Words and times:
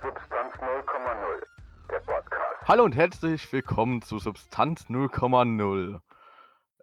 Substanz 0.00 0.54
0,0, 0.54 1.42
der 1.90 1.98
Podcast. 2.00 2.68
Hallo 2.68 2.84
und 2.84 2.94
herzlich 2.94 3.52
willkommen 3.52 4.00
zu 4.00 4.18
Substanz 4.20 4.86
0,0. 4.88 6.00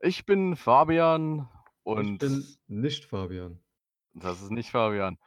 Ich 0.02 0.26
bin 0.26 0.58
Fabian 0.58 1.48
und 1.84 2.22
Ich 2.22 2.30
bin 2.30 2.46
nicht 2.68 3.06
Fabian. 3.06 3.62
das 4.14 4.42
ist 4.42 4.52
nicht 4.52 4.72
Fabian. 4.72 5.18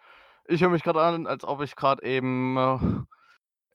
Ich 0.45 0.61
höre 0.62 0.69
mich 0.69 0.82
gerade 0.82 1.01
an, 1.01 1.27
als 1.27 1.45
ob 1.45 1.62
ich 1.62 1.77
gerade 1.77 2.03
eben 2.03 2.59
äh, 2.59 2.79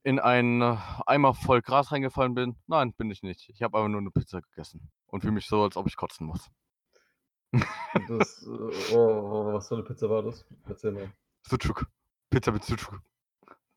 in 0.04 0.20
einen 0.20 0.62
äh, 0.62 0.78
Eimer 1.08 1.34
voll 1.34 1.62
Gras 1.62 1.92
reingefallen 1.92 2.36
bin. 2.36 2.56
Nein, 2.68 2.94
bin 2.94 3.10
ich 3.10 3.24
nicht. 3.24 3.50
Ich 3.50 3.64
habe 3.64 3.78
aber 3.78 3.90
nur 3.90 4.02
eine 4.02 4.12
Pizza 4.12 4.42
gegessen 4.42 4.92
und 5.08 5.22
fühle 5.22 5.34
mich 5.34 5.48
so, 5.48 5.64
als 5.64 5.76
ob 5.76 5.88
ich 5.88 5.96
kotzen 5.96 6.28
muss. 6.28 6.50
Das, 8.08 8.44
äh, 8.44 8.94
oh, 8.96 8.98
oh, 8.98 9.54
was 9.54 9.68
für 9.68 9.76
eine 9.76 9.84
Pizza 9.84 10.10
war 10.10 10.22
das? 10.22 10.46
Erzähl 10.68 10.92
mal. 10.92 11.12
Sucuk. 11.44 11.86
Pizza 12.30 12.52
mit 12.52 12.64
Sucuk. 12.64 13.02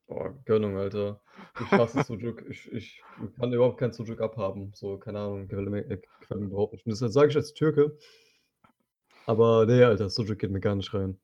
Oh, 0.07 0.29
Gönnung, 0.45 0.77
Alter. 0.77 1.21
Ich 1.59 1.71
hasse 1.71 2.01
Sujuk. 2.03 2.43
Ich, 2.49 2.71
ich 2.71 3.03
kann 3.39 3.51
überhaupt 3.51 3.77
kein 3.77 3.91
Sujuk 3.91 4.21
abhaben. 4.21 4.71
So, 4.73 4.97
keine 4.97 5.19
Ahnung, 5.19 5.47
gefällt 5.47 5.69
mir, 5.69 5.79
äh, 5.89 5.99
gefällt 6.21 6.39
mir 6.41 6.47
überhaupt 6.47 6.73
nicht. 6.73 6.85
Und 6.85 6.99
Das 7.01 7.13
sage 7.13 7.29
ich 7.29 7.35
als 7.35 7.53
Türke. 7.53 7.97
Aber 9.25 9.65
nee, 9.65 9.83
Alter, 9.83 10.09
Sujuk 10.09 10.39
geht 10.39 10.51
mir 10.51 10.61
gar 10.61 10.75
nicht 10.75 10.93
rein. 10.93 11.19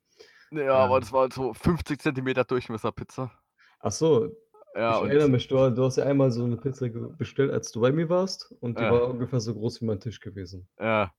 Ja, 0.51 0.75
aber 0.75 0.95
Ähm. 0.95 1.01
das 1.01 1.11
war 1.13 1.21
halt 1.21 1.33
so 1.33 1.53
50 1.53 1.99
Zentimeter 2.01 2.43
Durchmesser 2.43 2.91
Pizza. 2.91 3.31
Ach 3.79 3.91
so, 3.91 4.31
Ja, 4.75 4.97
ich 5.01 5.09
erinnere 5.09 5.29
mich, 5.29 5.47
du, 5.47 5.55
du 5.71 5.83
hast 5.83 5.97
ja 5.97 6.03
einmal 6.05 6.31
so 6.31 6.43
eine 6.43 6.57
Pizza 6.57 6.89
bestellt, 6.89 7.51
als 7.51 7.71
du 7.71 7.79
bei 7.81 7.91
mir 7.91 8.09
warst. 8.09 8.53
Und 8.59 8.77
die 8.77 8.83
Ja. 8.83 8.91
war 8.91 9.09
ungefähr 9.09 9.39
so 9.39 9.53
groß 9.53 9.81
wie 9.81 9.85
mein 9.85 9.99
Tisch 9.99 10.19
gewesen. 10.19 10.67
Ja. 10.79 11.13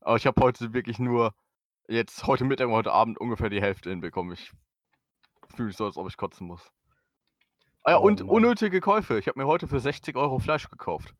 Aber 0.00 0.16
ich 0.16 0.26
habe 0.26 0.40
heute 0.40 0.72
wirklich 0.72 0.98
nur, 0.98 1.34
jetzt 1.88 2.26
heute 2.26 2.44
Mittag 2.44 2.68
und 2.68 2.74
heute 2.74 2.92
Abend 2.92 3.18
ungefähr 3.18 3.50
die 3.50 3.60
Hälfte 3.60 3.90
hinbekommen. 3.90 4.32
Ich 4.34 4.52
fühle 5.54 5.66
mich 5.68 5.76
so, 5.76 5.84
als 5.84 5.96
ob 5.96 6.08
ich 6.08 6.16
kotzen 6.16 6.46
muss. 6.46 6.70
Ah 7.82 7.92
ja, 7.92 7.98
Oh 7.98 8.02
und 8.06 8.20
Mann. 8.20 8.28
unnötige 8.28 8.80
Käufe. 8.80 9.18
Ich 9.18 9.26
habe 9.26 9.38
mir 9.38 9.46
heute 9.46 9.66
für 9.66 9.80
60 9.80 10.16
Euro 10.16 10.38
Fleisch 10.38 10.68
gekauft. 10.68 11.14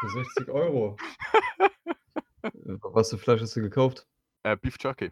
Für 0.00 0.08
60 0.08 0.48
Euro. 0.48 0.96
Was 2.82 3.10
für 3.10 3.18
Fleisch 3.18 3.40
hast 3.40 3.54
du 3.56 3.60
gekauft? 3.60 4.06
Äh, 4.42 4.56
Beef 4.56 4.76
Jerky. 4.80 5.10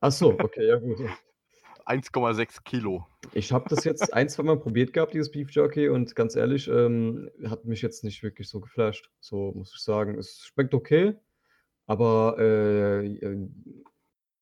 Ach 0.00 0.10
so, 0.12 0.30
okay, 0.38 0.66
ja 0.66 0.76
gut. 0.76 0.98
1,6 1.86 2.62
Kilo. 2.64 3.06
Ich 3.32 3.52
habe 3.52 3.68
das 3.68 3.84
jetzt 3.84 4.14
ein, 4.14 4.28
zwei 4.28 4.44
Mal 4.44 4.58
probiert 4.58 4.92
gehabt, 4.92 5.12
dieses 5.12 5.30
Beef 5.30 5.50
Jerky, 5.50 5.88
und 5.88 6.14
ganz 6.14 6.36
ehrlich, 6.36 6.68
ähm, 6.68 7.28
hat 7.44 7.64
mich 7.64 7.82
jetzt 7.82 8.04
nicht 8.04 8.22
wirklich 8.22 8.48
so 8.48 8.60
geflasht. 8.60 9.10
So 9.20 9.52
muss 9.52 9.74
ich 9.74 9.82
sagen. 9.82 10.16
Es 10.16 10.46
schmeckt 10.46 10.72
okay, 10.72 11.14
aber 11.86 12.36
äh, 12.38 13.06
äh, 13.06 13.48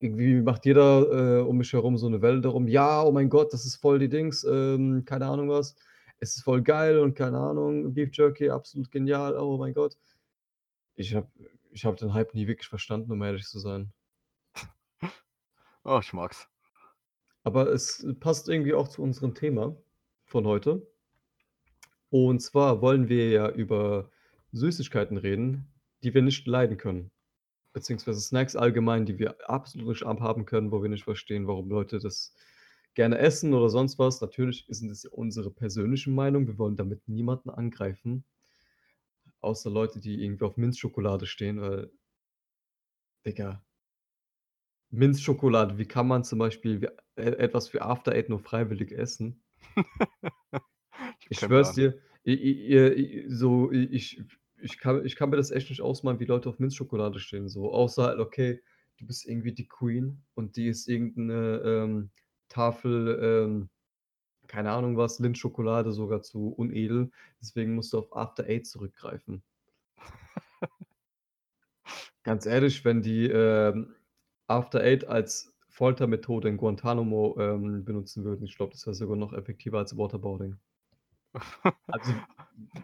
irgendwie 0.00 0.40
macht 0.40 0.64
jeder 0.64 1.40
äh, 1.40 1.42
um 1.42 1.58
mich 1.58 1.72
herum 1.72 1.96
so 1.96 2.06
eine 2.06 2.22
Welle 2.22 2.40
darum. 2.40 2.68
Ja, 2.68 3.02
oh 3.02 3.12
mein 3.12 3.28
Gott, 3.28 3.52
das 3.52 3.64
ist 3.66 3.76
voll 3.76 3.98
die 3.98 4.08
Dings, 4.08 4.44
ähm, 4.44 5.04
keine 5.04 5.26
Ahnung 5.26 5.48
was. 5.48 5.74
Es 6.20 6.36
ist 6.36 6.42
voll 6.42 6.62
geil 6.62 6.98
und 6.98 7.14
keine 7.14 7.38
Ahnung, 7.38 7.94
Beef 7.94 8.10
Jerky, 8.12 8.50
absolut 8.50 8.90
genial, 8.90 9.36
oh 9.36 9.56
mein 9.58 9.74
Gott. 9.74 9.96
Ich 10.94 11.14
habe 11.14 11.28
ich 11.70 11.84
hab 11.84 11.96
den 11.96 12.14
Hype 12.14 12.34
nie 12.34 12.46
wirklich 12.46 12.68
verstanden, 12.68 13.12
um 13.12 13.22
ehrlich 13.22 13.46
zu 13.46 13.58
sein. 13.58 13.92
Oh, 15.84 16.00
ich 16.02 16.12
mag's. 16.12 16.48
Aber 17.44 17.68
es 17.72 18.06
passt 18.20 18.48
irgendwie 18.50 18.74
auch 18.74 18.88
zu 18.88 19.00
unserem 19.00 19.34
Thema 19.34 19.74
von 20.26 20.46
heute. 20.46 20.86
Und 22.10 22.40
zwar 22.40 22.82
wollen 22.82 23.08
wir 23.08 23.30
ja 23.30 23.48
über 23.48 24.10
Süßigkeiten 24.52 25.16
reden, 25.16 25.66
die 26.02 26.12
wir 26.12 26.20
nicht 26.20 26.46
leiden 26.46 26.76
können. 26.76 27.10
Beziehungsweise 27.78 28.20
Snacks 28.20 28.56
allgemein, 28.56 29.06
die 29.06 29.20
wir 29.20 29.48
absolut 29.48 29.86
nicht 29.86 30.02
abhaben 30.02 30.46
können, 30.46 30.72
wo 30.72 30.82
wir 30.82 30.88
nicht 30.88 31.04
verstehen, 31.04 31.46
warum 31.46 31.68
Leute 31.68 32.00
das 32.00 32.34
gerne 32.94 33.18
essen 33.18 33.54
oder 33.54 33.68
sonst 33.68 34.00
was. 34.00 34.20
Natürlich 34.20 34.66
sind 34.68 34.90
es 34.90 35.04
unsere 35.04 35.52
persönliche 35.52 36.10
Meinung. 36.10 36.48
Wir 36.48 36.58
wollen 36.58 36.74
damit 36.74 37.06
niemanden 37.08 37.50
angreifen. 37.50 38.24
Außer 39.40 39.70
Leute, 39.70 40.00
die 40.00 40.24
irgendwie 40.24 40.44
auf 40.44 40.56
Minzschokolade 40.56 41.26
stehen, 41.26 41.60
weil, 41.60 41.92
Digga, 43.24 43.64
Minzschokolade, 44.90 45.78
wie 45.78 45.86
kann 45.86 46.08
man 46.08 46.24
zum 46.24 46.40
Beispiel 46.40 46.80
wie, 46.80 46.88
äh, 47.14 47.30
etwas 47.36 47.68
für 47.68 47.82
After 47.82 48.10
Eight 48.10 48.28
nur 48.28 48.40
freiwillig 48.40 48.90
essen? 48.90 49.40
Ich 51.30 51.38
keinen 51.38 51.48
schwör's 51.48 51.74
Plan. 51.74 51.92
dir, 51.92 52.00
i 52.24 52.32
i 52.32 53.22
i 53.22 53.24
so, 53.28 53.70
i 53.70 53.84
ich 53.84 54.20
ich 54.72 54.78
kann 54.78 55.04
ich 55.04 55.16
kann 55.16 55.30
mir 55.30 55.36
das 55.36 55.50
echt 55.50 55.70
nicht 55.70 55.82
ausmalen, 55.82 56.20
wie 56.20 56.24
Leute 56.26 56.48
auf 56.48 56.58
Minzschokolade 56.58 57.18
stehen, 57.20 57.48
so. 57.48 57.72
Außer 57.72 58.04
halt, 58.04 58.18
okay, 58.20 58.60
du 58.98 59.06
bist 59.06 59.26
irgendwie 59.26 59.52
die 59.52 59.66
Queen 59.68 60.22
und 60.34 60.56
die 60.56 60.68
ist 60.68 60.88
irgend 60.88 61.16
'ne, 61.16 61.62
ähm, 61.64 62.10
Tafel, 62.48 63.18
ähm, 63.22 63.68
keine 64.48 64.72
Ahnung 64.72 64.96
was, 64.98 65.18
Lindschokolade 65.20 65.92
sogar 65.92 66.22
zu 66.22 66.48
unedel. 66.50 67.10
Deswegen 67.42 67.74
musst 67.76 67.92
du 67.94 67.98
auf 68.00 68.16
After 68.16 68.44
Eight 68.46 68.66
zurückgreifen. 68.66 69.42
Ganz 72.24 72.46
ehrlich, 72.46 72.84
wenn 72.84 73.02
die, 73.02 73.26
ähm, 73.26 73.94
After 74.48 74.80
Eight 74.80 75.04
als 75.06 75.54
Foltermethode 75.68 76.48
in 76.48 76.56
Guantanamo, 76.56 77.36
ähm, 77.38 77.84
benutzen 77.84 78.24
würden, 78.24 78.44
ich 78.44 78.56
glaube, 78.56 78.72
das 78.72 78.86
wäre 78.86 78.94
sogar 78.94 79.16
noch 79.16 79.32
effektiver 79.32 79.78
als 79.78 79.96
Waterboarding. 79.96 80.56
Also, 81.92 82.22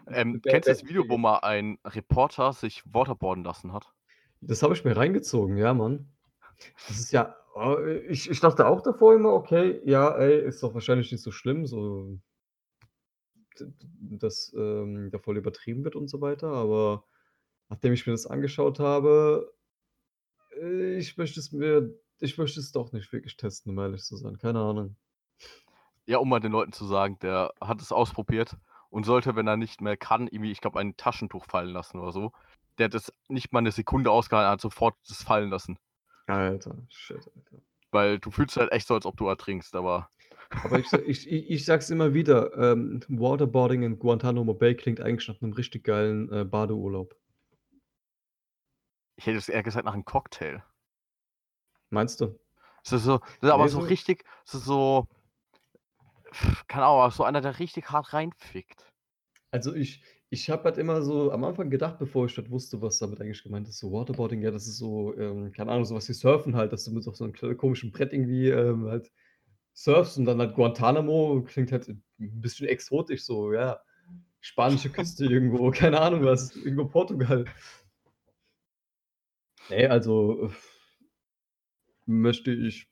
Ähm, 0.07 0.41
kennst 0.41 0.67
du 0.67 0.71
das 0.71 0.85
Video, 0.85 1.07
wo 1.09 1.17
mal 1.17 1.39
ein 1.39 1.77
Reporter 1.85 2.53
sich 2.53 2.83
waterboarden 2.85 3.43
lassen 3.43 3.73
hat? 3.73 3.93
Das 4.41 4.63
habe 4.63 4.73
ich 4.73 4.85
mir 4.85 4.95
reingezogen, 4.95 5.57
ja, 5.57 5.73
Mann. 5.73 6.09
Das 6.87 6.99
ist 6.99 7.11
ja 7.11 7.35
oh, 7.55 7.77
ich 8.09 8.29
ich 8.29 8.39
dachte 8.39 8.67
auch 8.67 8.81
davor 8.81 9.15
immer, 9.15 9.33
okay, 9.33 9.81
ja, 9.85 10.15
ey, 10.17 10.45
ist 10.45 10.61
doch 10.61 10.73
wahrscheinlich 10.73 11.11
nicht 11.11 11.23
so 11.23 11.31
schlimm, 11.31 11.65
so 11.65 12.19
dass, 14.01 14.53
ähm, 14.57 15.09
da 15.11 15.17
voll 15.17 15.37
übertrieben 15.37 15.85
wird 15.85 15.95
und 15.95 16.09
so 16.09 16.19
weiter, 16.19 16.49
aber 16.49 17.05
nachdem 17.69 17.93
ich 17.93 18.05
mir 18.05 18.11
das 18.11 18.27
angeschaut 18.27 18.79
habe, 18.79 19.53
äh, 20.61 20.97
ich 20.97 21.17
möchte 21.17 21.39
es 21.39 21.51
mir 21.51 21.97
ich 22.19 22.37
möchte 22.37 22.59
es 22.59 22.71
doch 22.71 22.91
nicht 22.93 23.11
wirklich 23.11 23.35
testen, 23.35 23.71
um 23.71 23.79
ehrlich 23.79 24.03
zu 24.03 24.15
sein, 24.15 24.37
keine 24.37 24.59
Ahnung. 24.59 24.95
Ja, 26.05 26.19
um 26.19 26.29
mal 26.29 26.39
den 26.39 26.51
Leuten 26.51 26.71
zu 26.71 26.85
sagen, 26.85 27.17
der 27.21 27.53
hat 27.59 27.81
es 27.81 27.91
ausprobiert 27.91 28.55
und 28.95 29.03
sollte, 29.05 29.35
wenn 29.35 29.47
er 29.47 29.57
nicht 29.57 29.81
mehr 29.81 29.97
kann, 29.97 30.27
irgendwie, 30.27 30.51
ich 30.51 30.61
glaube, 30.61 30.79
ein 30.79 30.97
Taschentuch 30.97 31.45
fallen 31.47 31.71
lassen 31.71 31.99
oder 31.99 32.11
so. 32.13 32.31
Der 32.79 32.85
hat 32.85 32.93
das 32.95 33.13
nicht 33.29 33.53
mal 33.53 33.59
eine 33.59 33.71
Sekunde 33.71 34.11
ausgehalten, 34.11 34.51
hat 34.51 34.61
sofort 34.61 34.95
das 35.09 35.23
fallen 35.23 35.49
lassen. 35.51 35.77
Alter, 36.27 36.85
shit, 36.89 37.25
Alter. 37.35 37.63
Weil 37.91 38.19
du 38.19 38.29
fühlst 38.31 38.57
halt 38.57 38.71
echt 38.71 38.85
so, 38.87 38.93
als 38.93 39.05
ob 39.07 39.17
du 39.17 39.27
ertrinkst, 39.27 39.75
aber 39.75 40.09
Aber 40.63 40.79
ich 40.79 40.91
ich 40.93 41.29
ich 41.31 41.49
ich 41.49 41.65
sage 41.65 41.79
es 41.81 41.89
immer 41.89 42.13
wieder, 42.13 42.57
ähm, 42.57 42.99
Waterboarding 43.07 43.83
in 43.83 43.99
Guantanamo 43.99 44.53
Bay 44.53 44.75
klingt 44.75 44.99
eigentlich 44.99 45.27
nach 45.29 45.39
'nem 45.41 45.53
richtig 45.53 45.83
geilen, 45.85 46.29
äh, 46.31 46.43
Badeurlaub. 46.45 47.15
ich 49.17 49.25
hätte 49.25 49.37
es 49.37 49.49
eher 49.49 49.61
gesagt 49.63 49.83
nach 49.85 49.93
einem 49.93 50.05
Cocktail. 50.05 50.63
Meinst 51.89 52.21
du? 52.21 52.39
Das 52.83 52.93
ist 52.93 53.03
so, 53.03 53.17
das 53.19 53.49
ist 53.49 53.49
aber 53.51 53.67
Ne, 53.67 53.69
so 53.69 53.79
so 53.79 53.79
richtig, 53.79 54.25
das 54.45 54.55
ist 54.55 54.65
so, 54.65 55.07
keine 56.67 56.85
Ahnung, 56.85 57.11
so 57.11 57.23
einer, 57.23 57.41
der 57.41 57.59
richtig 57.59 57.89
hart 57.91 58.13
reinfickt. 58.13 58.91
Also, 59.51 59.73
ich 59.75 60.03
ich 60.31 60.49
habe 60.49 60.63
halt 60.65 60.77
immer 60.77 61.01
so 61.03 61.31
am 61.31 61.43
Anfang 61.43 61.69
gedacht, 61.69 61.97
bevor 61.99 62.25
ich 62.25 62.35
das 62.35 62.49
wusste, 62.49 62.81
was 62.81 62.97
damit 62.99 63.21
eigentlich 63.21 63.43
gemeint 63.43 63.67
ist, 63.69 63.77
so 63.79 63.91
Waterboarding, 63.93 64.41
ja, 64.41 64.51
das 64.51 64.67
ist 64.67 64.77
so, 64.77 65.15
ähm, 65.17 65.51
keine 65.53 65.71
Ahnung, 65.71 65.85
so 65.85 65.95
was 65.95 66.09
wie 66.09 66.13
Surfen 66.13 66.55
halt, 66.55 66.73
dass 66.73 66.83
du 66.83 66.91
mit 66.91 67.03
so 67.03 67.11
'nem 67.23 67.31
kle 67.33 67.55
komischen 67.55 67.91
Brett 67.91 68.11
irgendwie, 68.11 68.49
ähm, 68.49 68.87
halt 68.87 69.11
surfst 69.73 70.17
und 70.17 70.25
dann 70.25 70.39
halt 70.39 70.55
Guantanamo 70.55 71.43
klingt 71.43 71.71
halt 71.71 71.87
'n 71.89 72.03
bisschen 72.19 72.67
exotisch 72.67 73.23
so, 73.25 73.53
ja. 73.53 73.79
Spanische 74.41 74.91
Küste 74.93 75.25
irgendwo, 75.25 75.71
keine 75.71 76.01
Ahnung 76.01 76.23
was, 76.25 76.55
irgendwo 76.55 76.85
Portugal. 76.87 77.49
Ne, 79.69 79.87
also, 79.89 80.51
möchte 82.07 82.51
ich 82.51 82.89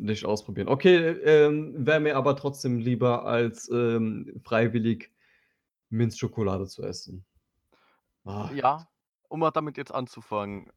nicht 0.00 0.24
ausprobieren. 0.24 0.68
Okay, 0.68 0.96
ähm, 0.96 1.74
wäre 1.86 2.00
mir 2.00 2.16
aber 2.16 2.36
trotzdem 2.36 2.78
lieber 2.78 3.24
als, 3.26 3.68
ähm, 3.70 4.40
freiwillig 4.44 5.12
Minzschokolade 5.90 6.66
zu 6.66 6.84
essen. 6.84 7.24
Ah. 8.24 8.50
Ja, 8.50 8.88
um 9.28 9.40
mal 9.40 9.50
damit 9.50 9.76
jetzt 9.76 9.92
anzufangen. 9.92 10.70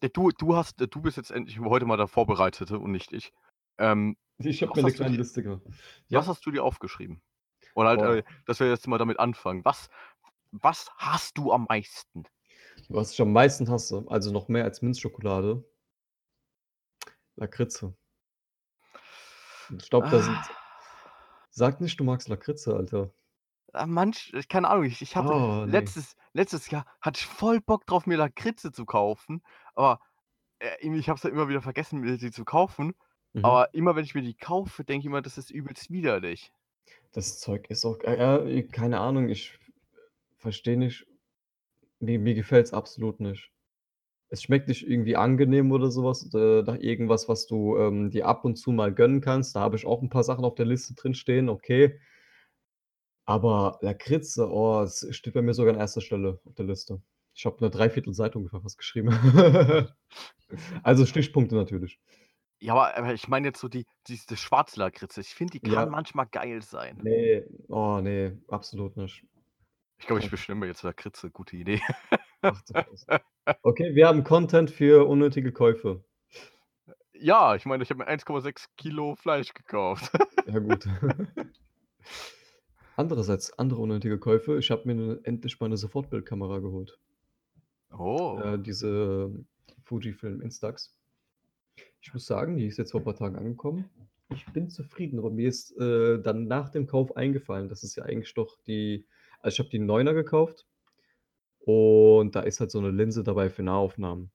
Äh, 0.00 0.08
du 0.12 0.30
du 0.30 0.56
hast 0.56 0.76
du 0.80 1.00
bist 1.02 1.16
jetzt 1.16 1.30
endlich 1.30 1.58
heute 1.60 1.86
mal 1.86 1.96
der 1.96 2.08
Vorbereitete 2.08 2.78
und 2.78 2.92
nicht 2.92 3.12
ich. 3.12 3.32
Ähm, 3.78 4.16
Ich 4.38 4.62
habe 4.62 4.72
was 4.72 4.82
mir 4.82 4.84
'ne 4.84 4.92
hast 4.92 4.98
du 5.00 5.04
kleine 5.04 5.16
dir 5.16 5.16
Liste 5.16 5.42
gemacht. 5.42 5.62
was 6.12 6.26
Ja? 6.26 6.28
hast 6.28 6.46
du 6.46 6.50
dir 6.52 6.64
aufgeschrieben? 6.64 7.22
Oder 7.74 7.90
halt, 7.90 8.02
äh, 8.02 8.24
dass 8.46 8.60
wir 8.60 8.68
jetzt 8.68 8.88
mal 8.88 8.98
damit 8.98 9.20
anfangen. 9.20 9.64
Was 9.64 9.88
was 10.52 10.90
hasst 10.98 11.38
du 11.38 11.52
am 11.52 11.66
meisten? 11.68 12.24
Was 12.90 13.12
ich 13.12 13.20
am 13.22 13.32
meisten 13.32 13.68
hasse, 13.70 14.04
also 14.08 14.30
noch 14.32 14.48
mehr 14.48 14.64
als 14.64 14.82
Minzschokolade 14.82 15.64
Lakritze. 17.38 17.94
Ich 19.68 19.90
glaube, 19.90 20.08
da 20.08 20.20
sind 20.20 20.40
Ah. 20.40 20.54
sag 21.50 21.80
nicht, 21.80 21.98
du 21.98 22.04
magst 22.04 22.28
Lakritze, 22.28 22.74
Alter. 22.76 23.14
Ah, 23.72 23.86
manch 23.86 24.32
ich 24.34 24.48
keine 24.48 24.68
Ahnung, 24.70 24.84
ich 24.84 25.02
ich 25.02 25.16
hatte 25.16 25.34
Oh, 25.34 25.66
ne. 25.66 25.94
letztes 25.94 26.14
letztes 26.32 26.70
Jahr 26.70 26.86
hatte 27.00 27.18
ich 27.20 27.26
voll 27.26 27.60
Bock 27.60 27.86
drauf, 27.86 28.06
mir 28.06 28.16
Lakritze 28.16 28.70
zu 28.72 28.84
kaufen, 28.86 29.42
aber, 29.74 30.00
äh, 30.60 30.76
irgendwie 30.80 31.00
ich 31.00 31.08
habe 31.08 31.18
es 31.18 31.24
halt 31.24 31.34
immer 31.34 31.48
wieder 31.48 31.62
vergessen, 31.62 32.00
mir 32.00 32.18
die 32.18 32.30
zu 32.32 32.44
kaufen. 32.44 32.94
Mhm. 33.34 33.42
Aber 33.42 33.74
immer 33.74 33.96
wenn 33.96 34.04
ich 34.04 34.14
mir 34.14 34.22
die 34.22 34.36
kaufe, 34.36 34.84
denke 34.84 35.00
ich 35.02 35.06
immer, 35.06 35.22
das 35.22 35.38
ist 35.38 35.50
übelst 35.50 35.90
widerlich. 35.90 36.52
Das 37.12 37.40
Zeug 37.40 37.70
ist 37.70 37.86
auch 37.86 38.00
äh, 38.04 38.56
ja, 38.56 38.62
keine 38.70 39.00
Ahnung, 39.00 39.30
ich 39.30 39.58
verstehe 40.36 40.78
nicht 40.78 41.06
mir 42.00 42.18
mir 42.20 42.34
gefällt's 42.34 42.74
absolut 42.74 43.20
nicht. 43.20 43.53
Es 44.30 44.42
schmeckt 44.42 44.68
nicht 44.68 44.86
irgendwie 44.88 45.16
angenehm 45.16 45.70
oder 45.72 45.90
so 45.90 46.02
was, 46.04 46.32
äh, 46.34 46.62
nach 46.62 46.78
irgendwas, 46.78 47.28
was 47.28 47.46
du, 47.46 47.76
ähm, 47.78 48.10
dir 48.10 48.26
ab 48.26 48.44
und 48.44 48.56
zu 48.56 48.72
mal 48.72 48.92
gönnen 48.92 49.20
kannst. 49.20 49.54
Da 49.54 49.60
habe 49.60 49.76
ich 49.76 49.86
auch 49.86 50.02
'n 50.02 50.08
paar 50.08 50.24
Sachen 50.24 50.44
auf 50.44 50.54
der 50.54 50.66
Liste 50.66 50.94
drin 50.94 51.14
stehen, 51.14 51.48
okay. 51.48 51.98
Aber 53.28 53.78
Lakritze, 53.80 54.48
oh, 54.50 54.82
es 54.82 55.06
steht 55.16 55.32
bei 55.34 55.40
mir 55.42 55.54
sogar 55.54 55.72
an 55.74 55.80
1. 55.80 56.00
Stelle 56.02 56.40
auf 56.44 56.54
der 56.54 56.66
Liste. 56.66 57.00
Ich 57.34 57.46
habe 57.46 57.56
'ne 57.64 57.70
3/4 57.70 58.12
Seite 58.14 58.38
ungefähr 58.38 58.60
fast 58.60 58.78
geschrieben. 58.78 59.08
Also, 60.84 61.06
Stichpunkte 61.06 61.56
natürlich. 61.56 61.98
Ja, 62.62 62.72
aber 62.74 62.96
aber 62.96 63.14
ich 63.14 63.28
meine 63.28 63.48
jetzt 63.48 63.60
so 63.60 63.68
die 63.68 63.86
diese 64.06 64.36
schwarze 64.36 64.78
Lakritze. 64.78 65.20
Ich 65.20 65.34
finde, 65.34 65.52
die 65.52 65.60
kann 65.60 65.88
Ja. 65.88 65.90
manchmal 65.90 66.26
geil 66.26 66.62
sein. 66.62 67.02
Ne, 67.02 67.44
oh 67.68 68.00
ne, 68.00 68.38
absolut 68.48 68.96
nicht. 68.96 69.24
Ich 70.00 70.06
glaube, 70.06 70.20
ich 70.20 70.48
mir 70.48 70.66
jetzt 70.66 70.82
Lakritze, 70.82 71.30
gute 71.30 71.56
Idee. 71.56 71.80
Okay, 73.62 73.94
wir 73.94 74.08
haben 74.08 74.24
Content 74.24 74.70
für 74.70 75.06
unnötige 75.08 75.52
Käufe. 75.52 76.04
Ja, 77.16 77.54
ich 77.54 77.64
meine, 77.64 77.82
ich 77.84 77.90
habe 77.90 77.98
mir 77.98 78.08
1,6 78.08 78.66
Kilo 78.76 79.14
Fleisch 79.14 79.54
gekauft. 79.54 80.10
Ja 80.46 80.58
gut. 80.58 80.86
Andererseits, 82.96 83.58
andere 83.58 83.80
unnötige 83.80 84.18
Käufe. 84.18 84.58
Ich 84.58 84.70
habe 84.70 84.92
mir 84.92 85.18
endlich 85.24 85.58
mal 85.58 85.68
'ne 85.68 85.76
Sofortbildkamera 85.76 86.58
geholt. 86.60 86.98
Oh. 87.92 88.40
Äh, 88.42 88.58
diese 88.58 89.30
Fujifilm 89.84 90.40
Instax. 90.40 90.94
Ich 92.00 92.12
muss 92.12 92.26
sagen, 92.26 92.56
die 92.56 92.66
ist 92.66 92.76
jetzt 92.76 92.92
vor 92.92 93.02
paar 93.02 93.16
Tagen 93.16 93.36
angekommen. 93.36 93.88
Ich 94.34 94.44
bin 94.52 94.68
zufrieden, 94.68 95.18
aber 95.18 95.30
mir 95.30 95.48
ist, 95.48 95.76
äh, 95.78 96.20
dann 96.20 96.46
nach 96.46 96.68
dem 96.70 96.86
Kauf 96.86 97.16
eingefallen, 97.16 97.68
dass 97.68 97.82
es 97.82 97.96
ja 97.96 98.04
eigentlich 98.04 98.34
doch 98.34 98.56
die 98.66 99.06
also, 99.40 99.54
ich 99.56 99.58
habe 99.58 99.68
die 99.68 99.78
9er 99.78 100.14
gekauft 100.14 100.66
und 101.64 102.34
da 102.36 102.40
ist 102.40 102.60
halt 102.60 102.70
so 102.70 102.80
'ne 102.80 102.90
Linse 102.90 103.22
dabei 103.24 103.50
für 103.50 103.62
Nahaufnahmen. 103.62 104.30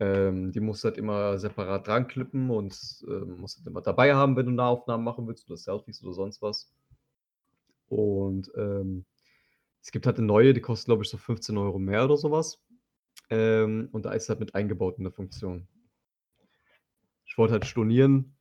Ähm, 0.00 0.50
die 0.50 0.58
musst 0.60 0.82
du 0.82 0.88
halt 0.88 0.98
immer 0.98 1.38
separat 1.38 1.86
dran 1.86 2.08
klippen 2.08 2.50
und, 2.50 2.76
ähm, 3.08 3.38
musst 3.38 3.58
halt 3.58 3.66
immer 3.68 3.80
dabei 3.80 4.14
haben, 4.14 4.36
wenn 4.36 4.46
du 4.46 4.52
Nahaufnahmen 4.52 5.04
machen 5.04 5.26
willst 5.28 5.46
oder 5.48 5.56
Selfies 5.56 6.02
oder 6.02 6.12
sonst 6.14 6.42
was. 6.42 6.64
Und, 7.90 8.50
ähm, 8.56 9.04
es 9.82 9.92
gibt 9.92 10.06
halt 10.06 10.18
'ne 10.18 10.24
neue, 10.26 10.54
die 10.54 10.60
kostet, 10.60 10.86
glaube 10.86 11.04
ich, 11.04 11.10
so 11.10 11.18
15 11.18 11.76
€ 11.76 11.78
mehr 11.80 12.04
oder 12.04 12.16
so 12.16 12.30
was. 12.30 12.60
Ähm, 13.30 13.88
und 13.92 14.06
da 14.06 14.12
ist 14.12 14.28
halt 14.30 14.40
mit 14.40 14.54
eingebaut 14.54 14.98
'ne 15.00 15.12
Funktion. 15.12 15.68
Ich 17.28 17.38
wollte 17.38 17.52
halt 17.54 17.64
stornieren. 17.66 18.36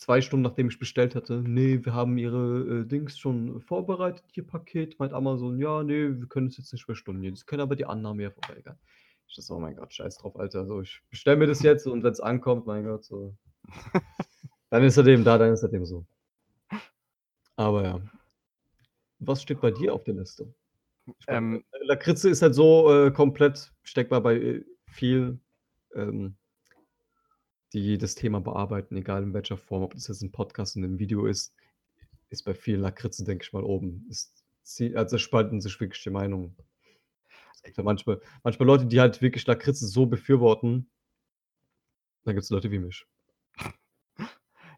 2 0.00 0.20
Stunden, 0.22 0.42
nachdem 0.42 0.68
ich 0.68 0.78
bestellt 0.78 1.14
hatte: 1.14 1.42
„Ne, 1.42 1.84
wir 1.84 1.94
haben 1.94 2.16
Ihre, 2.18 2.82
äh, 2.82 2.86
Dings 2.86 3.18
schon 3.18 3.60
vorbereitet, 3.60 4.24
Ihr 4.34 4.46
Paket.“ 4.46 4.98
Meint 4.98 5.12
Amazon: 5.12 5.58
„Ja, 5.58 5.82
ne, 5.84 6.18
wir 6.20 6.26
können 6.28 6.48
es 6.48 6.56
jetzt 6.56 6.72
nicht 6.72 6.88
mehr 6.88 6.96
stornieren. 6.96 7.36
Sie 7.36 7.44
können 7.44 7.62
aber 7.62 7.76
die 7.76 7.84
Annahme 7.86 8.22
ja 8.24 8.30
verweigern.“ 8.30 8.78
Ich 9.28 9.36
so: 9.36 9.54
„Oh 9.56 9.60
mein 9.60 9.76
Gott, 9.76 9.92
scheiß 9.94 10.18
drauf, 10.18 10.36
Alter. 10.38 10.66
So, 10.66 10.80
ich 10.80 11.02
bestelle 11.10 11.36
mir 11.36 11.46
das 11.46 11.62
jetzt 11.62 11.86
und 11.86 12.02
wenn's 12.02 12.20
ankommt, 12.20 12.66
mein 12.66 12.84
Gott, 12.84 13.04
so.“ 13.04 13.36
Dann 14.70 14.84
ist 14.84 14.96
das 14.96 15.06
eben 15.06 15.24
da, 15.24 15.38
dann 15.38 15.52
ist 15.52 15.62
das 15.62 15.72
eben 15.72 15.84
so. 15.84 16.06
Aber 17.56 17.84
ja. 17.84 18.00
Was 19.20 19.42
steht 19.42 19.60
bei 19.60 19.70
dir 19.70 19.92
auf 19.94 20.04
der 20.04 20.14
Liste? 20.14 20.54
Ähm 21.28 21.64
äh, 21.72 21.84
Lakritze 21.86 22.30
ist 22.30 22.42
halt 22.42 22.54
so, 22.54 22.92
äh, 22.92 23.10
komplett 23.10 23.72
steckt 23.82 24.10
man 24.10 24.22
bei, 24.22 24.36
äh, 24.36 24.64
viel, 24.86 25.40
ähm 25.94 26.36
die 27.72 27.98
das 27.98 28.14
Thema 28.16 28.40
bearbeiten, 28.40 28.96
egal 28.96 29.22
in 29.24 29.34
welcher 29.34 29.56
Form, 29.58 29.82
ob 29.82 29.94
das 29.94 30.08
jetzt 30.08 30.22
'n 30.22 30.32
Podcast 30.32 30.76
in 30.76 30.82
'nem 30.82 30.98
Video 30.98 31.26
ist, 31.26 31.54
ist 32.30 32.44
bei 32.44 32.54
vielen 32.54 32.80
Lakritze, 32.82 33.24
denke 33.24 33.44
ich 33.44 33.52
mal, 33.54 33.64
oben. 33.64 34.06
Es 34.10 34.34
zie 34.64 34.96
also, 34.96 35.18
spalten 35.18 35.60
sich 35.60 35.80
wirklich 35.80 36.02
die 36.04 36.10
Meinungen. 36.10 36.56
Es 37.54 37.62
gibt 37.62 37.78
ja 37.78 37.84
manchmal 37.84 38.20
manchmal 38.44 38.66
Leute, 38.68 38.86
die 38.86 39.00
halt 39.00 39.22
wirklich 39.22 39.46
Lakritze 39.46 39.86
so 39.86 40.06
befürworten. 40.06 40.88
Dann 42.26 42.34
gibt's 42.34 42.50
Leute 42.50 42.70
wie 42.70 42.78
mich. 42.78 43.06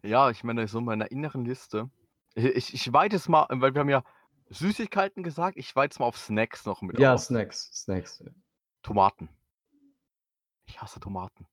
Ja, 0.05 0.29
ich 0.29 0.43
meine, 0.43 0.67
so 0.67 0.79
in 0.79 0.85
meiner 0.85 1.11
inneren 1.11 1.45
Liste 1.45 1.89
ich 2.35 2.73
ich 2.73 2.91
weite 2.93 3.15
es 3.15 3.29
mal 3.29 3.47
weil 3.49 3.73
wir 3.73 3.79
haben 3.81 3.89
ja 3.89 4.03
Süßigkeiten 4.49 5.23
gesagt, 5.23 5.57
ich 5.57 5.75
weite 5.75 5.93
es 5.93 5.99
mal 5.99 6.05
auf 6.07 6.17
Snacks 6.17 6.65
noch 6.65 6.81
mit 6.81 6.97
Ja, 6.97 7.13
aus. 7.13 7.17
Snacks, 7.17 7.69
Snacks. 7.73 8.23
Tomaten. 8.83 9.29
Ich 10.67 10.81
hasse 10.81 10.99
Tomaten. 10.99 11.47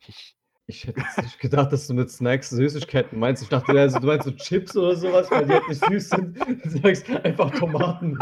Ich 0.00 0.36
Ich 0.68 0.86
hätte 0.86 1.00
jetzt 1.00 1.20
nicht 1.22 1.40
gedacht, 1.40 1.72
dass 1.72 1.88
du 1.88 1.94
mit 1.94 2.08
Snacks 2.10 2.50
Süßigkeiten 2.50 3.18
meinst. 3.18 3.42
Ich 3.42 3.48
dachte, 3.48 3.72
also, 3.78 3.98
du 3.98 4.06
meinst 4.06 4.26
so 4.26 4.30
Chips 4.32 4.76
oder 4.76 4.94
so 4.94 5.12
was, 5.12 5.28
weil 5.30 5.44
die 5.46 5.52
halt 5.54 5.68
nicht 5.68 5.84
süß 5.84 6.08
sind. 6.10 6.38
Du 6.64 6.70
sagst 6.80 7.10
einfach 7.24 7.50
Tomaten. 7.50 8.16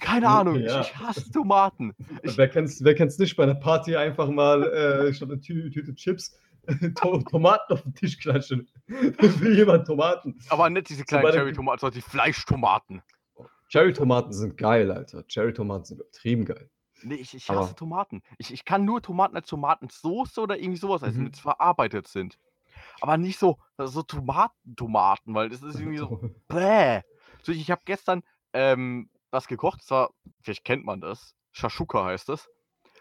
Keine 0.00 0.28
Ahnung, 0.28 0.56
ich 0.56 0.66
Ja. 0.66 0.80
ich 0.80 0.96
hasse 0.96 1.30
Tomaten. 1.30 1.94
Ich 2.22 2.36
Wer 2.38 2.48
kennt's 2.48 2.82
wer 2.84 2.94
kennt's 2.94 3.18
nicht 3.18 3.36
bei 3.36 3.46
'ner 3.46 3.54
Party 3.54 3.96
einfach 3.96 4.28
mal, 4.30 4.64
äh, 4.64 5.14
statt 5.14 5.28
'ne 5.28 5.40
Tü 5.40 5.70
Tüte 5.70 5.94
Chips 5.94 6.36
To 6.96 7.18
Tomaten 7.22 7.72
auf 7.72 7.86
'n 7.86 7.94
Tisch 7.94 8.18
klatschen. 8.18 8.68
Will 8.88 9.56
jemand 9.56 9.86
Tomaten? 9.86 10.38
aber 10.48 10.70
nicht 10.70 10.88
diese 10.90 11.04
kleinen 11.04 11.30
Cherrytomaten, 11.32 11.80
sondern 11.80 11.94
die 11.96 12.02
Fleischtomaten. 12.10 13.02
Cherrytomaten 13.70 14.32
sind 14.32 14.56
geil, 14.56 14.90
Alter. 14.90 15.24
Cherrytomaten 15.28 15.84
sind 15.84 16.00
übertrieben 16.00 16.44
geil. 16.46 16.70
Ne, 17.02 17.14
ich 17.16 17.34
ich 17.34 17.50
Aber 17.50 17.54
hasse 17.54 17.74
Tomaten. 17.74 18.22
Ich 18.38 18.52
ich 18.52 18.64
kann 18.64 18.84
nur 18.84 19.02
Tomaten 19.02 19.36
als 19.36 19.48
Tomatensoße 19.48 20.40
oder 20.40 20.58
irgendwie 20.58 20.78
so 20.78 20.88
was 20.88 21.02
essen, 21.02 21.24
Mhm. 21.24 21.26
wenn's 21.26 21.40
verarbeitet 21.40 22.08
sind. 22.08 22.38
Aber 23.00 23.18
nicht 23.18 23.38
so 23.38 23.58
so 23.78 24.02
Tomaten-Tomaten, 24.02 25.34
weil 25.34 25.48
das 25.50 25.62
ist 25.62 25.78
irgendwie 25.80 25.98
so 25.98 26.12
bäh. 26.48 27.02
So, 27.42 27.52
ich 27.52 27.70
habe 27.70 27.82
gestern, 27.84 28.22
ähm, 28.52 29.10
was 29.30 29.48
gekocht, 29.48 29.80
das 29.82 29.90
war 29.90 30.10
vielleicht 30.42 30.64
kennt 30.64 30.84
man 30.84 31.00
das, 31.00 31.34
Shashuka 31.52 32.04
heißt 32.06 32.28
das. 32.28 32.50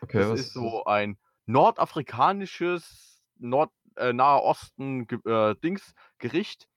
Okay, 0.02 0.28
Das 0.28 0.30
was 0.30 0.42
ist 0.42 0.54
so 0.54 0.86
ein 0.86 1.18
nordafrikanisches, 1.46 3.24
Nord 3.38 3.72
äh, 3.98 4.14
Nahe 4.14 4.42
Osten 4.44 5.08
äh, 5.26 5.56
Dings 5.64 5.94
Gericht. 6.20 6.68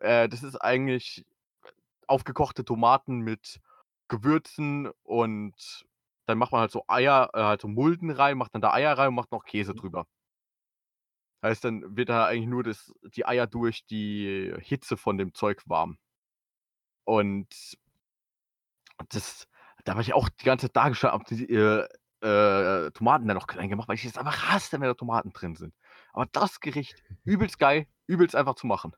Äh, 0.00 0.28
das 0.28 0.42
ist 0.42 0.56
eigentlich 0.56 1.26
aufgekochte 2.06 2.64
Tomaten 2.64 3.20
mit 3.20 3.60
Gewürzen 4.08 4.90
und 5.02 5.86
dann 6.26 6.38
macht 6.38 6.52
man 6.52 6.60
halt 6.62 6.70
so 6.72 6.84
Eier 6.88 7.30
äh, 7.34 7.42
halt 7.42 7.60
so 7.60 7.68
Mulden 7.68 8.10
rein, 8.10 8.38
macht 8.38 8.54
dann 8.54 8.62
da 8.62 8.72
Eier 8.72 8.96
rein 8.98 9.08
und 9.08 9.14
macht 9.16 9.32
noch 9.32 9.44
Käse 9.44 9.74
drüber. 9.74 10.06
Heißt, 11.44 11.64
dann 11.64 11.96
wird 11.96 12.08
da 12.08 12.26
eigentlich 12.26 12.48
nur 12.48 12.62
das 12.62 12.92
die 13.02 13.26
Eier 13.26 13.46
durch 13.46 13.84
die 13.86 14.54
Hitze 14.60 14.96
von 14.96 15.18
dem 15.18 15.34
Zeug 15.34 15.62
warm. 15.66 15.98
Und 17.04 17.48
das 19.10 19.46
da 19.84 19.94
war 19.94 20.00
ich 20.02 20.14
auch 20.14 20.28
die 20.28 20.44
ganze 20.44 20.66
Zeit 20.72 20.76
da 20.76 21.12
habe 21.12 21.24
die, 21.28 21.44
äh, 21.52 21.88
äh, 22.22 22.90
Tomaten 22.92 23.26
dann 23.26 23.36
noch 23.36 23.48
klein 23.48 23.68
gemacht, 23.68 23.88
weil 23.88 23.96
ich 23.96 24.04
es 24.04 24.16
einfach 24.16 24.48
hasse, 24.48 24.72
wenn 24.72 24.82
da 24.82 24.94
Tomaten 24.94 25.32
drin 25.32 25.56
sind. 25.56 25.74
Aber 26.12 26.26
das 26.32 26.60
Gericht, 26.60 27.02
übelst 27.24 27.58
geil, 27.58 27.86
übelst 28.06 28.36
einfach 28.36 28.54
zu 28.54 28.66
machen. 28.66 28.94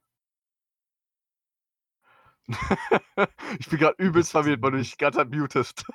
Ich 3.59 3.69
bin 3.71 3.79
grad 3.79 3.99
übelst 3.99 4.33
verwirrt, 4.33 4.61
weil 4.63 4.73
du 4.73 4.79
dich 4.79 4.93
die 4.93 4.97
ganze 4.99 5.19
Zeit 5.21 5.31
mutest. 5.31 5.87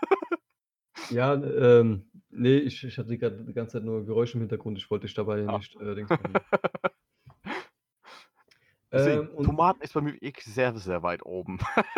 Ja, 1.07 1.33
ähm, 1.33 2.03
ne, 2.29 2.59
ich 2.59 2.83
ich 2.83 2.97
hatte 2.97 3.17
grad 3.17 3.33
die 3.47 3.53
ganze 3.53 3.73
Zeit 3.73 3.83
nur 3.83 4.05
Geräusche 4.05 4.35
im 4.35 4.41
Hintergrund. 4.41 4.77
Ich 4.77 4.89
wollte 4.91 5.07
dich 5.07 5.15
dabei 5.15 5.41
Ah. 5.45 5.57
nicht, 5.57 5.75
äh, 5.81 5.95
Dings 5.95 6.09
machen. 6.09 6.33
Deswegen, 8.91 9.27
Ähm, 9.27 9.35
und 9.35 9.45
Tomaten 9.45 9.81
ist 9.81 9.93
bei 9.93 10.01
mir 10.01 10.13
wirklich 10.13 10.45
sehr, 10.45 10.75
sehr 10.77 11.03
weit 11.03 11.23
oben. 11.25 11.59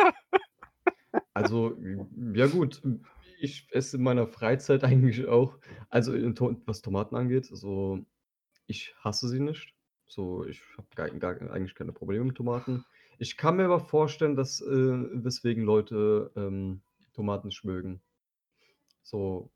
Also, 1.34 1.78
ja 2.34 2.48
gut, 2.48 2.82
ich 3.40 3.68
esse 3.72 3.98
in 3.98 4.04
meiner 4.04 4.28
Freizeit 4.28 4.84
eigentlich 4.84 5.26
auch 5.28 5.58
also, 5.90 6.14
was 6.14 6.82
Tomaten 6.82 7.16
angeht, 7.16 7.46
so 7.46 8.06
ich 8.68 8.96
hasse 9.00 9.30
sie 9.30 9.40
nicht. 9.40 9.76
So, 10.08 10.46
ich 10.46 10.62
habe 10.78 11.52
eigentlich 11.52 11.76
keine 11.76 11.94
Probleme 11.94 12.26
mit 12.26 12.38
Tomaten. 12.38 12.86
Ich 13.18 13.38
kann 13.38 13.58
mir 13.58 13.66
aber 13.66 13.80
vorstellen, 13.80 14.36
dass, 14.36 14.62
äh 14.62 15.24
weswegen 15.24 15.64
Leute, 15.64 16.32
ähm, 16.36 16.82
Tomaten 17.14 17.48
nicht 17.48 17.64
mögen. 17.64 18.02
So 19.04 19.52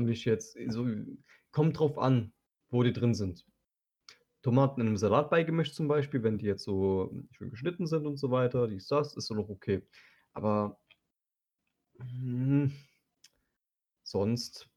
nicht 0.00 0.24
jetzt 0.26 0.56
so 0.68 0.86
kommt 1.50 1.78
drauf 1.78 1.98
an, 1.98 2.32
wo 2.70 2.82
die 2.82 2.92
drin 2.92 3.14
sind. 3.14 3.44
Tomaten 4.42 4.80
in 4.80 4.86
'nem 4.86 4.96
Salat 4.96 5.30
beigemischt 5.30 5.74
zum 5.74 5.88
Beispiel, 5.88 6.22
wenn 6.22 6.38
die 6.38 6.46
jetzt 6.46 6.64
so 6.64 7.12
schön 7.32 7.50
geschnitten 7.50 7.86
sind 7.86 8.06
und 8.06 8.18
so 8.18 8.30
weiter, 8.30 8.68
dies, 8.68 8.86
das, 8.86 9.16
ist 9.16 9.26
so 9.26 9.34
noch 9.34 9.48
okay. 9.48 9.82
Aber 10.32 10.78
hm, 11.98 12.72
sonst 14.02 14.68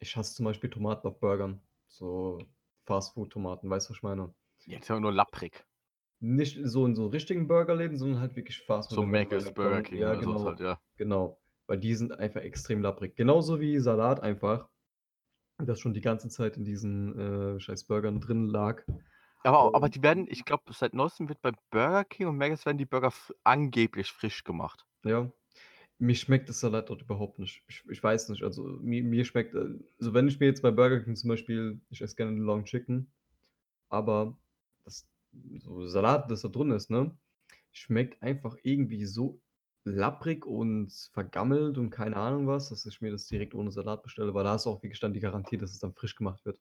ich 0.00 0.16
hasse 0.16 0.34
zum 0.34 0.46
Beispiel 0.46 0.70
Tomaten 0.70 1.06
auf 1.06 1.20
Burgern, 1.20 1.60
so 1.88 2.38
Fastfood-Tomaten, 2.86 3.68
weißt 3.68 3.88
du, 3.88 3.90
was 3.90 3.98
ich 3.98 4.02
meine? 4.02 4.34
Jetzt 4.64 4.90
aber 4.90 5.00
nur 5.00 5.12
lapprig. 5.12 5.64
Nicht 6.20 6.58
so 6.64 6.84
in 6.86 6.94
so 6.94 7.06
richtigen 7.06 7.46
Burgerläden, 7.46 7.96
sondern 7.96 8.20
halt 8.20 8.34
wirklich 8.36 8.58
Fastfood. 8.62 8.96
So 8.96 9.06
Mc's, 9.06 9.52
Burger 9.52 9.82
King 9.82 10.00
ja, 10.00 10.12
oder 10.12 10.22
so 10.22 10.30
genau, 10.30 10.44
halt, 10.46 10.60
ja. 10.60 10.80
genau. 10.96 11.38
Weil 11.70 11.78
die 11.78 11.94
sind 11.94 12.18
einfach 12.18 12.40
extrem 12.40 12.82
lapprig. 12.82 13.14
Genauso 13.14 13.60
wie 13.60 13.78
Salat 13.78 14.24
einfach, 14.24 14.68
das 15.58 15.78
schon 15.78 15.94
die 15.94 16.00
ganze 16.00 16.28
Zeit 16.28 16.56
in 16.56 16.64
diesen, 16.64 17.16
äh, 17.16 17.60
scheiß 17.60 17.84
Burgern 17.84 18.20
drin 18.20 18.48
lag. 18.48 18.82
Aber, 19.44 19.72
aber 19.72 19.88
die 19.88 20.02
werden, 20.02 20.26
ich 20.28 20.44
glaube, 20.44 20.64
seit 20.72 20.94
neuestem 20.94 21.28
wird 21.28 21.40
bei 21.42 21.52
Burger 21.70 22.02
King 22.02 22.26
und 22.26 22.38
Mc's 22.38 22.66
werden 22.66 22.76
die 22.76 22.86
Burger 22.86 23.12
angeblich 23.44 24.10
frisch 24.10 24.42
gemacht. 24.42 24.84
ja, 25.04 25.30
mir 26.00 26.16
schmeckt 26.16 26.48
das 26.48 26.58
Salat 26.58 26.90
dort 26.90 27.02
überhaupt 27.02 27.38
nicht. 27.38 27.62
Ich, 27.68 27.84
ich 27.88 28.02
weiß 28.02 28.30
nicht, 28.30 28.42
also 28.42 28.64
mir, 28.82 29.04
mir 29.04 29.24
schmeckt, 29.24 29.54
also 29.54 30.12
wenn 30.12 30.26
ich 30.26 30.40
mir 30.40 30.46
jetzt 30.46 30.62
bei 30.62 30.72
Burger 30.72 30.98
King 31.04 31.14
zum 31.14 31.28
Beispiel, 31.28 31.80
ich 31.90 32.00
esse 32.00 32.16
gerne 32.16 32.36
Long 32.36 32.64
Chicken, 32.64 33.12
aber 33.90 34.36
das 34.84 35.06
so 35.60 35.86
Salat, 35.86 36.28
das 36.32 36.40
da 36.40 36.48
drin 36.48 36.72
ist, 36.72 36.90
ne, 36.90 37.16
schmeckt 37.70 38.20
einfach 38.24 38.56
irgendwie 38.64 39.04
so 39.04 39.40
lapprig 39.84 40.46
und 40.46 40.92
vergammelt 41.12 41.78
und 41.78 41.90
keine 41.90 42.16
Ahnung 42.16 42.46
was, 42.46 42.68
dass 42.68 42.86
ich 42.86 43.00
mir 43.00 43.10
das 43.10 43.26
direkt 43.26 43.54
ohne 43.54 43.70
Salat 43.70 44.02
bestelle, 44.02 44.34
weil 44.34 44.44
da 44.44 44.56
du 44.56 44.70
auch 44.70 44.82
wirklich 44.82 45.00
dann 45.00 45.12
die 45.14 45.20
Garantie, 45.20 45.56
dass 45.58 45.72
es 45.72 45.78
dann 45.78 45.94
frisch 45.94 46.16
gemacht 46.16 46.44
wird. 46.44 46.58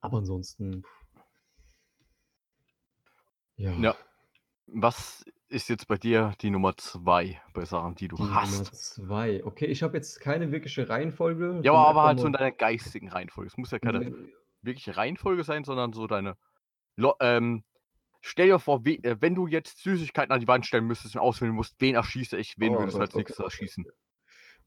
Aber 0.00 0.18
ansonsten, 0.18 0.84
ja, 3.56 3.72
Ja. 3.72 3.96
Was 4.72 5.24
ist 5.48 5.68
jetzt 5.68 5.88
bei 5.88 5.96
dir 5.98 6.32
die 6.40 6.50
Nummer 6.50 6.76
zwei 6.76 7.42
bei 7.54 7.64
Sachen, 7.64 7.96
die 7.96 8.06
du 8.08 8.16
die 8.16 8.22
Nummer 8.22 8.42
hast? 8.42 8.66
zwei. 8.66 9.44
Okay, 9.44 9.66
ich 9.66 9.82
habe 9.82 9.96
jetzt 9.96 10.20
keine 10.20 10.52
wirkliche 10.52 10.88
Reihenfolge. 10.88 11.60
Ja, 11.64 11.72
aber, 11.72 12.04
halt 12.04 12.20
so 12.20 12.26
in 12.28 12.32
deiner 12.32 12.52
geistigen 12.52 13.08
Reihenfolge. 13.08 13.48
Es 13.48 13.56
muss 13.56 13.72
ja 13.72 13.80
keine 13.80 14.00
Ne, 14.00 14.28
wirkliche 14.62 14.96
Reihenfolge 14.96 15.42
sein, 15.42 15.64
sondern 15.64 15.92
so 15.92 16.06
deine. 16.06 16.36
Lo 16.96 17.14
ähm, 17.20 17.64
stell 18.20 18.48
dir 18.48 18.58
vor, 18.58 18.84
äh, 18.86 19.16
wenn 19.20 19.34
du 19.34 19.46
jetzt 19.46 19.78
Süßigkeiten 19.82 20.32
an 20.32 20.40
die 20.40 20.48
Wand 20.48 20.66
stellen 20.66 20.86
müsstest 20.86 21.14
und 21.16 21.20
auswählen 21.22 21.52
musst, 21.54 21.76
wen 21.80 21.94
erschieße 21.94 22.36
ich, 22.38 22.54
wen 22.58 22.74
Oh 22.74 22.78
würdest 22.78 22.98
du 22.98 23.00
Gott, 23.00 23.08
als 23.08 23.14
okay, 23.14 23.20
nächstes 23.20 23.40
okay, 23.40 23.44
erschießen? 23.44 23.86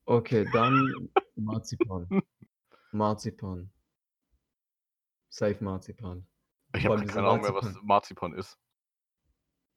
okay. 0.05 0.45
Dann 0.51 1.09
Marzipan. 1.35 2.11
Marzipan. 2.91 3.71
Safe 5.29 5.63
Marzipan. 5.63 6.27
Ich 6.75 6.85
habe 6.85 7.05
keine 7.05 7.27
Ahnung 7.27 7.41
mehr, 7.41 7.53
was 7.53 7.73
Marzipan. 7.81 8.33
Ist. 8.33 8.59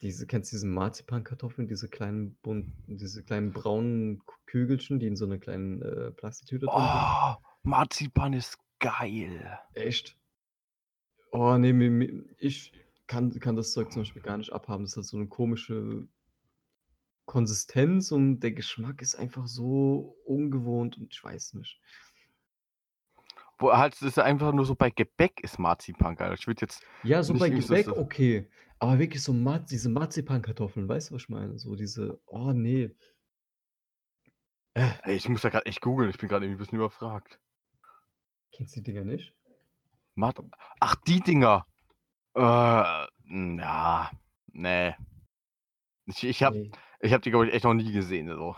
Diese, 0.03 0.27
kennst 0.27 0.53
du 0.53 0.57
diese 0.57 0.67
Marzipankartoffeln, 0.67 1.69
diese 1.69 1.89
kleinen 1.89 2.37
bunt, 2.37 2.75
diese 2.87 3.25
kleinen 3.25 3.53
braunen 3.53 4.23
Kügelchen, 4.47 4.99
die 5.01 5.07
in 5.07 5.17
so 5.17 5.25
einer 5.25 5.39
kleinen 5.39 5.83
äh, 5.83 6.11
Plastiktüte 6.13 6.69
drin 6.69 6.89
sind? 6.89 7.07
Oh, 7.07 7.35
Marzipan 7.63 8.33
ist 8.35 8.59
geil. 8.79 9.59
Echt? 9.73 10.19
Oh, 11.33 11.57
nee, 11.59 12.23
ich 12.39 12.73
kann, 13.07 13.31
kann 13.39 13.57
das 13.57 13.73
Zeug 13.73 13.93
zum 13.93 14.03
Beispiel 14.03 14.23
gar 14.23 14.37
nicht 14.37 14.53
abhaben. 14.53 14.85
Das 14.85 14.97
hat 14.97 15.05
so 15.05 15.17
eine 15.17 15.27
komische 15.27 16.09
Konsistenz 17.25 18.13
und 18.13 18.41
der 18.41 18.53
Geschmack 18.53 19.03
ist 19.03 19.17
einfach 19.17 19.47
so 19.47 20.17
ungewohnt 20.25 20.97
und 20.97 21.13
ich 21.13 21.23
weiß 21.23 21.55
nicht. 21.55 21.81
Wo 23.59 23.73
halt, 23.73 23.95
es 23.95 24.03
ist 24.03 24.19
einfach 24.19 24.53
nur 24.53 24.67
so 24.67 24.75
bei 24.75 24.91
Gebäck 24.91 25.41
ist 25.43 25.59
Marzipan 25.59 26.15
geil. 26.15 26.35
Ich 26.39 26.47
würde 26.47 26.63
jetzt 26.63 26.85
Ja, 27.03 27.23
so 27.23 27.35
bei 27.35 27.49
Gebäck 27.49 27.87
so 27.87 27.97
okay, 27.97 28.49
aber 28.79 28.99
wirklich 28.99 29.23
so 29.23 29.33
Mar 29.33 29.61
diese 29.61 29.89
Marzipankartoffeln, 29.89 30.89
weißt 30.89 31.11
du, 31.11 31.15
was 31.15 31.23
ich 31.23 31.29
meine? 31.31 31.59
So 31.59 31.75
diese, 31.75 32.21
oh 32.27 32.53
nee. 32.53 32.91
Äh, 34.75 34.91
Ey, 35.05 35.17
ich 35.17 35.29
muss 35.29 35.43
ja 35.43 35.49
gerade 35.51 35.67
echt 35.67 35.81
googeln, 35.81 36.11
ich 36.11 36.19
bin 36.19 36.29
gerade 36.29 36.45
irgendwie 36.45 36.59
ein 36.59 36.65
bisschen 36.65 36.79
überfragt. 36.79 37.41
kennst 38.53 38.77
du 38.77 38.81
die 38.81 38.93
Dinger 38.93 39.05
nicht? 39.05 39.35
Mart 40.15 40.43
Ach, 40.81 40.95
die 41.07 41.21
Dinger. 41.21 41.67
Äh, 42.37 43.07
na, 43.25 44.11
nee. 44.53 44.95
Ich, 46.07 46.25
ich 46.25 46.43
habe 46.43 46.57
Nee, 46.57 46.71
ich 47.01 47.13
hab 47.13 47.23
die, 47.23 47.31
glaube 47.31 47.47
ich, 47.49 47.55
echt 47.55 47.65
noch 47.65 47.75
nie 47.75 47.93
gesehen. 47.93 48.29
So. 48.29 48.55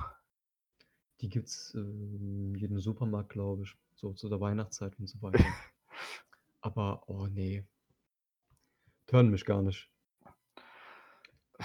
die 1.20 1.28
gibt's 1.28 1.74
äh, 1.74 1.78
in 1.80 2.54
jedem 2.54 2.80
Supermarkt, 2.80 3.30
glaube 3.30 3.64
ich, 3.64 3.76
so 3.94 4.12
zu 4.14 4.28
der 4.28 4.40
Weihnachtszeit 4.40 4.98
und 4.98 5.08
so 5.08 5.20
weiter. 5.22 5.44
Aber, 6.60 7.08
oh 7.08 7.26
nee, 7.28 7.64
hören 9.10 9.30
mich 9.30 9.44
gar 9.44 9.62
nicht. 9.62 9.90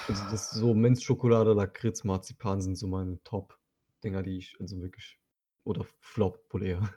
Also 0.07 0.23
das 0.31 0.51
so 0.51 0.73
Minzschokolade, 0.73 1.53
Lakritz, 1.53 2.03
Marzipan 2.03 2.61
sind 2.61 2.75
so 2.75 2.87
meine 2.87 3.21
Top-Dinger, 3.23 4.23
die 4.23 4.37
ich 4.37 4.57
also 4.59 4.81
wirklich 4.81 5.19
oder 5.63 5.85
Flop 5.99 6.45
wohl 6.53 6.63
eher. 6.63 6.93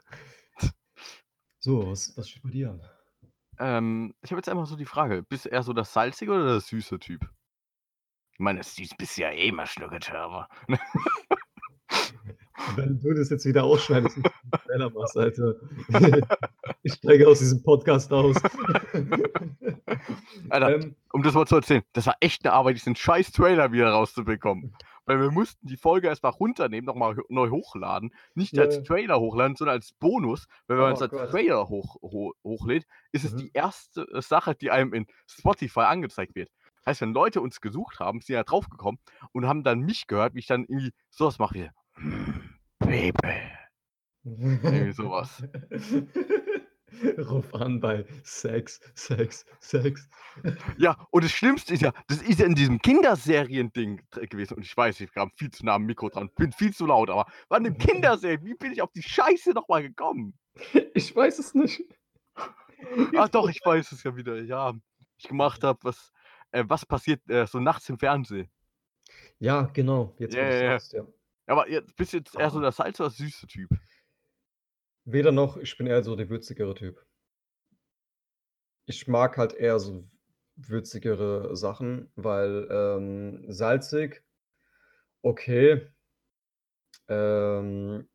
So, 1.59 1.87
was 1.87 2.15
was 2.17 2.29
steht 2.29 2.43
bei 2.43 2.49
dir 2.51 2.71
an? 2.71 2.81
Ähm, 3.59 4.13
ich 4.21 4.31
habe 4.31 4.39
jetzt 4.39 4.49
einfach 4.49 4.65
so 4.65 4.75
die 4.75 4.85
Frage: 4.85 5.23
Bist 5.23 5.45
du 5.45 5.49
eher 5.49 5.63
so 5.63 5.73
der 5.73 5.85
salzige 5.85 6.31
oder 6.31 6.45
der 6.45 6.59
süße 6.59 6.99
Typ? 6.99 7.29
Ich 8.33 8.39
meine, 8.39 8.63
süß 8.63 8.91
bist 8.97 9.17
du 9.17 9.21
ja 9.23 9.31
eh 9.31 9.47
immer 9.47 9.65
schnuckert, 9.65 10.11
aber. 10.13 10.47
Wenn 12.75 12.99
du 12.99 13.13
das 13.13 13.29
jetzt 13.29 13.45
wieder 13.45 13.63
ausschneidest 13.63 14.17
und 14.17 14.93
machst, 14.93 15.17
Alter. 15.17 15.55
Ich 16.83 16.93
steige 16.93 17.27
aus 17.27 17.39
diesem 17.39 17.63
Podcast 17.63 18.13
aus. 18.13 18.37
Alter, 20.49 20.69
Ähm, 20.69 20.95
um 21.11 21.23
das 21.23 21.33
mal 21.33 21.45
zu 21.45 21.55
erzählen, 21.55 21.81
das 21.93 22.05
war 22.05 22.15
echt 22.19 22.45
eine 22.45 22.53
Arbeit, 22.53 22.75
diesen 22.75 22.95
scheiß 22.95 23.31
Trailer 23.31 23.71
wieder 23.71 23.89
rauszubekommen. 23.89 24.73
Weil 25.07 25.19
wir 25.19 25.31
mussten 25.31 25.65
die 25.67 25.77
Folge 25.77 26.07
erstmal 26.07 26.33
runternehmen, 26.33 26.85
nochmal 26.85 27.15
neu 27.29 27.49
hochladen. 27.49 28.13
Nicht 28.35 28.55
Ja. 28.55 28.63
als 28.63 28.83
Trailer 28.83 29.19
hochladen, 29.19 29.55
sondern 29.55 29.77
als 29.77 29.93
Bonus. 29.93 30.47
Weil 30.67 30.77
wenn 30.77 30.83
man 30.83 30.93
Oh 30.93 30.95
es 30.95 31.01
als 31.01 31.11
Gott. 31.11 31.31
Trailer 31.31 31.67
hoch, 31.69 31.95
ho 32.03 32.33
hochlädt, 32.43 32.85
ist 33.11 33.25
es 33.25 33.33
Mhm. 33.33 33.37
die 33.37 33.51
erste 33.53 34.01
äh, 34.13 34.21
Sache, 34.21 34.53
die 34.55 34.69
einem 34.69 34.93
in 34.93 35.07
Spotify 35.27 35.81
angezeigt 35.81 36.35
wird. 36.35 36.51
Heißt, 36.85 37.01
wenn 37.01 37.13
Leute 37.13 37.41
uns 37.41 37.61
gesucht 37.61 37.99
haben, 37.99 38.21
sind 38.21 38.35
ja 38.35 38.43
draufgekommen 38.43 38.99
und 39.33 39.47
haben 39.47 39.63
dann 39.63 39.79
mich 39.79 40.07
gehört, 40.07 40.35
wie 40.35 40.39
ich 40.39 40.47
dann 40.47 40.65
irgendwie 40.67 40.91
sowas 41.09 41.39
mache 41.39 41.55
wie 41.55 41.69
"Mm, 42.01 42.49
Baby. 42.79 43.41
Irgendwie 44.23 44.91
sowas. 44.91 45.43
Ruf 47.29 47.53
an 47.53 47.79
bei 47.79 48.05
Sex, 48.23 48.79
Sex, 48.95 49.45
Sex. 49.59 50.09
Ja, 50.77 50.95
und 51.09 51.23
das 51.23 51.31
Schlimmste 51.31 51.73
ist 51.73 51.81
ja, 51.81 51.91
das 52.07 52.21
ist 52.21 52.39
ja 52.39 52.45
in 52.45 52.53
diesem 52.53 52.79
Kinderserien-Ding 52.79 54.01
gewesen. 54.29 54.53
Und 54.55 54.63
ich 54.65 54.77
weiß, 54.77 54.99
ich 55.01 55.11
kam 55.11 55.31
viel 55.35 55.49
zu 55.49 55.65
nah 55.65 55.75
am 55.75 55.83
Mikro 55.85 56.09
dran, 56.09 56.29
bin 56.35 56.51
viel 56.51 56.73
zu 56.73 56.85
laut, 56.85 57.09
aber 57.09 57.25
war 57.49 57.57
eine 57.57 57.73
Kinderserie. 57.77 58.43
Wie 58.43 58.53
bin 58.53 58.71
ich 58.71 58.81
auf 58.81 58.91
die 58.91 59.01
Scheiße 59.01 59.51
nochmal 59.51 59.81
gekommen? 59.81 60.37
Ich 60.93 61.15
weiß 61.15 61.39
es 61.39 61.53
nicht. 61.55 61.81
Ach 63.17 63.29
doch, 63.29 63.49
ich 63.49 63.59
weiß 63.65 63.91
es 63.91 64.03
ja 64.03 64.15
wieder. 64.15 64.41
Ja, 64.43 64.73
ich 65.17 65.27
gemacht 65.27 65.63
habe, 65.63 65.79
was, 65.81 66.11
äh, 66.51 66.63
was 66.67 66.85
passiert 66.85 67.27
äh, 67.29 67.47
so 67.47 67.59
nachts 67.59 67.89
im 67.89 67.97
Fernsehen. 67.97 68.49
Ja, 69.39 69.63
genau. 69.73 70.13
Jetzt, 70.19 70.35
ja, 70.35 70.49
ja. 70.49 70.69
sagst, 70.79 70.93
ja. 70.93 71.03
Aber 71.47 71.69
jetzt 71.69 71.95
bist 71.95 72.13
du 72.13 72.17
jetzt 72.17 72.35
eher 72.35 72.49
so 72.51 72.59
Ah. 72.59 72.61
der 72.63 72.71
Salz- 72.71 72.99
oder 72.99 73.09
süße 73.09 73.47
Typ? 73.47 73.69
Weder 75.07 75.31
noch, 75.31 75.57
ich 75.57 75.75
bin 75.75 75.87
eher 75.87 76.03
so 76.03 76.15
der 76.15 76.29
würzigere 76.29 76.75
Typ. 76.75 77.03
Ich 78.85 79.07
mag 79.07 79.37
halt 79.37 79.53
eher 79.53 79.79
so 79.79 80.09
würzigere 80.55 81.55
Sachen, 81.55 82.11
weil 82.15 82.67
ähm, 82.71 83.45
salzig, 83.47 84.23
okay. 85.23 85.87
Ähm, 87.09 88.07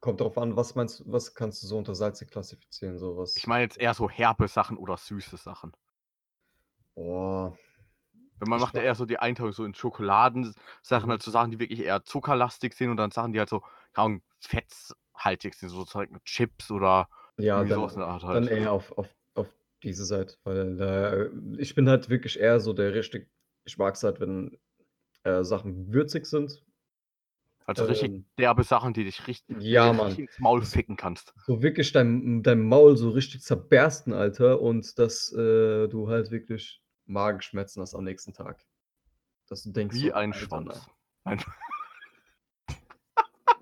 kommt 0.00 0.20
drauf 0.20 0.38
an, 0.38 0.56
was 0.56 0.74
meinst 0.76 1.00
du, 1.00 1.12
was 1.12 1.34
kannst 1.34 1.62
du 1.62 1.68
so 1.68 1.78
unter 1.78 1.94
salzig 1.96 2.30
klassifizieren? 2.30 2.98
So 2.98 3.16
was. 3.18 3.34
Ich 3.34 3.48
meine 3.48 3.64
jetzt 3.64 3.76
eher 3.76 3.92
so 3.94 4.08
herbe 4.08 4.46
Sachen 4.46 4.76
oder 4.78 4.96
süße 4.96 5.36
Sachen. 5.36 5.72
Boah. 6.94 7.58
Wenn 8.38 8.48
man 8.48 8.58
Ich 8.58 8.60
macht 8.60 8.76
ja 8.76 8.82
eher 8.82 8.94
so 8.94 9.04
die 9.04 9.18
Einteilung 9.18 9.52
so 9.52 9.64
in 9.64 9.74
Schokoladensachen, 9.74 11.10
Mhm. 11.10 11.10
halt 11.10 11.22
so 11.22 11.30
Sachen, 11.30 11.50
die 11.50 11.58
wirklich 11.58 11.80
eher 11.80 12.04
zuckerlastig 12.04 12.74
sind 12.74 12.90
und 12.90 12.96
dann 12.96 13.10
Sachen, 13.10 13.32
die 13.32 13.38
halt 13.38 13.50
so 13.50 13.60
keine 13.92 14.06
Ahnung, 14.06 14.22
fetthaltig 15.20 15.54
sind, 15.54 15.68
so 15.68 15.84
Zeug 15.84 16.10
mit 16.10 16.24
Chips 16.24 16.70
oder 16.70 17.08
Ja, 17.38 17.64
dann, 17.64 17.68
sowas 17.70 17.94
in 17.94 18.00
der 18.00 18.08
Art 18.08 18.22
dann 18.22 18.48
halt. 18.48 18.50
eher 18.50 18.72
auf, 18.72 18.92
auf, 18.98 19.08
auf 19.34 19.48
diese 19.82 20.04
Seite, 20.04 20.36
weil 20.44 20.80
äh, 20.80 21.60
ich 21.60 21.74
bin 21.74 21.88
halt 21.88 22.08
wirklich 22.08 22.38
eher 22.38 22.60
so 22.60 22.72
der 22.72 22.94
richtig, 22.94 23.28
ich 23.64 23.78
mag 23.78 23.94
es 23.94 24.02
halt, 24.02 24.20
wenn 24.20 24.58
äh, 25.24 25.42
Sachen 25.44 25.92
würzig 25.92 26.26
sind. 26.26 26.62
Also 27.66 27.84
richtig 27.84 28.12
Ähm, 28.12 28.24
derbe 28.36 28.64
Sachen, 28.64 28.92
die 28.92 29.04
dich 29.04 29.26
richtig, 29.26 29.56
ja, 29.58 29.92
Mann. 29.92 30.06
richtig 30.06 30.28
ins 30.28 30.38
Maul 30.38 30.62
ficken 30.62 30.96
kannst. 30.96 31.32
So 31.46 31.62
wirklich 31.62 31.92
dein, 31.92 32.42
dein 32.42 32.60
Maul 32.60 32.96
so 32.96 33.10
richtig 33.10 33.42
zerbersten, 33.42 34.12
Alter, 34.12 34.60
und 34.60 34.98
dass 34.98 35.32
äh, 35.32 35.88
du 35.88 36.08
halt 36.08 36.30
wirklich 36.30 36.82
Magenschmerzen 37.06 37.80
hast 37.82 37.94
am 37.94 38.04
nächsten 38.04 38.32
Tag. 38.32 38.64
Dass 39.48 39.62
du 39.62 39.72
denkst, 39.72 39.96
Wie 39.96 40.08
so, 40.08 40.12
ein 40.12 40.32
Alter, 40.32 40.46
Schwanz. 40.46 40.88
Ein, 41.24 41.42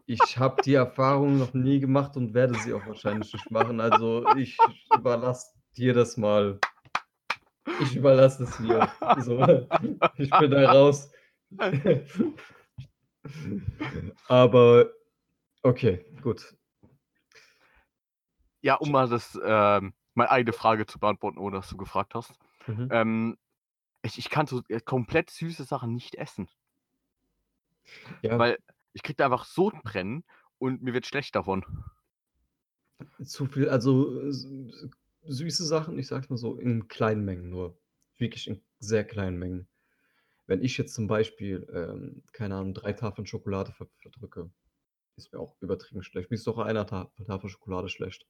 ich 0.09 0.39
habe 0.39 0.63
die 0.63 0.75
Erfahrung 0.75 1.39
noch 1.39 1.53
nie 1.53 1.81
gemacht 1.81 2.17
und 2.17 2.33
werde 2.33 2.55
sie 2.55 2.73
auch 2.73 2.87
wahrscheinlich 2.87 3.31
nicht 3.31 3.51
machen. 3.51 3.79
Also 3.79 4.27
ich 4.37 4.57
überlasse 4.97 5.53
dir 5.77 5.93
das 5.93 6.17
mal. 6.17 6.59
Ich 7.83 7.95
überlasse 7.95 8.45
es 8.45 8.57
dir. 8.57 8.91
So, 9.19 9.39
ich 10.17 10.31
bin 10.31 10.51
da 10.51 10.73
raus. 10.73 11.13
Aber 14.29 14.87
okay, 15.63 16.07
gut. 16.23 16.57
ja, 18.63 18.77
um 18.77 18.91
mal 18.91 19.09
das, 19.09 19.39
ähm, 19.45 19.93
meine 20.15 20.31
eigene 20.31 20.55
Frage 20.55 20.87
zu 20.87 20.99
beantworten, 20.99 21.39
ohne 21.39 21.59
dass 21.59 21.69
du 21.69 21.77
gefragt 21.77 22.15
hast. 22.15 22.33
Mhm. 22.67 22.89
Ähm, 22.91 23.39
ich, 24.03 24.17
ich 24.17 24.31
kann 24.31 24.47
so 24.47 24.63
äh, 24.69 24.81
komplett 24.81 25.29
süße 25.29 25.65
Sachen 25.65 25.95
nicht 25.95 26.15
essen. 26.15 26.49
Ja, 28.23 28.39
Weil 28.39 28.59
ich 28.93 29.03
krieg 29.03 29.17
da 29.17 29.27
einfach 29.27 29.45
Sodbrennen 29.45 30.25
und 30.59 30.83
mir 30.83 30.95
wird 30.95 31.07
schlecht 31.07 31.35
davon. 31.35 31.65
zu 33.25 33.47
viel, 33.47 33.69
also 33.69 34.21
s- 34.23 34.49
süße 35.27 35.65
Sachen, 35.65 35.99
ich 35.99 36.07
sag's 36.07 36.29
mal 36.31 36.37
so, 36.37 36.57
in 36.59 36.89
kleinen 36.89 37.25
Mengen 37.25 37.51
nur. 37.51 37.79
Wirklich 38.17 38.49
in 38.49 38.63
sehr 38.81 39.05
kleinen 39.05 39.39
Mengen. 39.39 39.69
Wenn 40.47 40.63
ich 40.63 40.79
jetzt 40.79 40.95
zum 40.95 41.09
Beispiel, 41.09 41.69
ähm, 41.75 42.23
keine 42.33 42.57
Ahnung, 42.57 42.75
3 42.75 42.93
Tafeln 42.95 43.27
Schokolade 43.27 43.73
ver 43.73 43.89
verdrücke, 44.01 44.51
ist 45.17 45.33
mir 45.33 45.41
auch 45.41 45.57
übertrieben 45.61 46.03
schlecht. 46.05 46.31
Mir 46.31 46.37
ist 46.37 46.47
doch 46.47 46.59
einer 46.59 46.87
Ta 46.87 47.13
Tafel 47.27 47.51
Schokolade 47.51 47.89
schlecht. 47.89 48.27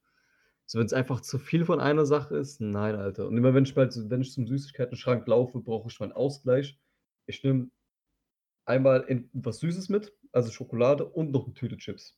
So, 0.67 0.79
wenn's 0.81 0.93
einfach 0.95 1.21
zu 1.23 1.39
viel 1.39 1.65
von 1.67 1.81
einer 1.81 2.07
Sache 2.07 2.37
ist, 2.39 2.61
nein, 2.61 2.97
Alter. 2.97 3.29
Und 3.29 3.37
immer 3.39 3.55
wenn 3.55 3.65
ich 3.65 3.77
mal 3.77 3.91
wenn 3.95 4.23
ich 4.23 4.33
zum 4.33 4.47
Süßigkeitenschrank 4.49 5.27
laufe, 5.29 5.61
brauche 5.61 5.89
ich 5.91 6.01
meinen 6.01 6.13
Ausgleich. 6.13 6.79
Ich 7.27 7.45
nehme 7.45 7.71
einmal 8.67 9.07
was 9.33 9.61
Süßes 9.61 9.89
mit, 9.89 10.13
also 10.33 10.51
Schokolade 10.51 11.07
und 11.09 11.31
noch 11.33 11.47
'ne 11.47 11.55
Tüte 11.55 11.77
Chips. 11.77 12.17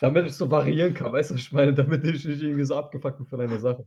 Damit 0.00 0.26
ich 0.26 0.34
so 0.34 0.50
variieren 0.50 0.94
kann, 0.94 1.12
weißt 1.12 1.30
du, 1.30 1.34
was 1.34 1.42
ich 1.42 1.52
meine? 1.52 1.74
Damit 1.74 2.04
ich 2.04 2.24
nicht 2.24 2.42
irgendwie 2.42 2.64
so 2.64 2.76
abgefuckt 2.76 3.18
bin 3.18 3.26
von 3.26 3.40
einer 3.40 3.58
Sache. 3.60 3.86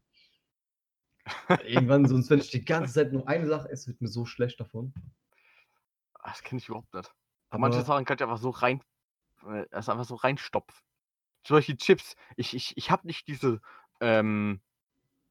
Irgendwann 1.60 2.08
sonst, 2.08 2.30
wenn 2.30 2.40
ich 2.40 2.52
die 2.52 2.64
ganze 2.66 2.94
Zeit 2.94 3.12
nur 3.14 3.28
eine 3.28 3.48
Sache 3.48 3.70
esse, 3.70 3.88
wird 3.88 4.02
mir 4.02 4.08
so 4.08 4.26
schlecht 4.26 4.60
davon. 4.60 4.94
Ah, 6.20 6.30
das 6.30 6.42
kenne 6.44 6.60
ich 6.60 6.68
überhaupt 6.70 6.94
nicht. 6.94 7.14
Manche 7.56 7.82
Aber 7.82 7.84
Sachen 7.84 8.06
kann 8.06 8.18
ich 8.18 8.24
einfach 8.24 8.38
so 8.38 8.50
rein 8.50 8.82
äh, 9.48 9.66
das 9.72 9.90
einfach 9.90 10.06
so 10.06 10.16
reinstopfen. 10.16 10.82
Zum 11.46 11.58
Beispiel 11.58 11.78
Chips. 11.78 12.16
Ich 12.38 12.56
ich 12.56 12.78
ich 12.78 12.92
habe 12.92 13.08
nicht 13.08 13.28
diese, 13.28 13.62
ähm, 14.02 14.62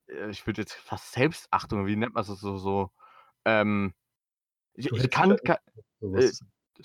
äh, 0.08 0.30
ich 0.30 0.46
würde 0.46 0.62
jetzt 0.62 0.74
fast 0.74 1.12
Selbstachtung, 1.12 1.86
wie 1.86 1.96
nennt 1.96 2.14
man 2.14 2.24
das 2.26 2.40
so 2.40 2.58
so, 2.58 2.92
ähm, 3.46 3.94
ich 4.74 4.94
ich 4.94 5.10
kann 5.10 5.36
ka 5.44 5.58
so 6.00 6.08
äh, 6.14 6.32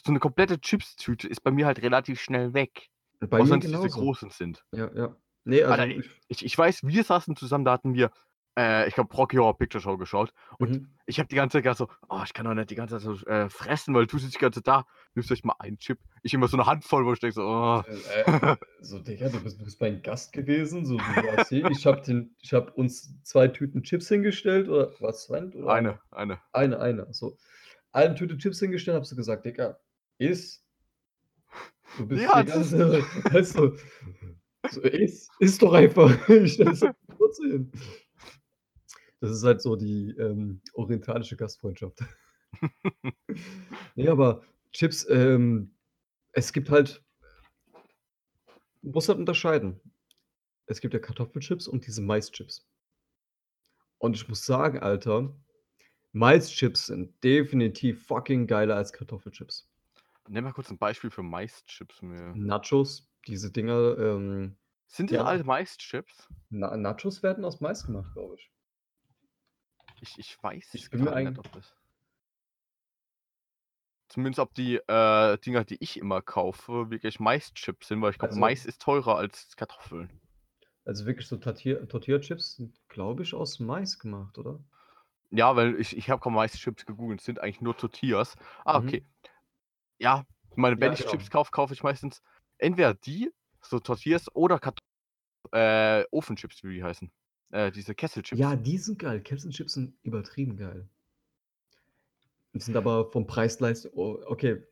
so 0.06 0.12
'ne 0.12 0.20
komplette 0.20 0.60
Chipstüte 0.60 1.27
ist 1.27 1.42
bei 1.44 1.51
mir 1.51 1.66
halt 1.66 1.82
relativ 1.82 2.22
schnell 2.22 2.54
weg. 2.54 2.89
Bei 3.20 3.42
Auch 3.42 3.50
mir 3.50 3.60
wenn's 3.60 3.70
diese 3.70 3.89
genauso. 3.89 3.89
großen 3.89 4.30
sind. 4.32 4.63
Ja, 4.74 4.92
ja. 4.96 5.18
Ne, 5.46 5.63
also 5.66 5.86
Alter, 5.86 5.88
ich 6.27 6.46
ich 6.46 6.58
weiß, 6.58 6.84
wir 6.84 7.04
saßen 7.04 7.36
zusammen, 7.36 7.66
da 7.66 7.74
hatten 7.74 7.94
wir, 7.94 8.12
äh, 8.58 8.88
ich 8.88 8.94
glaube, 8.96 9.13
Rocky 9.16 9.38
Horror 9.38 9.58
Picture 9.58 9.82
Show 9.82 9.98
geschaut 9.98 10.32
und 10.60 10.77
Mhm. 10.77 10.98
ich 11.06 11.20
habe 11.20 11.27
die 11.30 11.36
ganze 11.36 11.62
Zeit 11.62 11.77
so: 11.77 11.88
„Oh, 12.10 12.22
ich 12.25 12.34
kann 12.34 12.46
doch 12.46 12.54
nicht 12.54 12.70
die 12.70 12.75
ganze 12.75 12.96
Zeit 13.00 13.04
so, 13.04 13.25
äh, 13.27 13.50
fressen, 13.50 13.94
weil 13.96 14.08
du 14.08 14.18
sitzt 14.20 14.36
die 14.36 14.39
ganze 14.39 14.62
Zeit 14.62 14.68
da. 14.68 14.86
Nimmst 15.16 15.30
vielleicht 15.30 15.46
mal 15.46 15.56
einen 15.60 15.77
Chip.“ 15.77 16.00
Ich 16.24 16.34
immer 16.34 16.48
so 16.48 16.58
'ne 16.58 16.66
Handvoll, 16.66 17.06
wo 17.06 17.13
ich 17.13 17.20
denke 17.20 17.34
so: 17.36 17.44
„Oh.“ 17.44 17.84
Äh, 17.84 17.96
äh, 18.22 18.27
so, 18.80 19.00
Digga, 19.00 19.30
du 19.30 19.42
bist 19.42 19.60
du 19.60 19.63
bist 19.66 19.80
mein 19.82 20.01
Gast 20.01 20.34
gewesen, 20.34 20.86
so, 20.86 21.00
du 21.00 21.13
hier, 21.50 21.68
ich 21.70 21.86
habe 21.86 22.01
habe 22.51 22.72
uns 22.74 23.22
2 23.24 23.48
Tüten 23.48 23.84
Chips 23.84 24.08
hingestellt 24.10 24.68
oder 24.70 25.00
war's 25.00 25.24
2 25.24 25.44
oder 25.56 25.74
Eine, 25.74 26.00
eine. 26.12 26.42
Eine, 26.54 26.80
eine, 26.80 27.08
so. 27.13 27.38
Eine 27.94 28.16
Tüte 28.16 28.38
Chips 28.38 28.60
hingestellt, 28.62 28.96
habe 28.96 29.06
so 29.06 29.16
gesagt: 29.18 29.46
„Digga, 29.46 29.80
iss.“ 30.17 30.63
Du 31.97 32.07
bist 32.07 32.24
Ja, 32.24 32.43
die 32.43 32.50
das 32.51 32.71
ganze 32.71 33.01
weißt 33.33 33.57
du, 33.57 33.77
so 34.71 34.81
iss 34.81 35.29
iss 35.39 35.57
doch 35.57 35.74
einfach. 35.74 36.12
Das 36.27 36.83
kurz 37.17 37.38
hin. 37.39 37.71
Das 39.19 39.31
ist 39.31 39.43
halt 39.43 39.62
so 39.62 39.75
die, 39.75 40.12
ähm, 40.19 40.62
orientalische 40.74 41.36
Gastfreundschaft. 41.36 42.00
Ne, 43.95 44.09
aber 44.09 44.43
Chips, 44.71 45.07
ähm, 45.09 45.71
es 46.33 46.53
gibt 46.53 46.69
halt 46.69 47.03
du 48.88 48.91
musst 48.91 49.09
halt 49.09 49.19
unterscheiden. 49.19 49.79
Es 50.65 50.81
gibt 50.81 50.93
ja 50.93 51.00
Kartoffelchips 51.00 51.67
und 51.67 51.86
diese 51.88 52.01
Maischips. 52.01 52.65
Und 53.97 54.15
ich 54.15 54.27
muss 54.27 54.45
sagen, 54.45 54.79
Alter, 54.79 55.36
Maischips 56.13 56.88
sind 56.88 57.21
definitiv 57.24 58.05
fucking 58.05 58.47
geiler 58.47 58.75
als 58.75 58.93
Kartoffelchips. 58.93 59.66
Nenn 60.29 60.43
mal 60.43 60.51
kurz 60.53 60.69
'n 60.69 60.77
Beispiel 60.77 61.10
für 61.10 61.24
Maischips 61.24 62.01
mir. 62.01 62.38
Nachos, 62.38 63.10
diese 63.27 63.51
Dinger, 63.51 63.98
ähm, 63.98 64.57
Sind 64.89 65.12
das 65.12 65.19
ja. 65.19 65.24
alle 65.25 65.43
Maischips? 65.43 66.29
Na 66.50 66.75
Nachos 66.75 67.24
werden 67.24 67.46
aus 67.46 67.62
Mais 67.62 67.86
gemacht, 67.86 68.12
glaube 68.13 68.36
ich. 68.36 68.51
Ich 70.01 70.17
ich 70.19 70.41
weiß 70.43 70.74
Ich 70.74 70.89
bin 70.89 71.01
mir 71.03 71.15
nicht, 71.15 71.38
ob 71.39 71.51
das 71.51 71.75
zumindest 74.10 74.39
ob 74.39 74.54
die, 74.54 74.75
äh, 74.78 75.38
Dinger, 75.39 75.63
die 75.65 75.78
ich 75.84 75.97
immer 75.97 76.21
kaufe, 76.21 76.89
wirklich 76.91 77.19
Maischips 77.19 77.88
sind, 77.89 78.02
weil 78.02 78.12
ich 78.12 78.17
glaube, 78.19 78.34
Also 78.34 78.39
Mais 78.39 78.65
ist 78.65 78.82
teurer 78.82 79.17
als 79.17 79.56
Kartoffeln. 79.56 80.21
Also 80.86 81.06
wirklich 81.06 81.28
so 81.28 81.38
Tortilla 81.38 81.86
Tortilla-Chips 81.86 82.56
sind, 82.56 82.82
glaube 82.89 83.21
ich, 83.21 83.36
aus 83.36 83.60
Mais 83.60 83.99
gemacht, 83.99 84.39
oder? 84.39 84.63
Ja, 85.32 85.56
weil 85.58 85.80
ich 85.80 85.95
ich 85.97 86.10
habe 86.10 86.21
grad 86.21 86.34
Maischips 86.34 86.86
gegoogelt, 86.86 87.19
es 87.19 87.25
sind 87.25 87.39
eigentlich 87.41 87.60
nur 87.62 87.75
Tortillas. 87.75 88.36
Ah, 88.65 88.78
Mhm. 88.78 88.78
okay. 88.78 89.06
Ja, 90.01 90.25
ich 90.51 90.57
meine, 90.57 90.79
wenn 90.79 90.91
Ja, 90.91 90.93
ich 90.93 91.05
genau. 91.05 91.05
Chips 91.05 91.29
kaufe, 91.29 91.51
kaufe 91.51 91.73
ich 91.73 91.83
meistens 91.83 92.21
entweder 92.60 92.93
die, 92.93 93.31
so 93.62 93.79
Tortillas 93.79 94.33
oder 94.36 94.60
Kart 94.60 94.79
äh, 95.53 96.05
Ofenchips, 96.12 96.63
wie 96.63 96.75
die 96.75 96.83
heißen. 96.83 97.12
Äh, 97.51 97.71
diese 97.71 97.95
Kesselchips. 97.95 98.41
Ja, 98.41 98.55
die 98.57 98.77
sind 98.77 98.99
geil. 98.99 99.21
Kesselchips 99.21 99.73
sind 99.73 99.95
übertrieben 100.03 100.57
geil. 100.57 100.89
Die 102.55 102.60
sind 102.62 102.75
aber 102.77 103.12
vom 103.12 103.27
Preis-Leistung 103.27 103.91
oh, 103.95 104.19
okay, 104.25 104.63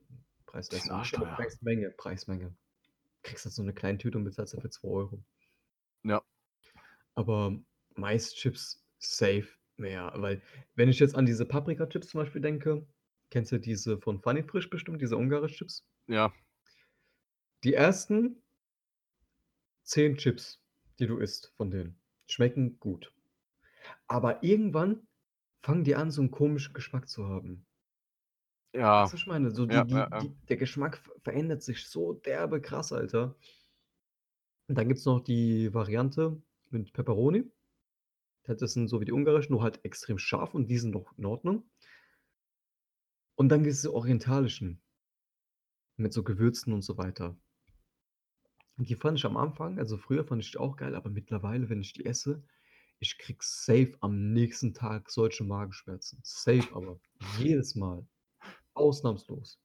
Preis-Leistung 0.45 0.93
arschteuer. 0.93 1.37
Preis-Menge 1.37 1.91
Preis-Menge. 1.91 2.55
Kriegst 3.23 3.45
halt 3.45 3.55
so 3.55 3.63
'ne 3.63 3.73
kleine 3.73 3.97
Tüte 3.99 4.17
und 4.19 4.25
bezahlst 4.25 4.53
dafür 4.55 4.71
2 4.71 4.89
€. 4.89 5.23
Ja. 6.05 6.21
Aber 7.17 7.57
Maischips 7.95 8.85
safe 8.99 9.47
mehr, 9.77 10.11
weil 10.15 10.41
wenn 10.75 10.89
ich 10.89 10.99
jetzt 10.99 11.15
an 11.15 11.25
diese 11.25 11.45
Paprikachips 11.45 12.09
zum 12.09 12.19
Beispiel 12.21 12.41
denke, 12.41 12.85
kennst 13.31 13.51
du 13.51 13.59
diese 13.59 13.97
von 13.99 14.21
Funny 14.21 14.43
Frisch 14.43 14.69
bestimmt, 14.69 15.01
diese 15.01 15.17
Ungarisch-Chips? 15.17 15.81
Ja. 16.09 16.35
Die 17.63 17.73
ersten 17.73 18.41
10 19.87 20.17
Chips, 20.17 20.63
die 20.97 21.05
du 21.05 21.17
isst 21.19 21.53
von 21.57 21.69
denen, 21.69 22.01
schmecken 22.27 22.79
gut. 22.79 23.13
Aber 24.07 24.43
irgendwann 24.43 25.07
fangen 25.63 25.83
die 25.83 25.95
an, 25.95 26.11
so 26.11 26.21
'n 26.23 26.31
komischen 26.31 26.73
Geschmack 26.73 27.09
zu 27.09 27.27
haben. 27.27 27.65
Ja. 28.75 29.05
Weißt 29.05 29.13
du, 29.13 29.17
was 29.17 29.21
ich 29.21 29.27
meine? 29.27 29.51
So 29.51 29.65
die 29.65 29.81
Ja, 29.81 29.85
die 29.85 30.05
ja, 30.05 30.09
ja. 30.11 30.25
die 30.31 30.35
der 30.49 30.57
Geschmack 30.57 31.01
verändert 31.23 31.61
sich 31.63 31.87
so 31.87 32.13
derbe 32.13 32.61
krass, 32.61 32.91
Alter. 32.93 33.35
Und 34.69 34.77
dann 34.77 34.87
gibt's 34.87 35.05
noch 35.05 35.19
die 35.21 35.73
Variante 35.73 36.41
mit 36.69 36.91
Peperoni. 36.93 37.51
Das 38.45 38.73
sind 38.73 38.87
so 38.89 39.01
wie 39.01 39.05
die 39.05 39.13
ungarischen, 39.13 39.53
nur 39.53 39.63
halt 39.63 39.85
extrem 39.85 40.19
scharf 40.19 40.55
und 40.55 40.67
die 40.69 40.77
sind 40.79 40.91
noch 40.93 41.17
in 41.17 41.25
Ordnung. 41.25 41.69
Und 43.35 43.49
dann 43.49 43.63
gibt's 43.63 43.81
die 43.81 43.87
orientalischen 43.87 44.81
mit 45.97 46.13
so 46.13 46.23
Gewürzen 46.23 46.73
und 46.73 46.81
so 46.81 46.97
weiter. 46.97 47.37
Und 48.77 48.89
die 48.89 48.95
fand 48.95 49.17
ich 49.17 49.25
am 49.25 49.37
Anfang 49.37 49.79
also 49.79 49.97
früher 49.97 50.25
fand 50.25 50.43
ich 50.43 50.51
die 50.51 50.57
auch 50.57 50.75
geil, 50.75 50.95
aber 50.95 51.09
mittlerweile, 51.09 51.69
wenn 51.69 51.81
ich 51.81 51.93
die 51.93 52.05
esse, 52.05 52.43
ich 52.99 53.17
kriege 53.17 53.39
safe 53.41 53.93
am 54.01 54.33
nächsten 54.33 54.73
Tag 54.73 55.09
solche 55.09 55.43
Magenschmerzen. 55.43 56.19
Safe 56.23 56.67
aber. 56.73 56.99
Jedes 57.37 57.75
Mal. 57.75 58.05
Ausnahmslos. 58.73 59.59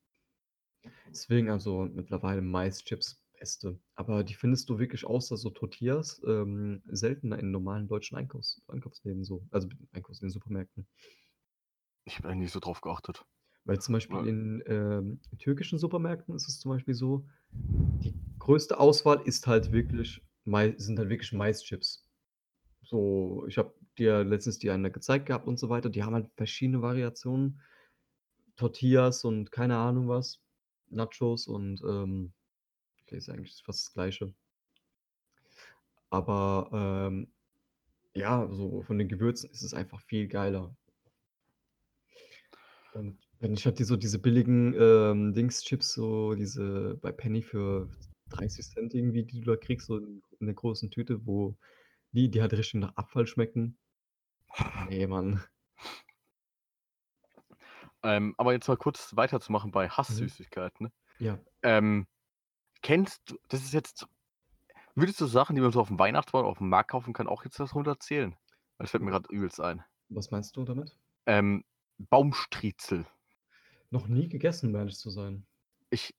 Deswegen 1.09 1.51
also 1.51 1.89
mittlerweile 1.93 2.43
Maischips 2.43 3.21
Beste. 3.41 3.81
Aber 3.95 4.23
die 4.23 4.35
findest 4.35 4.69
du 4.69 4.79
wirklich 4.79 5.05
außer 5.05 5.37
so 5.37 5.51
Tortillas, 5.51 6.23
ähm, 6.27 6.83
seltener 6.87 7.39
in 7.39 7.51
normalen 7.51 7.89
deutschen 7.89 8.17
Einkaufs 8.17 8.63
Einkaufsläden 8.69 9.25
so, 9.25 9.43
also 9.51 9.67
Einkaufs 9.93 10.21
in 10.21 10.29
den 10.29 10.33
Supermärkten. 10.33 10.87
Ich 12.05 12.19
habe 12.19 12.29
eigentlich 12.29 12.53
so 12.53 12.61
drauf 12.61 12.83
geachtet. 12.83 13.25
Weil 13.65 13.81
zum 13.81 13.93
Beispiel 13.93 14.27
in, 14.27 14.63
ähm, 14.67 15.21
türkischen 15.39 15.79
Supermärkten 15.79 16.35
ist 16.35 16.49
es 16.49 16.61
zum 16.61 16.73
Beispiel 16.73 16.95
so, 16.95 17.27
die 17.53 18.15
größte 18.39 18.79
Auswahl 18.79 19.21
ist 19.25 19.47
halt 19.47 19.73
wirklich 19.73 20.23
sind 20.45 20.99
halt 20.99 21.11
wirklich 21.11 21.33
Maischips. 21.33 22.09
So, 22.83 23.45
ich 23.47 23.59
habe 23.59 23.75
dir 23.99 24.25
letztens 24.25 24.59
die 24.59 24.71
eine 24.71 24.91
gezeigt 24.91 25.27
gehabt 25.27 25.47
und 25.47 25.59
so 25.59 25.69
weiter. 25.69 25.91
Die 25.91 26.03
haben 26.03 26.15
halt 26.15 26.29
verschiedene 26.37 26.83
Variationen. 26.83 27.61
Tortillas 28.57 29.25
und 29.25 29.53
keine 29.53 29.77
Ahnung 29.79 30.09
was, 30.09 30.41
Nachos 30.91 31.47
und, 31.47 31.81
ähm 31.83 32.33
okay, 33.03 33.17
ist 33.17 33.29
eigentlich 33.31 33.63
fast 33.65 33.87
das 33.87 33.93
Gleiche. 33.95 34.35
Aber, 36.11 36.69
ähm, 36.73 37.29
ja, 38.15 38.49
so 38.53 38.83
von 38.83 38.99
den 38.99 39.09
Gewürzen 39.09 39.51
ist 39.51 39.63
es 39.63 39.73
einfach 39.75 40.01
viel 40.01 40.29
geiler. 40.29 40.75
Und 42.93 43.19
wenn 43.41 43.55
ich 43.55 43.65
halt 43.67 43.79
die 43.79 43.85
so 43.85 43.97
diese 43.97 44.19
billigen, 44.19 44.75
ähm, 44.79 45.33
Dings-Chips, 45.35 45.95
so 45.95 46.35
diese 46.35 46.97
bei 47.01 47.11
Penny 47.13 47.43
für 47.43 47.91
30 48.29 48.67
irgendwie, 48.77 49.25
die 49.25 49.41
du 49.41 49.51
da 49.53 49.57
kriegst, 49.57 49.87
so 49.87 49.99
in 49.99 50.23
in 50.39 50.47
der 50.47 50.55
großen 50.55 50.91
Tüte, 50.91 51.27
wo 51.27 51.57
die 52.13 52.31
die 52.31 52.41
halt 52.43 52.53
richtig 52.53 52.81
nach 52.81 52.97
Abfall 52.97 53.27
schmecken. 53.27 53.79
Ne, 54.89 55.07
Mann. 55.07 55.41
Ähm, 58.03 58.35
aber 58.39 58.53
jetzt 58.53 58.69
mal 58.69 58.77
kurz 58.77 59.15
weiterzumachen 59.17 59.71
bei 59.73 59.89
Mhm. 59.89 59.97
Hasssüßigkeiten, 59.97 60.87
ne? 60.87 60.93
Ja. 61.19 61.39
Ähm, 61.63 62.07
kennst 62.83 63.31
du 63.31 63.39
das 63.49 63.63
ist 63.65 63.75
jetzt 63.75 64.07
würdest 64.95 65.21
du 65.21 65.27
Sachen, 65.27 65.57
die 65.57 65.63
man 65.63 65.73
so 65.73 65.81
aufm 65.81 65.99
Weihnachtsbaum 65.99 66.47
aufm 66.47 66.69
Markt 66.69 66.91
kaufen 66.93 67.15
kann, 67.15 67.29
auch 67.29 67.45
jetzt 67.45 67.61
darunter 67.61 68.01
zählen? 68.01 68.33
Weil 68.79 68.85
das 68.85 68.91
fällt 68.93 69.03
mir 69.05 69.11
grad 69.13 69.31
übelst 69.31 69.61
ein. 69.61 69.85
Was 70.11 70.31
meinst 70.31 70.57
du 70.57 70.65
damit? 70.65 70.99
Ähm, 71.27 71.65
Baumstriezel. 71.99 73.07
Noch 73.91 74.09
nie 74.09 74.29
gegessen, 74.29 74.71
um 74.71 74.77
ehrlich 74.77 74.97
zu 74.97 75.11
sein. 75.11 75.47
Ich 75.91 76.15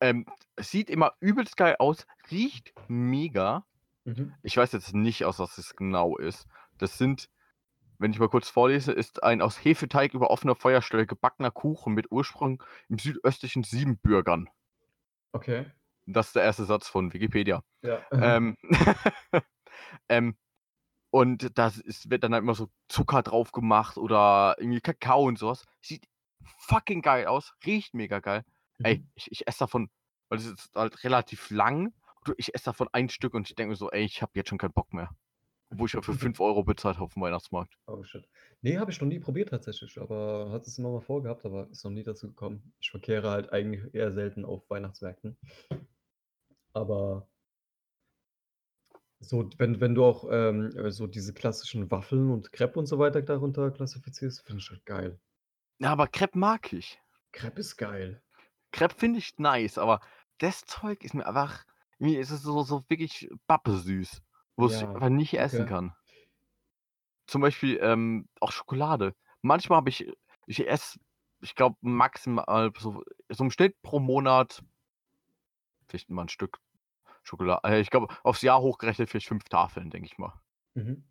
ähm, 0.00 0.26
sieht 0.58 0.90
immer 0.90 1.14
übelst 1.20 1.56
geil 1.56 1.76
aus, 1.78 2.06
riecht 2.30 2.74
mega, 2.88 3.64
Mhm. 4.06 4.34
Ich 4.42 4.56
weiß 4.56 4.72
jetzt 4.72 4.94
nicht, 4.94 5.24
aus 5.24 5.38
was 5.38 5.58
es 5.58 5.76
genau 5.76 6.16
ist. 6.16 6.46
Das 6.78 6.96
sind, 6.96 7.28
wenn 7.98 8.12
ich 8.12 8.18
mal 8.18 8.28
kurz 8.28 8.48
vorlese, 8.48 8.92
ist 8.92 9.22
ein 9.22 9.42
aus 9.42 9.62
Hefeteig 9.62 10.14
über 10.14 10.30
offener 10.30 10.54
Feuerstelle 10.54 11.06
gebackener 11.06 11.50
Kuchen 11.50 11.92
mit 11.92 12.10
Ursprung 12.10 12.62
im 12.88 12.98
südöstlichen 12.98 13.64
Siebenbürgern. 13.64 14.48
Okay. 15.32 15.66
Das 16.06 16.28
ist 16.28 16.36
der 16.36 16.44
erste 16.44 16.64
Satz 16.64 16.88
von 16.88 17.12
Wikipedia. 17.12 17.64
Ja. 17.82 18.00
Ähm, 18.12 18.56
ähm, 20.08 20.36
und 21.10 21.58
da 21.58 21.72
wird 22.04 22.22
dann 22.22 22.32
halt 22.32 22.42
immer 22.42 22.54
so 22.54 22.68
Zucker 22.88 23.22
drauf 23.22 23.50
gemacht 23.50 23.96
oder 23.96 24.54
irgendwie 24.58 24.80
Kakao 24.80 25.24
und 25.24 25.38
sowas. 25.38 25.64
Sieht 25.80 26.06
fucking 26.58 27.02
geil 27.02 27.26
aus, 27.26 27.54
riecht 27.64 27.94
mega 27.94 28.20
geil. 28.20 28.42
Ey, 28.82 28.98
Mhm. 28.98 29.10
ich, 29.14 29.30
ich 29.32 29.46
esse 29.46 29.60
davon, 29.60 29.88
weil 30.28 30.38
es 30.38 30.46
ist 30.46 30.70
halt 30.74 31.02
relativ 31.04 31.50
lang. 31.50 31.92
Ich 32.36 32.54
esse 32.54 32.66
davon 32.66 32.88
ein 32.92 33.08
Stück 33.08 33.34
und 33.34 33.48
ich 33.48 33.54
denke 33.54 33.70
mir 33.70 33.76
so, 33.76 33.90
ey, 33.90 34.04
ich 34.04 34.20
habe 34.22 34.32
jetzt 34.34 34.48
schon 34.48 34.58
keinen 34.58 34.72
Bock 34.72 34.92
mehr. 34.92 35.10
Obwohl 35.70 35.86
ich 35.86 35.92
ja 35.94 36.02
für 36.02 36.12
5 36.34 36.40
Euro 36.40 36.64
bezahlt 36.64 36.96
habe 36.96 37.06
auf 37.06 37.14
dem 37.14 37.22
Weihnachtsmarkt. 37.22 37.76
Oh 37.86 38.02
shit. 38.02 38.28
Nee, 38.62 38.78
habe 38.78 38.90
ich 38.90 39.00
noch 39.00 39.08
nie 39.08 39.18
probiert 39.20 39.50
tatsächlich, 39.50 40.00
aber 40.00 40.50
hatte 40.50 40.66
es 40.68 40.78
immer 40.78 40.90
mal 40.90 41.00
vorgehabt, 41.00 41.44
aber 41.44 41.68
ist 41.70 41.84
noch 41.84 41.90
nie 41.92 42.02
dazu 42.04 42.28
gekommen. 42.28 42.72
Ich 42.80 42.90
verkehre 42.90 43.30
halt 43.30 43.52
eigentlich 43.52 43.92
eher 43.94 44.12
selten 44.12 44.44
auf 44.44 44.68
Weihnachtsmärkten. 44.70 45.36
Aber 46.72 47.28
so, 49.20 49.48
wenn, 49.56 49.80
wenn 49.80 49.94
du 49.94 50.04
auch 50.04 50.28
ähm, 50.30 50.76
äh, 50.76 50.90
so 50.90 51.06
diese 51.06 51.32
klassischen 51.32 51.90
Waffeln 51.90 52.30
und 52.30 52.52
Crepe 52.52 52.78
und 52.78 52.86
so 52.86 52.98
weiter 52.98 53.22
darunter 53.22 53.70
klassifizierst, 53.70 54.42
finde 54.42 54.60
ich 54.60 54.70
halt 54.70 54.84
geil. 54.84 55.18
Ja, 55.78 55.92
aber 55.92 56.06
Crepe 56.08 56.38
mag 56.38 56.72
ich. 56.74 57.00
Crepe 57.30 57.60
ist 57.60 57.76
geil. 57.76 58.20
Crepe 58.72 58.94
finde 58.94 59.18
ich 59.18 59.38
nice, 59.38 59.78
aber 59.78 60.00
das 60.38 60.64
Zeug 60.64 61.02
ist 61.04 61.14
mir 61.14 61.26
einfach, 61.26 61.64
irgendwie 61.98 62.16
ist 62.18 62.30
es 62.30 62.42
so, 62.42 62.62
so 62.62 62.84
wirklich 62.88 63.28
bappesüß, 63.46 64.22
wo 64.56 64.66
ich 64.68 64.72
Ja, 64.72 64.94
einfach 64.94 65.08
nicht 65.08 65.34
essen 65.34 65.66
okay. 65.66 65.66
kann. 65.66 65.94
Zum 67.26 67.42
Beispiel 67.42 67.78
ähm, 67.82 68.28
auch 68.40 68.52
Schokolade. 68.52 69.14
Manchmal 69.42 69.78
habe 69.78 69.90
ich, 69.90 70.10
ich 70.46 70.66
esse, 70.68 70.98
ich 71.40 71.54
glaube 71.54 71.76
maximal 71.80 72.70
so, 72.78 73.02
so 73.28 73.44
im 73.44 73.50
Schnitt 73.50 73.80
pro 73.82 73.98
Monat 74.00 74.62
vielleicht 75.88 76.10
mal 76.10 76.22
ein 76.22 76.28
Stück 76.28 76.58
Schokolade. 77.24 77.68
Äh, 77.68 77.80
ich 77.80 77.90
glaube, 77.90 78.14
aufs 78.24 78.42
Jahr 78.42 78.60
hochgerechnet 78.62 79.10
vielleicht 79.10 79.28
fünf 79.28 79.44
Tafeln, 79.44 79.90
denke 79.90 80.06
ich 80.06 80.18
mal. 80.18 80.42
Mhm. 80.76 81.06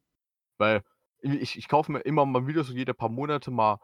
Weil 0.58 0.84
ich, 1.21 1.58
ich 1.58 1.67
kaufe 1.67 1.91
mir 1.91 1.99
immer 2.01 2.25
mal 2.25 2.47
wieder 2.47 2.63
so 2.63 2.73
jede 2.73 2.93
paar 2.93 3.10
Monate 3.10 3.51
mal 3.51 3.80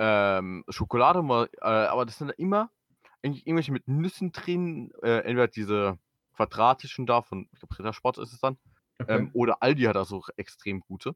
ähm, 0.00 0.64
Schokolade, 0.70 1.20
äh, 1.60 1.66
aber 1.66 2.06
das 2.06 2.16
sind 2.18 2.30
immer 2.38 2.70
eigentlich 3.22 3.46
irgendwelche 3.46 3.72
mit 3.72 3.86
Nüssen 3.86 4.32
drin, 4.32 4.92
äh, 5.02 5.18
entweder 5.18 5.46
diese 5.48 5.98
quadratischen 6.34 7.04
da 7.04 7.20
von, 7.20 7.48
ich 7.52 7.58
glaube, 7.60 7.78
Rittersport 7.78 8.18
ist 8.18 8.32
es 8.32 8.40
dann, 8.40 8.56
Okay. 8.98 9.16
ähm, 9.16 9.30
oder 9.32 9.62
Aldi 9.62 9.82
hat 9.84 9.96
da 9.96 10.04
so 10.04 10.22
extrem 10.36 10.80
gute. 10.80 11.14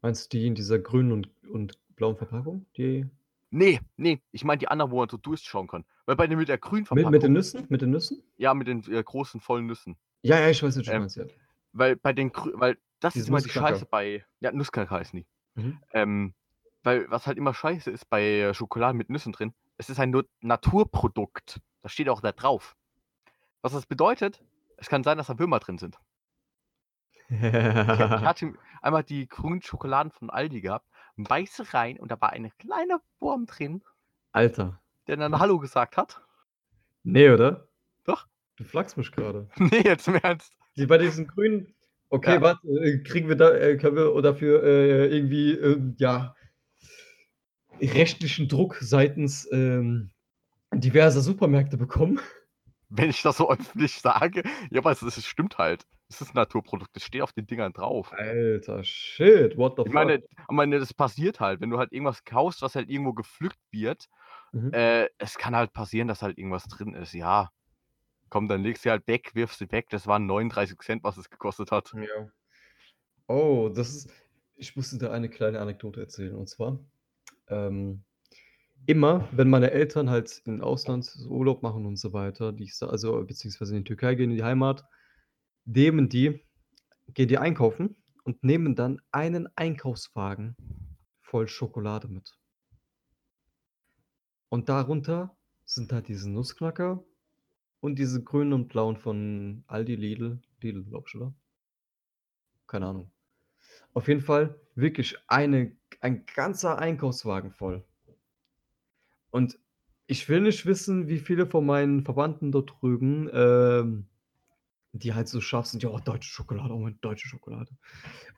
Meinst 0.00 0.32
du 0.32 0.38
die 0.38 0.46
in 0.46 0.54
dieser 0.54 0.78
grünen 0.78 1.12
und, 1.12 1.28
und 1.50 1.78
blauen 1.94 2.16
Verpackung? 2.16 2.64
Die 2.76 3.06
Nee, 3.50 3.80
nee, 3.96 4.20
ich 4.32 4.44
meine 4.44 4.58
die 4.58 4.68
anderen, 4.68 4.90
wo 4.90 4.98
man 4.98 5.08
so 5.08 5.16
durchschauen 5.16 5.66
kann. 5.66 5.84
Weil 6.06 6.16
bei 6.16 6.26
den 6.26 6.38
mit 6.38 6.48
der 6.48 6.58
grünen 6.58 6.80
mit, 6.82 6.88
Verpackung, 6.88 7.10
mit 7.12 7.22
den 7.22 7.32
Nüssen? 7.32 7.66
Mit 7.68 7.82
den 7.82 7.90
Nüssen? 7.90 8.22
ja, 8.36 8.54
mit 8.54 8.68
den 8.68 8.82
äh, 8.90 9.02
großen, 9.02 9.40
vollen 9.40 9.66
Nüssen. 9.66 9.96
Ja, 10.22 10.40
ja, 10.40 10.48
ich 10.50 10.62
weiß, 10.62 10.76
was 10.78 10.84
du 10.84 10.90
Ähm, 10.90 11.00
meinst, 11.00 11.16
ja. 11.16 11.24
Weil 11.72 11.96
bei 11.96 12.12
den 12.12 12.32
grü 12.32 12.52
weil 12.54 12.78
das 13.00 13.14
Diese 13.14 13.24
ist 13.24 13.28
immer 13.28 13.40
die. 13.40 13.50
Scheiße 13.50 13.86
bei, 13.86 14.24
ja, 14.40 14.50
Nussknacker 14.52 14.96
heißen 14.96 15.20
die. 15.20 15.26
Mhm. 15.60 15.78
Ähm, 15.92 16.34
weil 16.86 17.10
was 17.10 17.26
halt 17.26 17.36
immer 17.36 17.52
scheiße 17.52 17.90
ist 17.90 18.08
bei 18.08 18.22
äh, 18.22 18.54
Schokolade 18.54 18.96
mit 18.96 19.10
Nüssen 19.10 19.32
drin, 19.32 19.52
es 19.76 19.90
ist 19.90 19.98
ein 19.98 20.14
Naturprodukt. 20.40 21.60
Das 21.82 21.90
steht 21.92 22.08
auch 22.08 22.20
da 22.20 22.30
drauf. 22.30 22.76
Was 23.60 23.72
das 23.72 23.86
bedeutet, 23.86 24.40
es 24.76 24.88
kann 24.88 25.02
sein, 25.02 25.18
dass 25.18 25.26
da 25.26 25.36
Würmer 25.38 25.58
drin 25.58 25.78
sind. 25.78 25.98
Ich, 27.28 27.40
hatte 27.42 28.54
einmal 28.82 29.02
die 29.02 29.26
grünen 29.26 29.60
Schokoladen 29.62 30.12
von 30.12 30.30
Aldi 30.30 30.60
gehabt, 30.60 30.88
beiße 31.16 31.74
rein 31.74 31.98
und 31.98 32.12
da 32.12 32.20
war 32.20 32.30
ein 32.30 32.52
kleiner 32.56 33.00
Wurm 33.18 33.46
drin, 33.46 33.82
Alter. 34.30 34.80
der 35.08 35.16
dann 35.16 35.40
Hallo 35.40 35.58
gesagt 35.58 35.96
hat. 35.96 36.20
Nee, 37.02 37.30
oder? 37.30 37.66
Doch. 38.04 38.28
Du 38.58 38.62
flachst 38.64 38.96
mich 38.96 39.10
gerade. 39.10 39.48
nee, 39.56 39.82
jetzt 39.84 40.06
im 40.06 40.14
Ernst. 40.14 40.52
Die 40.76 40.86
bei 40.86 40.98
diesen 40.98 41.26
grünen. 41.26 41.74
Okay, 42.10 42.34
Ja. 42.34 42.42
warte, 42.42 42.68
äh, 42.68 43.02
kriegen 43.02 43.28
wir 43.28 43.34
da, 43.34 43.50
äh, 43.50 43.76
können 43.76 43.96
wir 43.96 44.22
dafür 44.22 44.62
äh, 44.62 45.06
irgendwie, 45.12 45.50
ähm, 45.50 45.96
ja, 45.98 46.36
rechtlichen 47.80 48.48
Druck 48.48 48.76
seitens 48.80 49.48
ähm, 49.52 50.10
diverser 50.72 51.20
Supermärkte 51.20 51.76
bekommen? 51.76 52.20
Wenn 52.88 53.10
ich 53.10 53.22
das 53.22 53.38
so 53.38 53.50
öffentlich 53.50 53.94
sage, 54.00 54.42
ja, 54.70 54.80
aber 54.80 54.92
es, 54.92 55.24
stimmt 55.26 55.58
halt. 55.58 55.84
Es 56.08 56.20
ist 56.20 56.28
ein 56.30 56.36
Naturprodukt, 56.36 56.96
es 56.96 57.02
steht 57.02 57.22
auf 57.22 57.32
den 57.32 57.46
Dingern 57.46 57.72
drauf. 57.72 58.12
Alter, 58.12 58.84
shit, 58.84 59.56
what 59.56 59.74
the 59.76 59.82
Ich 59.82 59.86
fuck? 59.86 59.94
meine, 59.94 60.14
ich 60.18 60.22
meine, 60.50 60.78
das 60.78 60.94
passiert 60.94 61.40
halt, 61.40 61.60
wenn 61.60 61.70
du 61.70 61.78
halt 61.78 61.92
irgendwas 61.92 62.24
kaufst, 62.24 62.62
was 62.62 62.76
halt 62.76 62.88
irgendwo 62.88 63.12
gepflückt 63.12 63.58
wird, 63.72 64.06
Mhm. 64.52 64.72
äh, 64.72 65.08
es 65.18 65.36
kann 65.36 65.56
halt 65.56 65.72
passieren, 65.72 66.06
dass 66.06 66.22
halt 66.22 66.38
irgendwas 66.38 66.64
drin 66.68 66.94
ist, 66.94 67.12
ja. 67.12 67.50
Komm, 68.28 68.46
dann 68.48 68.62
legst 68.62 68.84
du 68.84 68.88
sie 68.88 68.90
halt 68.92 69.06
weg, 69.08 69.34
wirfst 69.34 69.58
sie 69.58 69.70
weg. 69.72 69.88
Das 69.90 70.06
waren 70.06 70.26
39 70.26 70.78
Cent, 70.82 71.04
was 71.04 71.16
es 71.16 71.28
gekostet 71.30 71.70
hat. 71.72 71.92
Ja. 71.94 72.28
Oh, 73.26 73.68
das 73.68 73.90
ist. 73.90 74.12
Ich 74.56 74.76
musste 74.76 74.98
da 74.98 75.10
eine 75.10 75.28
kleine 75.28 75.60
Anekdote 75.60 76.00
erzählen. 76.00 76.34
Und 76.34 76.48
zwar, 76.48 76.78
ähm, 77.48 78.04
immer, 78.86 79.28
wenn 79.32 79.50
meine 79.50 79.70
Eltern 79.72 80.10
halt 80.10 80.42
im 80.44 80.60
Ausland 80.60 81.10
Urlaub 81.28 81.62
machen 81.62 81.86
und 81.86 81.96
so 81.96 82.12
weiter, 82.12 82.52
die 82.52 82.64
ich, 82.64 82.74
also 82.82 83.24
beziehungsweise 83.24 83.76
in 83.76 83.84
die 83.84 83.88
Türkei 83.88 84.14
gehen, 84.14 84.30
in 84.30 84.36
die 84.36 84.44
Heimat, 84.44 84.84
nehmen 85.64 86.08
die, 86.08 86.44
gehen 87.08 87.28
die 87.28 87.38
einkaufen 87.38 87.96
und 88.24 88.42
nehmen 88.44 88.74
dann 88.74 89.00
einen 89.10 89.48
Einkaufswagen 89.56 90.56
voll 91.20 91.48
Schokolade 91.48 92.08
mit. 92.08 92.38
Und 94.48 94.68
darunter 94.68 95.36
sind 95.64 95.92
halt 95.92 96.08
diese 96.08 96.30
Nussknacker 96.30 97.04
und 97.80 97.98
diese 97.98 98.22
grünen 98.22 98.52
und 98.52 98.68
blauen 98.68 98.96
von 98.96 99.64
Aldi, 99.66 99.96
Lidl, 99.96 100.40
Lidl, 100.60 100.84
glaub 100.84 101.08
ich, 101.08 101.16
oder? 101.16 101.34
Keine 102.66 102.86
Ahnung. 102.86 103.10
Auf 103.92 104.08
jeden 104.08 104.20
Fall 104.20 104.60
wirklich 104.74 105.16
eine, 105.26 105.76
ein 106.06 106.24
ganzer 106.36 106.78
Einkaufswagen 106.78 107.50
voll. 107.50 107.84
Und 109.30 109.58
ich 110.06 110.28
will 110.28 110.40
nicht 110.40 110.64
wissen, 110.64 111.08
wie 111.08 111.18
viele 111.18 111.46
von 111.46 111.66
meinen 111.66 112.04
Verwandten 112.04 112.52
dort 112.52 112.76
drüben, 112.80 113.28
ähm, 113.32 114.06
die 114.92 115.14
halt 115.14 115.28
so 115.28 115.40
scharf 115.40 115.66
sind, 115.66 115.82
ja, 115.82 115.90
oh, 115.90 115.98
deutsche 115.98 116.30
Schokolade, 116.30 116.72
oh 116.72 116.78
mein, 116.78 116.96
deutsche 117.00 117.26
Schokolade, 117.26 117.72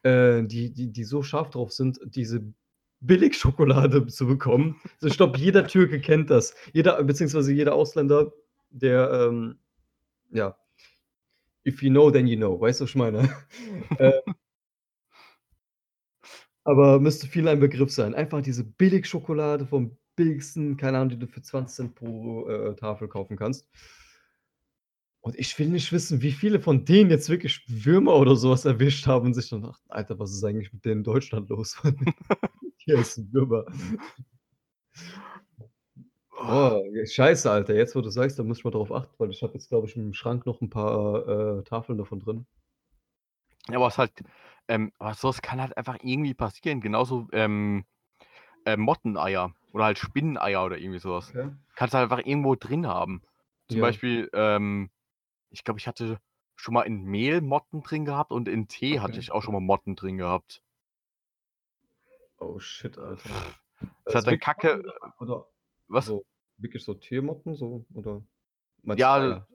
äh, 0.03 0.43
die, 0.45 0.73
die, 0.73 0.91
die 0.91 1.05
so 1.05 1.23
scharf 1.23 1.51
drauf 1.51 1.71
sind, 1.75 2.01
diese 2.07 2.43
Billigschokolade 3.01 4.07
zu 4.09 4.27
bekommen. 4.27 4.81
Also 4.95 5.09
ich 5.09 5.19
glaube, 5.19 5.39
jeder 5.39 5.67
Türke 5.67 6.01
kennt 6.01 6.31
das. 6.31 6.55
Jeder, 6.73 7.05
beziehungsweise 7.05 7.53
jeder 7.53 7.75
Ausländer, 7.75 8.33
der, 8.71 9.11
ähm, 9.13 9.59
ja, 10.31 10.57
if 11.67 11.83
you 11.83 11.91
know, 11.91 12.11
then 12.11 12.27
you 12.27 12.37
know, 12.39 12.59
weißt 12.59 12.81
du, 12.81 12.85
was 12.85 12.91
ich 12.91 12.97
meine? 12.97 13.29
äh, 13.99 14.23
aber 16.69 17.01
müsste 17.01 17.27
viel 17.27 17.49
ein 17.49 17.61
Begriff 17.61 17.91
sein. 17.91 18.15
Einfach 18.15 18.43
diese 18.43 18.63
Billigschokolade 18.63 19.67
vom 19.67 19.97
billigsten, 20.17 20.77
keine 20.77 20.99
Ahnung, 20.99 21.09
die 21.09 21.19
du 21.19 21.27
für 21.27 21.41
20 21.41 21.75
Cent 21.75 21.95
pro 21.95 22.47
äh, 22.47 22.77
Tafel 22.77 23.09
kaufen 23.09 23.39
kannst. 23.39 23.67
Und 25.23 25.39
ich 25.39 25.59
will 25.59 25.69
nicht 25.69 25.91
wissen, 25.93 26.21
wie 26.21 26.31
viele 26.31 26.61
von 26.61 26.85
denen 26.85 27.09
jetzt 27.09 27.31
wirklich 27.31 27.65
Würmer 27.69 28.17
oder 28.17 28.37
sowas 28.37 28.67
erwischt 28.67 29.07
haben 29.07 29.29
und 29.29 29.35
sich 29.35 29.49
dann 29.49 29.63
dachten, 29.63 29.91
Alter, 29.91 30.19
was 30.19 30.31
ist 30.31 30.45
eigentlich 30.45 30.71
mit 30.71 30.85
denen 30.85 30.99
in 30.99 31.05
Deutschland 31.05 31.49
los? 31.49 31.81
Hier 32.77 32.99
ist 32.99 33.17
ein 33.17 33.33
Würmer. 33.33 33.65
Oh, 36.39 36.83
scheiße, 37.03 37.51
Alter. 37.51 37.75
Jetzt, 37.75 37.97
wo 37.97 38.03
du 38.03 38.11
sagst, 38.11 38.39
da 38.39 38.43
muss 38.43 38.59
ich 38.59 38.65
mal 38.65 38.73
drauf 38.73 38.93
achten, 38.93 39.15
weil 39.17 39.31
ich 39.31 39.43
habe 39.43 39.55
jetzt, 39.55 39.71
glaube 39.71 39.87
ich, 39.87 39.97
im 39.97 40.13
Schrank 40.13 40.45
noch 40.45 40.61
ein 40.61 40.69
paar 40.69 41.61
äh, 41.61 41.63
Tafeln 41.65 41.97
davon 41.97 42.21
drin. 42.21 42.47
Ja, 43.71 43.77
aber 43.77 43.89
es 43.89 43.97
halt, 43.97 44.13
ähm, 44.69 44.93
aber 44.99 45.15
sowas 45.15 45.43
kann 45.43 45.61
halt 45.61 45.77
einfach 45.77 45.99
irgendwie 46.03 46.35
passieren. 46.35 46.81
Genauso 46.81 47.29
ähm, 47.33 47.85
äh, 48.65 48.77
Motteneier 48.77 49.55
oder 49.73 49.85
halt 49.85 49.99
Spinneneier 49.99 50.65
oder 50.65 50.79
irgendwie 50.79 50.99
sowas. 51.01 51.31
Okay. 51.31 51.51
Kannst 51.75 51.95
du 51.95 51.99
halt 51.99 52.11
einfach 52.11 52.25
irgendwo 52.25 52.55
drin 52.55 52.87
haben. 52.87 53.23
Zum 53.69 53.79
Ja. 53.79 53.83
Beispiel, 53.83 54.31
ähm, 54.33 54.91
ich 55.51 55.65
glaube, 55.65 55.79
ich 55.81 55.87
hatte 55.87 56.21
schon 56.57 56.75
mal 56.75 56.83
in 56.83 57.05
Mehl 57.05 57.41
Motten 57.41 57.83
drin 57.83 58.05
gehabt 58.05 58.33
und 58.33 58.49
in 58.49 58.69
Tee 58.69 59.01
hatte 59.01 59.13
Okay. 59.13 59.21
ich 59.21 59.33
auch 59.33 59.43
schon 59.43 59.55
mal 59.55 59.61
Motten 59.61 59.97
drin 59.97 60.19
gehabt. 60.19 60.63
Oh 62.41 62.59
shit, 62.59 62.99
Alter. 62.99 63.29
Das 64.05 64.15
hat 64.17 64.27
dann 64.27 64.39
Kacke. 64.39 64.77
Motten 64.77 65.13
Oder 65.19 65.47
Was? 65.89 66.07
so, 66.07 66.25
wirklich 66.57 66.85
so 66.85 66.95
Tiermotten? 66.95 67.55
So, 67.55 67.85
oder 67.95 68.23
Ja, 68.85 69.15
Eier? 69.15 69.49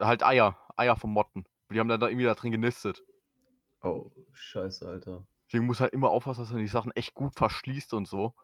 Halt 0.00 0.22
Eier. 0.22 0.58
Eier 0.76 0.96
von 0.96 1.10
Motten. 1.10 1.44
Die 1.70 1.80
haben 1.80 1.88
dann 1.88 2.00
da 2.00 2.08
irgendwie 2.08 2.26
da 2.26 2.34
drin 2.34 2.52
genistet. 2.52 3.02
Oh, 3.86 4.10
scheiße, 4.32 4.86
Alter. 4.88 5.26
Deswegen 5.46 5.66
muss 5.66 5.80
halt 5.80 5.92
immer 5.92 6.10
aufpassen, 6.10 6.40
dass 6.42 6.50
man 6.50 6.60
die 6.60 6.66
Sachen 6.68 6.92
echt 6.92 7.14
gut 7.14 7.34
verschließt 7.36 7.94
und 7.94 8.08
so. 8.08 8.34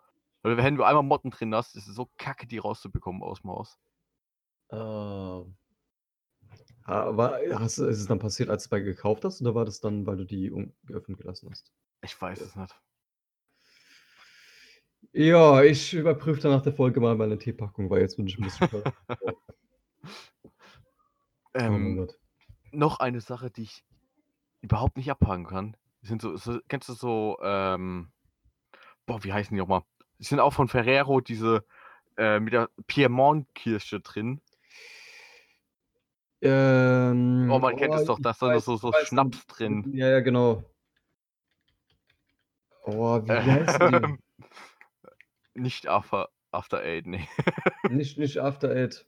Weil 0.43 0.57
wenn 0.57 0.77
du 0.77 0.85
einmal 0.85 1.03
Motten 1.03 1.31
drin 1.31 1.55
hast, 1.55 1.77
ist 1.77 1.89
es 1.89 1.95
so 1.97 2.09
kacke, 2.19 2.47
die 2.47 2.59
rauszubekommen 2.59 3.23
aus 3.23 3.41
dem 3.43 3.51
Haus. 3.51 3.79
Ähm, 4.71 5.57
Aber 6.85 7.39
hast 7.55 7.79
du 7.79 7.87
ist 7.87 8.01
es 8.01 8.07
dann 8.07 8.19
passiert, 8.19 8.49
als 8.51 8.65
du 8.65 8.71
bei 8.71 8.81
gekauft 8.81 9.25
hast, 9.25 9.41
oder 9.41 9.55
war 9.55 9.65
das 9.65 9.81
dann, 9.81 10.07
weil 10.07 10.17
du 10.17 10.25
die 10.25 10.51
ungeöffnet 10.51 11.19
gelassen 11.19 11.51
hast? 11.51 11.73
Ich 12.03 12.21
weiß 12.21 12.41
es 12.41 12.55
nicht. 12.57 12.75
Ja, 15.13 15.63
ich 15.63 15.95
überprüfe 15.95 16.41
dann 16.41 16.53
nach 16.53 16.63
der 16.63 16.73
Folge 16.73 17.01
mal 17.01 17.17
meine 17.17 17.39
Teepackung, 17.39 17.91
weil 17.91 18.01
jetzt 18.01 18.17
bin 18.17 18.27
ich 18.27 18.39
ein 18.39 18.45
bisschen. 18.45 18.69
Oh 21.67 21.79
mein 21.79 21.95
Ähm, 21.95 21.97
Gott. 21.97 22.19
noch 22.73 22.99
eine 23.01 23.21
Sache, 23.21 23.51
die 23.51 23.63
ich 23.63 23.85
überhaupt 24.63 24.97
nicht 24.97 25.11
abhaken 25.11 25.45
kann. 25.47 25.77
Sind 26.03 26.23
so, 26.23 26.37
so 26.37 26.59
kennst 26.69 26.89
du 26.89 26.95
so, 26.95 27.39
ähm, 27.43 28.11
boah, 29.07 29.23
wie 29.23 29.33
heißen 29.33 29.55
die 29.55 29.61
nochmal? 29.61 29.83
Die 30.19 30.25
sind 30.25 30.41
auch 30.41 30.53
von 30.53 30.69
Ferrero, 30.69 31.21
diese 31.21 31.65
äh, 32.17 32.41
mit 32.41 32.53
der 32.53 32.71
Piemont-Kirsche 32.87 34.01
drin. 34.01 34.41
Ähm, 36.41 37.49
Oh, 37.51 37.59
man 37.59 37.77
kennt 37.77 37.95
es 37.95 38.05
doch, 38.05 38.19
da 38.21 38.31
ist 38.31 38.43
dann 38.43 38.59
so, 38.61 38.77
so 38.77 38.93
Schnaps 39.05 39.47
drin. 39.47 39.93
Ja, 39.95 40.09
ja, 40.09 40.21
genau. 40.21 40.65
Oh, 42.85 43.21
wie 43.25 43.31
heißen 43.31 43.95
Ähm, 43.95 44.19
nicht 45.55 45.87
After, 45.87 46.29
After 46.51 46.81
Eight, 46.81 47.07
nee. 47.07 47.29
die? 47.85 47.95
Nicht, 47.95 48.19
nicht 48.19 48.39
After 48.39 48.71
Eight. 48.71 49.07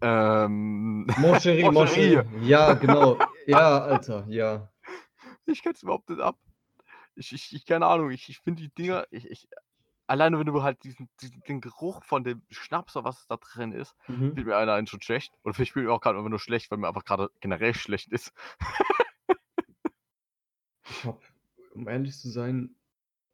Ähm, 0.00 1.06
Moncherie. 1.18 1.62
Chéri. 1.72 2.46
Ja, 2.46 2.74
genau. 2.74 3.18
Ja, 3.46 3.78
Alter, 3.80 4.26
ja. 4.28 4.72
Ich 5.46 5.62
kenn's 5.62 5.82
überhaupt 5.82 6.10
nicht 6.10 6.20
ab. 6.20 6.38
Ich, 7.14 7.32
ich, 7.32 7.54
ich 7.54 7.64
keine 7.64 7.86
Ahnung, 7.86 8.10
ich, 8.10 8.28
ich 8.28 8.40
finde 8.40 8.62
die 8.62 8.68
Dinger, 8.68 9.06
ich, 9.10 9.30
ich, 9.30 9.48
alleine 10.06 10.38
wenn 10.38 10.46
du 10.46 10.62
halt 10.62 10.82
diesen, 10.84 11.08
diesen 11.20 11.40
den 11.42 11.60
Geruch 11.60 12.04
von 12.04 12.24
dem 12.24 12.42
Schnaps 12.50 12.96
oder 12.96 13.06
was 13.06 13.26
da 13.26 13.36
drin 13.36 13.72
ist, 13.72 13.94
Mhm. 14.08 14.34
fühlt 14.34 14.46
mir 14.46 14.56
einer 14.56 14.74
einen 14.74 14.86
schon 14.86 15.00
schlecht. 15.02 15.34
Oder 15.42 15.54
vielleicht 15.54 15.72
fühlt 15.72 15.86
mir 15.86 15.92
auch 15.92 16.00
gerade 16.00 16.18
einfach 16.18 16.30
nur 16.30 16.38
schlecht, 16.38 16.70
weil 16.70 16.78
mir 16.78 16.88
einfach 16.88 17.04
gerade 17.04 17.30
generell 17.40 17.74
schlecht 17.74 18.12
ist. 18.12 18.32
Ich 20.88 21.04
habe, 21.04 21.20
um 21.72 21.88
ehrlich 21.88 22.16
zu 22.16 22.30
sein, 22.30 22.76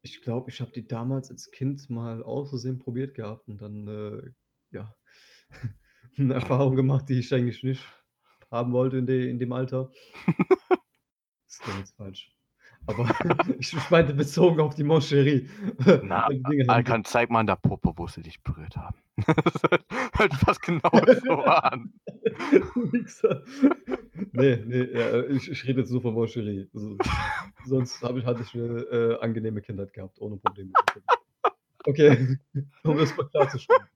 ich 0.00 0.22
glaube, 0.22 0.50
ich 0.50 0.60
habe 0.60 0.72
die 0.72 0.86
damals 0.86 1.30
als 1.30 1.50
Kind 1.50 1.90
mal 1.90 2.22
aus 2.22 2.48
Versehen 2.48 2.78
probiert 2.78 3.14
gehabt 3.14 3.46
und 3.46 3.60
dann, 3.60 3.86
äh, 3.88 4.30
ja, 4.70 4.94
eine 6.18 6.34
Erfahrung 6.34 6.76
gemacht, 6.76 7.08
die 7.08 7.18
ich 7.18 7.32
eigentlich 7.34 7.62
nicht 7.62 7.84
haben 8.50 8.72
wollte 8.72 8.98
in, 8.98 9.06
de, 9.06 9.28
in 9.30 9.38
dem 9.38 9.52
Alter. 9.52 9.90
Das 11.48 11.58
klingt 11.58 11.80
jetzt 11.80 11.96
falsch. 11.98 12.32
Aber 12.86 13.06
ich 13.58 13.76
meinte 13.90 14.14
bezogen 14.14 14.58
auf 14.60 14.74
die 14.74 14.84
Moncherie. 14.84 15.50
Na, 16.02 16.26
Alkan, 16.66 17.04
zeig 17.04 17.28
mal 17.28 17.40
an 17.40 17.46
der 17.46 17.56
Puppe, 17.56 17.92
wo 17.94 18.06
sie 18.06 18.22
dich 18.22 18.42
berührt 18.42 18.74
haben. 18.78 18.96
hört- 20.16 20.32
fast 20.34 20.62
genau 20.62 20.90
so 21.24 21.34
an. 21.44 21.92
Nee, 24.32 24.56
nee, 24.64 24.84
ja, 24.98 25.24
ich, 25.28 25.50
ich 25.50 25.64
rede 25.66 25.80
jetzt 25.80 25.90
nur 25.92 26.00
von 26.00 26.14
Moncherie. 26.14 26.70
Also, 26.72 26.96
sonst 27.66 28.02
habe 28.02 28.20
ich, 28.20 28.24
hatte 28.24 28.42
ich 28.42 28.54
eine 28.54 28.80
äh, 28.80 29.18
angenehme 29.20 29.60
Kindheit 29.60 29.92
gehabt, 29.92 30.18
ohne 30.20 30.38
Probleme. 30.38 30.72
Okay, 31.84 32.38
um 32.84 32.96
das 32.96 33.14
mal 33.14 33.28
klarzustellen. 33.28 33.88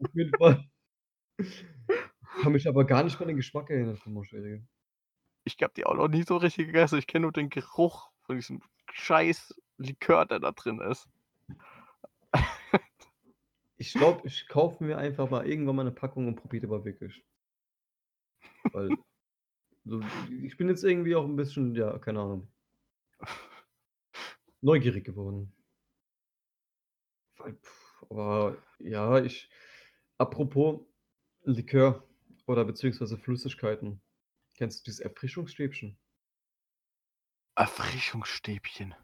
Auf 0.00 0.14
jeden 0.14 0.36
Fall. 0.36 0.64
Ich 1.38 1.64
kann 2.42 2.52
mich 2.52 2.68
aber 2.68 2.84
gar 2.84 3.02
nicht 3.02 3.14
mehr 3.14 3.22
an 3.22 3.28
den 3.28 3.36
Geschmack 3.36 3.70
erinnern 3.70 3.96
von 3.96 4.12
Moncherie. 4.12 4.62
Ich 5.44 5.56
habe 5.60 5.72
die 5.76 5.84
auch 5.84 5.94
noch 5.94 6.08
nie 6.08 6.22
so 6.22 6.36
richtig 6.36 6.66
gegessen. 6.66 6.98
Ich 6.98 7.06
kenne 7.06 7.22
nur 7.22 7.32
den 7.32 7.50
Geruch 7.50 8.10
von 8.22 8.36
diesem 8.36 8.62
scheiß 8.92 9.54
Likör, 9.78 10.26
der 10.26 10.40
da 10.40 10.52
drin 10.52 10.80
ist. 10.80 11.08
Ich 13.76 13.92
glaube, 13.94 14.26
ich 14.28 14.46
kaufe 14.46 14.84
mir 14.84 14.96
einfach 14.96 15.28
mal 15.28 15.44
irgendwann 15.46 15.76
mal 15.76 15.82
eine 15.82 15.90
Packung 15.90 16.28
und 16.28 16.36
probiere 16.36 16.66
aber 16.66 16.84
wirklich. 16.84 17.24
Weil 18.72 18.90
so, 19.84 20.00
ich 20.44 20.56
bin 20.56 20.68
jetzt 20.68 20.84
irgendwie 20.84 21.16
auch 21.16 21.24
ein 21.24 21.34
bisschen, 21.34 21.74
ja, 21.74 21.98
keine 21.98 22.20
Ahnung, 22.20 22.48
neugierig 24.60 25.04
geworden. 25.04 25.52
Weil, 27.38 27.54
pff, 27.54 28.04
aber 28.08 28.56
ja, 28.78 29.20
ich, 29.20 29.50
apropos 30.18 30.80
Likör 31.44 32.06
oder 32.46 32.64
beziehungsweise 32.64 33.18
Flüssigkeiten. 33.18 34.00
Kennst 34.54 34.80
du 34.80 34.84
dieses 34.84 35.00
Erfrischungsstäbchen? 35.00 35.98
Erfrischungsstäbchen. 37.54 38.94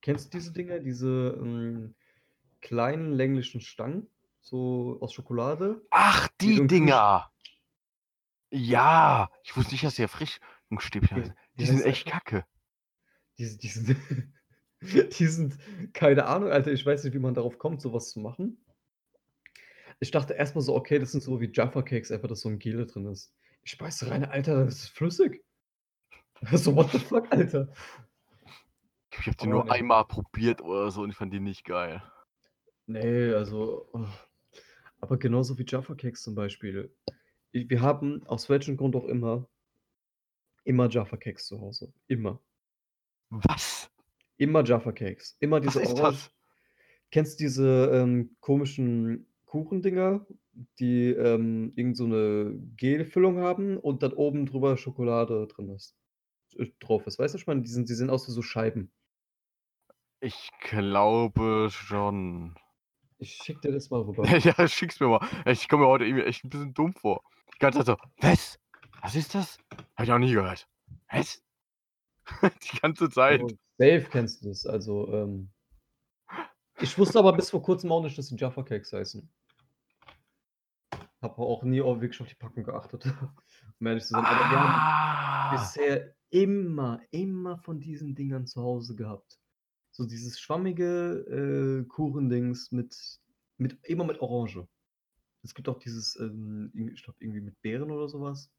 Kennst 0.00 0.32
du 0.32 0.38
diese 0.38 0.52
Dinger, 0.52 0.80
diese 0.80 1.38
ähm, 1.40 1.94
kleinen 2.60 3.12
länglichen 3.12 3.60
Stangen, 3.60 4.08
so 4.40 4.98
aus 5.00 5.12
Schokolade? 5.12 5.86
Ach, 5.90 6.28
Die 6.40 6.56
die 6.56 6.66
Dinger. 6.66 7.30
Ja, 8.50 9.30
ich 9.44 9.56
wusste 9.56 9.72
nicht, 9.72 9.84
dass 9.84 9.94
die 9.94 10.02
Erfrischungsstäbchen 10.02 11.16
heißen. 11.18 11.34
die 11.54 11.58
Die 11.58 11.66
sind 11.66 11.84
echt 11.84 12.06
kacke. 12.06 12.44
Die, 13.38 13.56
die, 13.56 13.68
sind, 13.68 13.96
die 14.80 15.26
sind, 15.26 15.58
keine 15.94 16.26
Ahnung, 16.26 16.50
Alter, 16.50 16.72
ich 16.72 16.84
weiß 16.84 17.04
nicht, 17.04 17.14
wie 17.14 17.18
man 17.18 17.34
darauf 17.34 17.58
kommt, 17.58 17.80
sowas 17.80 18.10
zu 18.10 18.20
machen. 18.20 18.61
Ich 20.02 20.10
dachte 20.10 20.34
erstmal 20.34 20.62
so, 20.62 20.74
okay, 20.74 20.98
das 20.98 21.12
sind 21.12 21.22
so 21.22 21.40
wie 21.40 21.48
Jaffa 21.52 21.80
Cakes, 21.80 22.10
einfach, 22.10 22.26
dass 22.26 22.40
so 22.40 22.48
ein 22.48 22.58
Gel 22.58 22.86
drin 22.86 23.06
ist. 23.06 23.32
Ich 23.62 23.78
beiße 23.78 24.10
rein, 24.10 24.24
Alter, 24.24 24.64
das 24.64 24.80
ist 24.80 24.88
flüssig. 24.88 25.44
So, 26.54 26.74
what 26.74 26.90
the 26.90 26.98
fuck, 26.98 27.30
Alter? 27.30 27.72
Ich 29.12 29.26
habe 29.28 29.36
die 29.36 29.46
nur 29.46 29.62
nee. 29.62 29.70
einmal 29.70 30.04
probiert 30.04 30.60
oder 30.60 30.90
so 30.90 31.02
und 31.02 31.10
ich 31.10 31.16
fand 31.16 31.32
die 31.32 31.38
nicht 31.38 31.64
geil. 31.64 32.02
Nee, 32.86 33.32
also, 33.32 33.88
oh. 33.92 34.08
aber 35.00 35.18
genauso 35.18 35.56
wie 35.56 35.64
Jaffa 35.64 35.94
Cakes 35.94 36.22
zum 36.22 36.34
Beispiel. 36.34 36.92
Ich, 37.52 37.70
wir 37.70 37.80
haben, 37.80 38.26
aus 38.26 38.48
welchem 38.48 38.76
Grund 38.76 38.96
auch 38.96 39.04
immer, 39.04 39.48
immer 40.64 40.88
Jaffa 40.88 41.16
Cakes 41.16 41.46
zu 41.46 41.60
Hause. 41.60 41.92
Immer. 42.08 42.42
Was? 43.30 43.88
Immer 44.36 44.64
Jaffa 44.64 44.90
Cakes. 44.90 45.36
Immer 45.38 45.64
Was 45.64 45.74
diese 45.74 45.82
ist 45.82 45.92
Orange- 45.92 46.10
das? 46.10 46.30
Kennst 47.12 47.38
du 47.38 47.44
diese 47.44 47.90
ähm, 47.92 48.36
komischen 48.40 49.31
Kuchendinger, 49.52 50.26
die 50.78 51.10
ähm, 51.10 51.74
irgend 51.76 51.98
so 51.98 52.04
eine 52.04 52.58
Gelfüllung 52.78 53.36
haben 53.36 53.76
und 53.76 54.02
dann 54.02 54.14
oben 54.14 54.46
drüber 54.46 54.78
Schokolade 54.78 55.46
drin 55.46 55.68
ist? 55.68 55.94
äh, 56.56 56.68
Drauf 56.80 57.06
ist. 57.06 57.18
Weißt 57.18 57.34
du, 57.34 57.38
ich 57.38 57.46
meine, 57.46 57.60
die 57.60 57.68
sind, 57.68 57.90
die 57.90 57.94
sind 57.94 58.08
aus 58.08 58.26
wie 58.26 58.32
so 58.32 58.40
Scheiben. 58.40 58.90
Ich 60.20 60.48
glaube 60.62 61.68
schon. 61.70 62.54
Ich 63.18 63.34
schick 63.34 63.60
dir 63.60 63.72
das 63.72 63.90
mal 63.90 64.00
rüber. 64.00 64.26
ja, 64.38 64.66
schick's 64.66 64.98
mir 65.00 65.08
mal. 65.08 65.28
Ich 65.44 65.68
komme 65.68 65.82
mir 65.82 65.88
heute 65.90 66.06
irgendwie 66.06 66.24
echt 66.24 66.44
ein 66.44 66.48
bisschen 66.48 66.72
dumm 66.72 66.94
vor. 66.94 67.22
Die 67.54 67.58
ganze 67.58 67.80
Zeit 67.80 67.86
so, 67.86 67.96
was? 68.26 68.58
Was 69.02 69.14
ist 69.14 69.34
das? 69.34 69.58
Hab 69.96 70.04
ich 70.04 70.12
auch 70.12 70.18
nie 70.18 70.32
gehört. 70.32 70.66
Was? 71.10 71.42
Die 72.42 72.78
ganze 72.78 73.10
Zeit. 73.10 73.42
Also, 73.42 73.54
safe 73.76 74.06
kennst 74.10 74.42
du 74.42 74.48
das. 74.48 74.64
Also, 74.64 75.12
ähm, 75.12 75.50
ich 76.80 76.96
wusste 76.96 77.18
aber 77.18 77.34
bis 77.34 77.50
vor 77.50 77.62
kurzem 77.62 77.92
auch 77.92 78.02
nicht, 78.02 78.16
dass 78.16 78.28
die 78.28 78.36
Jaffa 78.36 78.62
Cakes 78.62 78.92
heißen. 78.92 79.28
Habe 81.22 81.38
auch 81.38 81.62
nie 81.62 81.80
auch 81.80 82.00
wirklich 82.00 82.20
auf 82.20 82.28
die 82.28 82.34
Packung 82.34 82.64
geachtet, 82.64 83.04
um 83.80 83.86
ehrlich 83.86 84.02
zu 84.04 84.10
sein. 84.10 84.24
Aber 84.24 84.50
wir 84.50 84.60
haben 84.60 84.72
Ah, 84.74 85.52
bisher 85.52 86.14
immer, 86.30 87.00
immer 87.10 87.58
von 87.58 87.80
diesen 87.80 88.14
Dingern 88.14 88.46
zu 88.46 88.60
Hause 88.62 88.96
gehabt. 88.96 89.38
So 89.92 90.04
dieses 90.06 90.40
schwammige 90.40 91.82
äh, 91.82 91.84
Kuchendings 91.86 92.72
mit, 92.72 92.96
mit, 93.58 93.78
immer 93.84 94.04
mit 94.04 94.20
Orange. 94.20 94.66
Es 95.44 95.54
gibt 95.54 95.68
auch 95.68 95.78
dieses, 95.78 96.16
ähm, 96.18 96.72
ich 96.94 97.02
glaube, 97.02 97.18
irgendwie 97.20 97.40
mit 97.40 97.60
Beeren 97.62 97.90
oder 97.90 98.08
sowas. 98.08 98.50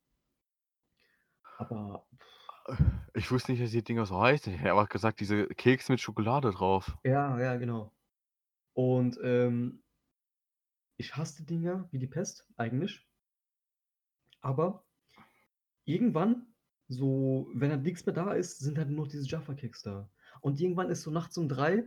Aber 1.57 2.07
ich 3.13 3.29
wusste 3.31 3.51
nicht, 3.51 3.63
dass 3.63 3.71
die 3.71 3.83
Dinger 3.83 4.05
so 4.05 4.19
heißen. 4.21 4.53
Ich 4.53 4.59
hätte 4.59 4.71
aber 4.71 4.85
gesagt, 4.87 5.19
diese 5.19 5.47
Keks 5.47 5.89
mit 5.89 5.99
Schokolade 5.99 6.51
drauf. 6.51 6.97
ja, 7.03 7.39
ja, 7.39 7.55
genau. 7.57 7.91
Und 8.73 9.19
ähm, 9.23 9.82
ich 10.97 11.15
hasse 11.15 11.43
Dinger 11.45 11.87
wie 11.91 11.99
die 11.99 12.07
Pest, 12.07 12.47
eigentlich. 12.57 13.07
Aber 14.41 14.85
irgendwann, 15.85 16.47
so, 16.87 17.49
wenn 17.53 17.71
halt 17.71 17.83
nichts 17.83 18.05
mehr 18.05 18.13
da 18.13 18.33
ist, 18.33 18.59
sind 18.59 18.77
halt 18.77 18.89
nur 18.89 19.05
noch 19.05 19.11
diese 19.11 19.27
Jaffa-Cakes 19.27 19.83
da. 19.83 20.09
Und 20.41 20.59
irgendwann 20.59 20.89
ist 20.89 21.01
so 21.01 21.11
nachts 21.11 21.37
um 21.37 21.47
drei, 21.47 21.85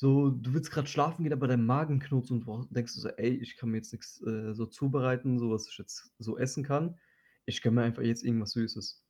so, 0.00 0.30
du 0.30 0.54
willst 0.54 0.70
gerade 0.70 0.88
schlafen 0.88 1.24
gehen, 1.24 1.32
aber 1.34 1.46
dein 1.46 1.66
Magen 1.66 1.98
knurrt 1.98 2.30
und 2.30 2.74
denkst 2.74 2.94
du 2.94 3.00
so, 3.00 3.08
ey, 3.10 3.34
ich 3.36 3.58
kann 3.58 3.68
mir 3.68 3.76
jetzt 3.76 3.92
nichts 3.92 4.22
äh, 4.22 4.54
so 4.54 4.64
zubereiten, 4.64 5.38
so 5.38 5.50
was 5.50 5.68
ich 5.68 5.76
jetzt 5.76 6.10
so 6.18 6.38
essen 6.38 6.64
kann. 6.64 6.98
Ich 7.44 7.60
gönn 7.60 7.74
mir 7.74 7.82
einfach 7.82 8.02
jetzt 8.02 8.24
irgendwas 8.24 8.52
Süßes. 8.52 9.04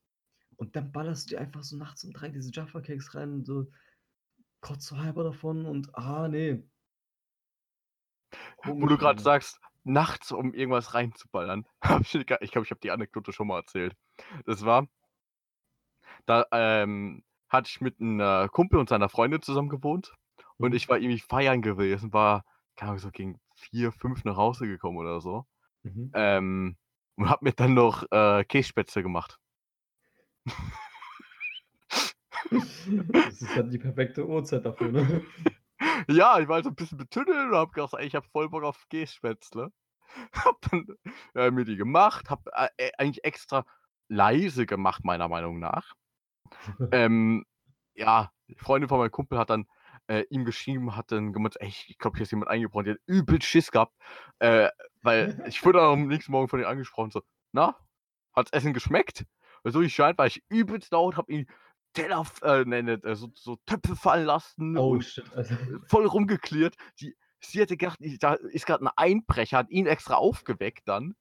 Und 0.56 0.74
dann 0.74 0.90
ballerst 0.90 1.30
du 1.30 1.36
dir 1.36 1.40
einfach 1.40 1.62
so 1.62 1.76
nachts 1.76 2.02
um 2.02 2.12
drei 2.12 2.28
diese 2.30 2.50
Jaffa-Cakes 2.52 3.14
rein, 3.14 3.44
so 3.44 3.70
kotzt 4.60 4.88
so 4.88 4.98
halber 4.98 5.22
davon 5.22 5.64
und 5.64 5.94
ah, 5.94 6.26
nee. 6.26 6.62
Wo 8.64 8.86
du 8.86 8.96
gerade 8.96 9.18
Alter. 9.18 9.22
sagst, 9.22 9.60
nachts, 9.84 10.32
um 10.32 10.54
irgendwas 10.54 10.94
reinzuballern. 10.94 11.66
Hab 11.82 12.02
ich 12.02 12.14
ich 12.14 12.26
glaube, 12.26 12.44
ich, 12.44 12.70
habe 12.70 12.80
die 12.80 12.90
Anekdote 12.90 13.32
schon 13.32 13.46
mal 13.46 13.60
erzählt. 13.60 13.96
Das 14.44 14.64
war, 14.64 14.86
da 16.26 16.46
ähm, 16.52 17.24
hatte 17.48 17.68
ich 17.68 17.80
mit 17.80 18.00
einem 18.00 18.48
Kumpel 18.50 18.78
und 18.78 18.88
seiner 18.88 19.08
Freundin 19.08 19.42
zusammen 19.42 19.68
gewohnt. 19.68 20.14
Und 20.58 20.70
Mhm. 20.70 20.76
ich 20.76 20.88
war 20.88 20.98
irgendwie 20.98 21.20
feiern 21.20 21.62
gewesen, 21.62 22.12
war, 22.12 22.44
keine 22.76 22.92
Ahnung, 22.92 23.00
so 23.00 23.10
gegen 23.10 23.40
vier, 23.56 23.92
fünf 23.92 24.24
nach 24.24 24.36
Hause 24.36 24.66
gekommen 24.66 24.98
oder 24.98 25.20
so. 25.20 25.46
Mhm. 25.82 26.10
Ähm, 26.14 26.76
und 27.16 27.28
habe 27.28 27.44
mir 27.44 27.52
dann 27.52 27.74
noch 27.74 28.04
äh, 28.10 28.44
Kässpätzle 28.44 29.02
gemacht. 29.02 29.38
Das 33.12 33.42
ist 33.42 33.56
dann 33.56 33.70
die 33.70 33.78
perfekte 33.78 34.26
Uhrzeit 34.26 34.64
dafür, 34.64 34.90
ne? 34.90 35.22
Ja, 36.08 36.38
ich 36.38 36.48
war 36.48 36.56
halt 36.56 36.64
so 36.64 36.70
ein 36.70 36.74
bisschen 36.74 36.98
betüttelt 36.98 37.50
und 37.50 37.54
hab 37.54 37.72
gedacht, 37.72 37.94
ey, 37.96 38.06
ich 38.06 38.14
hab 38.14 38.26
voll 38.26 38.48
Bock 38.48 38.64
auf 38.64 38.86
Kässpätzle. 38.90 39.72
Hab 40.34 40.60
dann 40.62 40.86
äh, 41.36 41.52
mir 41.52 41.64
die 41.64 41.76
gemacht, 41.76 42.30
hab 42.30 42.44
äh, 42.48 42.68
äh, 42.78 42.90
eigentlich 42.98 43.22
extra 43.22 43.64
leise 44.08 44.66
gemacht, 44.66 45.04
meiner 45.04 45.28
Meinung 45.28 45.60
nach. 45.60 45.94
Ähm, 46.92 47.44
ja, 47.94 48.32
die 48.48 48.56
Freundin 48.56 48.88
von 48.88 48.98
meinem 48.98 49.12
Kumpel 49.12 49.38
hat 49.38 49.50
dann 49.50 49.66
äh, 50.08 50.24
ihm 50.30 50.44
geschrieben, 50.44 50.96
hat 50.96 51.12
dann 51.12 51.32
gemeint, 51.32 51.60
ey, 51.60 51.68
ich 51.68 51.96
glaube, 51.98 52.16
hier 52.16 52.24
ist 52.24 52.32
jemand 52.32 52.50
eingebrochen, 52.50 52.86
die 52.86 52.90
hat 52.92 52.98
übel 53.06 53.40
Schiss 53.40 53.70
gehabt, 53.70 53.94
äh, 54.40 54.68
weil 55.02 55.40
ich 55.46 55.64
wurde 55.64 55.78
dann 55.78 55.92
am 55.92 56.08
nächsten 56.08 56.32
Morgen 56.32 56.48
von 56.48 56.58
ihr 56.58 56.68
angesprochen, 56.68 57.12
so, 57.12 57.22
na, 57.52 57.76
hat's 58.34 58.50
Essen 58.52 58.72
geschmeckt? 58.72 59.26
Weil 59.62 59.72
so 59.72 59.80
ich 59.80 59.94
scheint, 59.94 60.18
war 60.18 60.26
ich 60.26 60.42
übelst 60.48 60.90
laut, 60.90 61.16
hab 61.16 61.30
ihn 61.30 61.46
Teller, 61.92 62.24
äh, 62.42 62.64
ne, 62.64 62.82
ne, 62.82 62.92
äh, 63.04 63.14
so, 63.14 63.30
so 63.34 63.56
Töpfe 63.66 63.96
fallen 63.96 64.26
lassen 64.26 64.76
Oh 64.78 65.00
shit, 65.00 65.24
Alter. 65.34 65.56
voll 65.88 66.06
rumgeklärt. 66.06 66.76
Die, 67.00 67.16
sie 67.40 67.60
hätte 67.60 67.76
gedacht, 67.76 67.98
da 68.20 68.34
ist 68.34 68.66
gerade 68.66 68.84
ein 68.84 68.90
Einbrecher, 68.96 69.58
hat 69.58 69.70
ihn 69.70 69.86
extra 69.86 70.14
aufgeweckt 70.14 70.86
dann. 70.86 71.16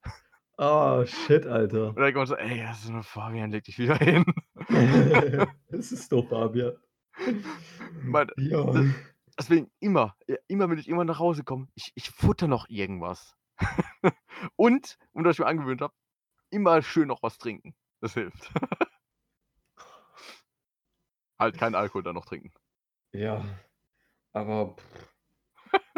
Oh 0.57 1.05
shit, 1.05 1.45
Alter. 1.47 1.89
Und 1.89 1.95
dann 1.99 2.11
gemeint 2.11 2.27
so, 2.29 2.35
ey, 2.35 2.59
das 2.61 2.83
ist 2.83 2.89
nur 2.89 3.03
Fabian, 3.03 3.49
leg 3.51 3.63
dich 3.63 3.79
wieder 3.79 3.95
hin. 3.97 4.25
Das 5.71 5.91
ist 5.91 6.11
doch 6.11 6.27
Fabian. 6.27 6.73
Mein, 8.03 8.29
Ja. 8.37 8.71
deswegen 9.37 9.71
immer, 9.79 10.15
immer 10.47 10.69
wenn 10.69 10.77
ich 10.77 10.87
immer 10.87 11.05
nach 11.05 11.19
Hause 11.19 11.43
komme, 11.43 11.67
ich, 11.75 11.91
ich 11.95 12.09
futter 12.09 12.47
noch 12.47 12.67
irgendwas. 12.69 13.35
und, 14.55 14.97
und 15.13 15.25
was 15.25 15.33
ich 15.35 15.39
mir 15.39 15.47
angewöhnt 15.47 15.81
habe, 15.81 15.93
immer 16.49 16.81
schön 16.81 17.07
noch 17.07 17.23
was 17.23 17.37
trinken. 17.37 17.75
Das 18.01 18.13
hilft. 18.13 18.51
Halt 21.39 21.57
keinen 21.57 21.75
Alkohol 21.75 22.03
dann 22.03 22.15
noch 22.15 22.25
trinken. 22.25 22.51
Ja. 23.13 23.43
Aber 24.33 24.75
pff, 24.75 25.09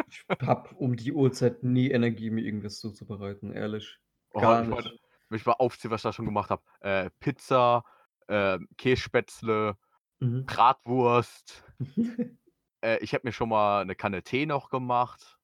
ich 0.08 0.24
hab 0.46 0.72
um 0.80 0.96
die 0.96 1.12
Uhrzeit 1.12 1.62
nie 1.62 1.90
Energie, 1.90 2.30
mir 2.30 2.42
irgendwas 2.44 2.78
zuzubereiten, 2.78 3.52
ehrlich. 3.52 3.98
Oh, 4.32 4.40
Gar 4.40 4.62
ich 4.62 4.68
nicht. 4.68 4.76
wollte- 4.76 4.98
Wenn 5.28 5.36
ich 5.38 5.46
mal 5.46 5.52
aufziehe, 5.52 5.90
was 5.90 6.00
ich 6.00 6.04
da 6.04 6.12
schon 6.12 6.24
gemacht 6.26 6.50
habe. 6.50 6.62
Äh, 6.80 7.10
Pizza, 7.20 7.84
äh, 8.28 8.58
Kässpätzle, 8.78 9.76
Mhm. 10.20 10.46
Bratwurst. 10.46 11.64
Äh, 12.84 12.98
ich 12.98 13.14
habe 13.14 13.26
mir 13.28 13.32
schon 13.32 13.48
mal 13.48 13.82
eine 13.82 13.94
Kanne 13.94 14.24
Tee 14.24 14.44
noch 14.44 14.68
gemacht. 14.68 15.38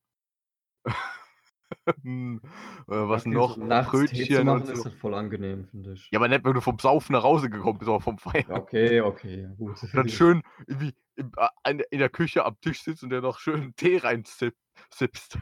Hm, 2.03 2.41
äh, 2.45 2.51
was 2.87 3.23
Okay, 3.27 3.35
noch? 3.35 3.57
So 3.57 3.65
nachts 3.65 3.91
Tee 3.93 4.07
zu 4.07 4.15
Brötchen 4.15 4.47
machen 4.47 4.63
und 4.63 4.69
ist 4.71 4.79
so. 4.79 4.85
halt 4.85 4.95
voll 4.95 5.15
angenehm, 5.15 5.67
finde 5.69 5.93
ich. 5.93 6.09
Ja, 6.11 6.19
aber 6.19 6.29
nicht, 6.29 6.45
wenn 6.45 6.55
du 6.55 6.61
vom 6.61 6.79
Saufen 6.79 7.13
nach 7.13 7.23
Hause 7.23 7.51
gekommen 7.51 7.79
bist, 7.79 7.89
aber 7.89 8.01
vom 8.01 8.19
Feiern. 8.19 8.51
Okay, 8.51 9.01
okay, 9.01 9.43
ja, 9.43 9.49
gut. 9.49 9.83
Und 9.83 9.91
dann 9.95 10.09
schön 10.09 10.43
irgendwie 10.67 10.95
äh, 11.17 11.79
in 11.91 11.99
der 11.99 12.09
Küche 12.09 12.45
am 12.45 12.61
Tisch 12.61 12.83
sitzt 12.83 13.03
und 13.03 13.11
der 13.11 13.21
noch 13.21 13.39
schön 13.39 13.75
Tee 13.77 13.99
rein 13.99 14.25
sip, 14.27 14.55
sippst. 14.91 15.39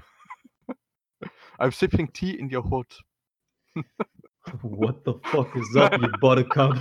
I'm 1.59 1.73
sipping 1.73 2.13
tea 2.13 2.33
in 2.33 2.55
your 2.55 2.65
hood. 2.65 3.01
What 4.63 5.05
the 5.05 5.15
fuck 5.25 5.55
is 5.57 5.75
up, 5.77 6.01
you 6.01 6.09
buttercup? 6.21 6.77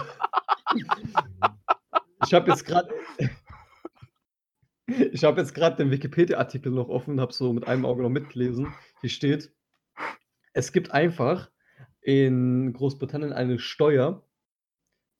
Ich 2.25 2.33
habe 2.33 2.49
jetzt 2.51 2.65
gerade 2.65 2.89
ich 4.87 5.23
habe 5.23 5.41
jetzt 5.41 5.55
gerade 5.55 5.77
den 5.77 5.89
Wikipedia-Artikel 5.89 6.71
noch 6.71 6.89
offen, 6.89 7.19
habe 7.19 7.33
so 7.33 7.51
mit 7.53 7.67
einem 7.67 7.85
Auge 7.85 8.03
noch 8.03 8.09
mitgelesen. 8.09 8.73
Hier 9.05 9.11
steht, 9.11 9.53
es 10.53 10.71
gibt 10.71 10.89
einfach 10.89 11.51
in 12.01 12.73
Großbritannien 12.73 13.33
eine 13.33 13.59
Steuer, 13.59 14.27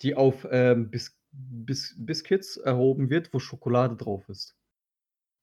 die 0.01 0.15
auf 0.15 0.47
ähm, 0.49 0.89
Bis 0.89 1.21
Bis 1.31 1.93
Biscuits 1.95 2.57
erhoben 2.57 3.11
wird, 3.11 3.31
wo 3.31 3.37
Schokolade 3.37 3.95
drauf 3.95 4.27
ist. 4.27 4.57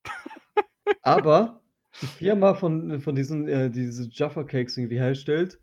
Aber 1.03 1.61
die 2.01 2.07
Firma 2.07 2.53
von, 2.53 2.99
von 2.99 3.15
diesen 3.15 3.47
äh, 3.47 3.71
diese 3.71 4.09
Jaffa 4.11 4.43
Cakes 4.43 4.75
irgendwie 4.75 4.99
herstellt, 4.99 5.57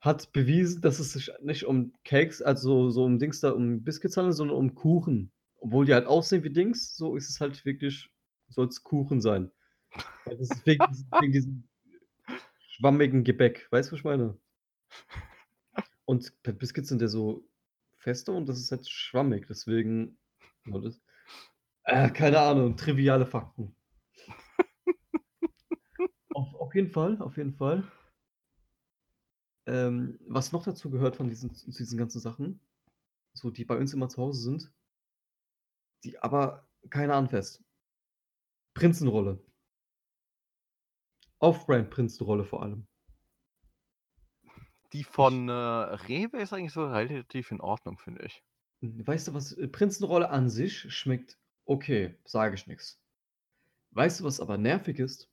hat 0.00 0.32
bewiesen, 0.32 0.80
dass 0.80 1.00
es 1.00 1.12
sich 1.12 1.30
nicht 1.42 1.66
um 1.66 1.92
Cakes, 2.02 2.40
also 2.40 2.88
so 2.88 3.04
um 3.04 3.18
Dings 3.18 3.40
da, 3.40 3.50
um 3.50 3.84
Biscuits 3.84 4.16
handelt, 4.16 4.36
sondern 4.36 4.56
um 4.56 4.74
Kuchen. 4.74 5.32
Obwohl 5.56 5.84
die 5.84 5.92
halt 5.92 6.06
aussehen 6.06 6.44
wie 6.44 6.50
Dings, 6.50 6.96
so 6.96 7.14
ist 7.14 7.28
es 7.28 7.42
halt 7.42 7.62
wirklich, 7.66 8.08
soll 8.48 8.68
es 8.68 8.82
Kuchen 8.82 9.20
sein. 9.20 9.50
Weil 10.24 10.38
Das 10.38 10.48
ist 10.48 10.64
wegen, 10.64 10.86
wegen 11.20 11.32
diesem 11.32 11.68
schwammigen 12.82 13.22
Gebäck. 13.22 13.68
Weißt 13.70 13.88
du, 13.88 13.92
was 13.92 14.00
ich 14.00 14.04
meine? 14.04 14.36
Und 16.04 16.32
Biscuits 16.42 16.88
sind 16.88 17.00
ja 17.00 17.06
so 17.06 17.48
fester 17.96 18.34
und 18.34 18.48
das 18.48 18.58
ist 18.58 18.72
halt 18.72 18.90
schwammig, 18.90 19.46
deswegen. 19.46 20.18
Äh, 21.84 22.10
keine 22.10 22.40
Ahnung, 22.40 22.76
triviale 22.76 23.24
Fakten. 23.24 23.76
auf, 26.34 26.52
auf 26.54 26.74
jeden 26.74 26.90
Fall, 26.90 27.22
auf 27.22 27.36
jeden 27.36 27.54
Fall. 27.54 27.84
Ähm, 29.66 30.18
was 30.26 30.50
noch 30.50 30.64
dazu 30.64 30.90
gehört 30.90 31.14
von 31.14 31.28
diesen, 31.28 31.54
zu 31.54 31.70
diesen 31.70 31.96
ganzen 31.96 32.20
Sachen, 32.20 32.60
so 33.32 33.50
die 33.50 33.64
bei 33.64 33.78
uns 33.78 33.94
immer 33.94 34.08
zu 34.08 34.20
Hause 34.20 34.42
sind, 34.42 34.72
die 36.02 36.18
aber 36.18 36.68
keine 36.90 37.14
anfasst. 37.14 37.62
Prinzenrolle. 38.74 39.40
Off-Brand 41.42 41.90
Prinzenrolle 41.90 42.44
vor 42.44 42.62
allem. 42.62 42.86
Die 44.92 45.04
von 45.04 45.48
äh, 45.48 45.52
Rewe 45.52 46.38
ist 46.40 46.52
eigentlich 46.52 46.72
so 46.72 46.86
relativ 46.86 47.50
in 47.50 47.60
Ordnung, 47.60 47.98
finde 47.98 48.24
ich. 48.26 48.42
Weißt 48.80 49.28
du 49.28 49.34
was? 49.34 49.52
äh, 49.52 49.66
Prinzenrolle 49.68 50.30
an 50.30 50.48
sich 50.50 50.92
schmeckt 50.94 51.38
okay, 51.64 52.18
sage 52.24 52.54
ich 52.54 52.66
nichts. 52.66 53.00
Weißt 53.92 54.20
du, 54.20 54.24
was 54.24 54.40
aber 54.40 54.56
nervig 54.58 54.98
ist? 54.98 55.30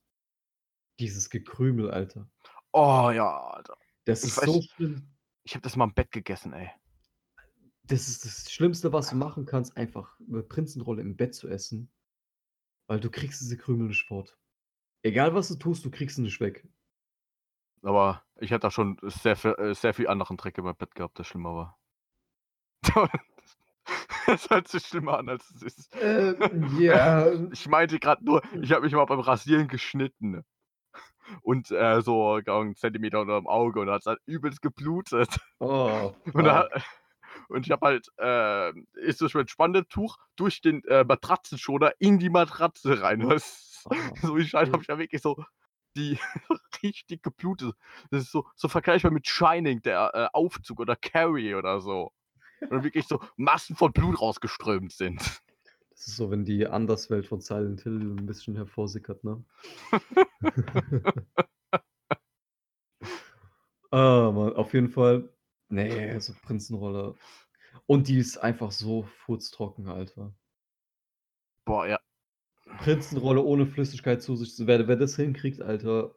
Dieses 0.98 1.30
Gekrümel, 1.30 1.90
Alter. 1.90 2.28
Oh 2.72 3.10
ja, 3.14 3.38
Alter. 3.50 3.76
Das 4.04 4.24
Ich 4.24 4.30
ist 4.30 4.38
weiß- 4.42 4.46
so 4.46 4.62
schlimm. 4.62 5.08
Ich 5.44 5.54
habe 5.54 5.62
das 5.62 5.76
mal 5.76 5.84
im 5.84 5.94
Bett 5.94 6.10
gegessen, 6.10 6.52
ey. 6.52 6.70
Das 7.84 8.08
ist 8.08 8.24
das 8.24 8.50
Schlimmste, 8.52 8.92
was 8.92 9.10
du 9.10 9.16
machen 9.16 9.46
kannst, 9.46 9.76
einfach 9.76 10.18
eine 10.28 10.42
Prinzenrolle 10.42 11.02
im 11.02 11.16
Bett 11.16 11.34
zu 11.34 11.48
essen. 11.48 11.90
Weil 12.86 13.00
du 13.00 13.10
kriegst 13.10 13.40
diese 13.40 13.56
Krümel 13.56 13.88
nicht 13.88 14.06
fort. 14.06 14.36
Egal 15.02 15.34
was 15.34 15.48
du 15.48 15.56
tust, 15.56 15.84
du 15.84 15.90
kriegst 15.90 16.16
sie 16.16 16.22
nicht 16.22 16.40
weg. 16.40 16.66
Aber 17.82 18.22
ich 18.36 18.50
hätte 18.50 18.60
da 18.60 18.70
schon 18.70 18.98
sehr, 19.02 19.36
viel- 19.36 19.54
äh, 19.58 19.74
sehr 19.74 19.94
viel 19.94 20.08
anderen 20.08 20.36
Dreck 20.36 20.58
in 20.58 20.64
meinem 20.64 20.76
Bett 20.76 20.94
gehabt, 20.94 21.18
der 21.18 21.24
schlimmer 21.24 21.54
war. 21.54 21.78
Das 24.26 24.48
hört 24.50 24.68
sich 24.68 24.86
schlimmer 24.86 25.18
an, 25.18 25.28
als 25.28 25.50
es 25.50 25.62
ist. 25.62 25.96
Ähm, 26.00 26.76
ja. 26.80 27.32
Ich 27.50 27.66
meinte 27.68 27.98
gerade 27.98 28.24
nur, 28.24 28.42
ich 28.60 28.70
habe 28.72 28.82
mich 28.84 28.92
mal 28.92 29.04
beim 29.06 29.18
Rasieren 29.20 29.66
geschnitten. 29.66 30.44
Und 31.42 31.70
äh, 31.70 32.00
so 32.02 32.34
einen 32.44 32.76
Zentimeter 32.76 33.20
unter 33.20 33.36
dem 33.40 33.46
Auge 33.48 33.80
und 33.80 33.90
hat 33.90 34.00
es 34.02 34.06
halt 34.06 34.20
übelst 34.26 34.62
geblutet. 34.62 35.38
Oh, 35.58 36.12
Und, 36.32 36.44
da, 36.44 36.68
und 37.48 37.66
ich 37.66 37.72
habe 37.72 37.86
halt, 37.86 38.08
äh, 38.18 38.72
ist 39.00 39.20
durch 39.20 39.34
mein 39.34 39.48
Spandetuch 39.48 40.18
durch 40.36 40.60
den 40.60 40.84
äh, 40.84 41.04
Matratzenschoner 41.04 41.92
in 41.98 42.18
die 42.18 42.30
Matratze 42.30 43.02
rein. 43.02 43.28
Das, 43.28 43.69
so 44.22 44.36
wie 44.36 44.44
Schein 44.44 44.72
habe 44.72 44.82
ich 44.82 44.88
ja 44.88 44.98
wirklich 44.98 45.22
so 45.22 45.42
die 45.96 46.18
richtig 46.82 47.22
geblutet. 47.22 47.74
Das 48.10 48.22
ist 48.22 48.32
so, 48.32 48.46
so 48.54 48.68
vergleichbar 48.68 49.10
mit 49.10 49.26
Shining, 49.26 49.82
der 49.82 50.10
äh, 50.14 50.28
Aufzug 50.32 50.80
oder 50.80 50.96
Carrie 50.96 51.54
oder 51.54 51.80
so. 51.80 52.12
Und 52.68 52.84
wirklich 52.84 53.06
so 53.06 53.20
Massen 53.36 53.76
von 53.76 53.92
Blut 53.92 54.20
rausgeströmt 54.20 54.92
sind. 54.92 55.20
Das 55.90 56.06
ist 56.06 56.16
so, 56.16 56.30
wenn 56.30 56.44
die 56.44 56.66
Anderswelt 56.66 57.26
von 57.26 57.40
Silent 57.40 57.82
Hill 57.82 58.00
ein 58.00 58.26
bisschen 58.26 58.56
hervorsickert, 58.56 59.22
ne? 59.22 59.44
Ah, 63.90 64.30
Mann, 64.30 64.54
auf 64.54 64.72
jeden 64.72 64.88
Fall. 64.88 65.28
Nee, 65.68 66.18
so 66.20 66.32
Prinzenrolle. 66.42 67.16
Und 67.86 68.08
die 68.08 68.18
ist 68.18 68.38
einfach 68.38 68.70
so 68.70 69.02
furztrocken, 69.02 69.88
Alter. 69.88 70.32
Boah, 71.64 71.86
ja. 71.86 72.00
Prinzenrolle 72.80 73.42
ohne 73.42 73.66
Flüssigkeit 73.66 74.22
zu 74.22 74.36
sich 74.36 74.54
zu 74.54 74.66
werden. 74.66 74.88
Wer 74.88 74.96
das 74.96 75.16
hinkriegt, 75.16 75.60
Alter, 75.60 76.14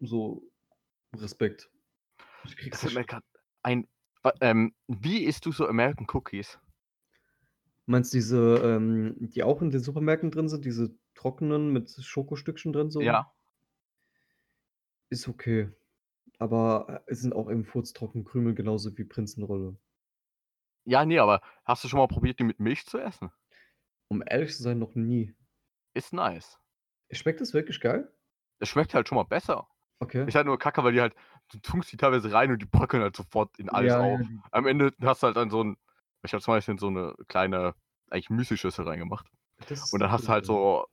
so 0.00 0.42
Respekt. 1.14 1.70
Ich 2.44 2.56
krieg's 2.56 2.80
Das 2.80 2.92
nicht. 2.92 3.16
ein. 3.62 3.88
Ähm, 4.40 4.74
wie 4.88 5.24
isst 5.24 5.46
du 5.46 5.52
so 5.52 5.66
American 5.66 6.06
Cookies? 6.12 6.58
Meinst 7.86 8.12
du 8.12 8.16
diese, 8.16 8.56
ähm, 8.64 9.16
die 9.18 9.42
auch 9.42 9.60
in 9.60 9.70
den 9.70 9.80
Supermärkten 9.80 10.30
drin 10.30 10.48
sind, 10.48 10.64
diese 10.64 10.96
trockenen 11.14 11.72
mit 11.72 11.90
Schokostückchen 11.90 12.72
drin 12.72 12.90
so? 12.90 13.00
Ja. 13.02 13.32
Ist 15.10 15.28
okay. 15.28 15.70
Aber 16.38 16.86
äh, 16.88 17.12
es 17.12 17.20
sind 17.20 17.34
auch 17.34 17.48
im 17.48 17.64
furztrocken 17.64 18.24
Krümel 18.24 18.54
genauso 18.54 18.96
wie 18.96 19.04
Prinzenrolle. 19.04 19.76
Ja, 20.86 21.04
nee, 21.04 21.18
aber 21.18 21.40
hast 21.64 21.84
du 21.84 21.88
schon 21.88 21.98
mal 21.98 22.08
probiert, 22.08 22.38
die 22.38 22.44
mit 22.44 22.60
Milch 22.60 22.86
zu 22.86 22.98
essen? 22.98 23.30
Um 24.08 24.22
ehrlich 24.26 24.54
zu 24.56 24.62
sein, 24.62 24.78
noch 24.78 24.94
nie. 24.94 25.34
Ist 25.94 26.12
nice. 26.12 26.58
Schmeckt 27.10 27.40
das 27.40 27.54
wirklich 27.54 27.80
geil? 27.80 28.12
Es 28.58 28.68
schmeckt 28.68 28.94
halt 28.94 29.08
schon 29.08 29.16
mal 29.16 29.24
besser. 29.24 29.68
Okay. 30.00 30.26
Ist 30.26 30.34
halt 30.34 30.46
nur 30.46 30.58
kacke, 30.58 30.82
weil 30.84 30.92
die 30.92 31.00
halt 31.00 31.14
du 31.52 31.58
tunkst 31.58 31.92
die 31.92 31.96
teilweise 31.96 32.32
rein 32.32 32.50
und 32.50 32.60
die 32.60 32.66
bröckeln 32.66 33.02
halt 33.02 33.16
sofort 33.16 33.58
in 33.58 33.68
alles 33.68 33.92
Ja, 33.92 34.02
auf. 34.02 34.20
ja. 34.20 34.26
Am 34.50 34.66
Ende 34.66 34.92
hast 35.02 35.22
du 35.22 35.26
halt 35.28 35.36
dann 35.36 35.50
so 35.50 35.62
ein, 35.62 35.76
ich 36.22 36.32
habe 36.32 36.42
zum 36.42 36.54
Beispiel 36.54 36.78
so 36.78 36.88
eine 36.88 37.14
kleine, 37.28 37.74
eigentlich 38.10 38.30
Müsli-Schüssel 38.30 38.86
reingemacht. 38.86 39.26
Und 39.92 40.00
dann 40.00 40.10
hast 40.10 40.26
du 40.26 40.32
halt 40.32 40.46
so 40.46 40.86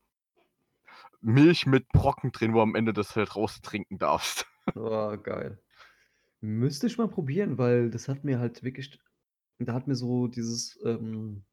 Milch 1.22 1.66
mit 1.66 1.88
Brocken 1.90 2.32
drin, 2.32 2.52
wo 2.54 2.58
du 2.58 2.62
am 2.64 2.76
Ende 2.76 2.94
das 2.94 3.16
halt 3.16 3.36
raustrinken 3.36 3.98
darfst. 3.98 4.46
ja. 4.76 4.82
Oh, 4.82 5.18
geil. 5.18 5.60
Müsste 6.42 6.88
ich 6.88 6.98
mal 6.98 7.08
probieren, 7.08 7.58
weil 7.58 7.90
das 7.90 8.08
hat 8.08 8.24
mir 8.24 8.40
halt 8.40 8.64
wirklich, 8.64 9.00
da 9.60 9.74
hat 9.74 9.88
mir 9.88 9.96
so 9.96 10.28
dieses 10.28 10.80
ähm, 10.84 11.44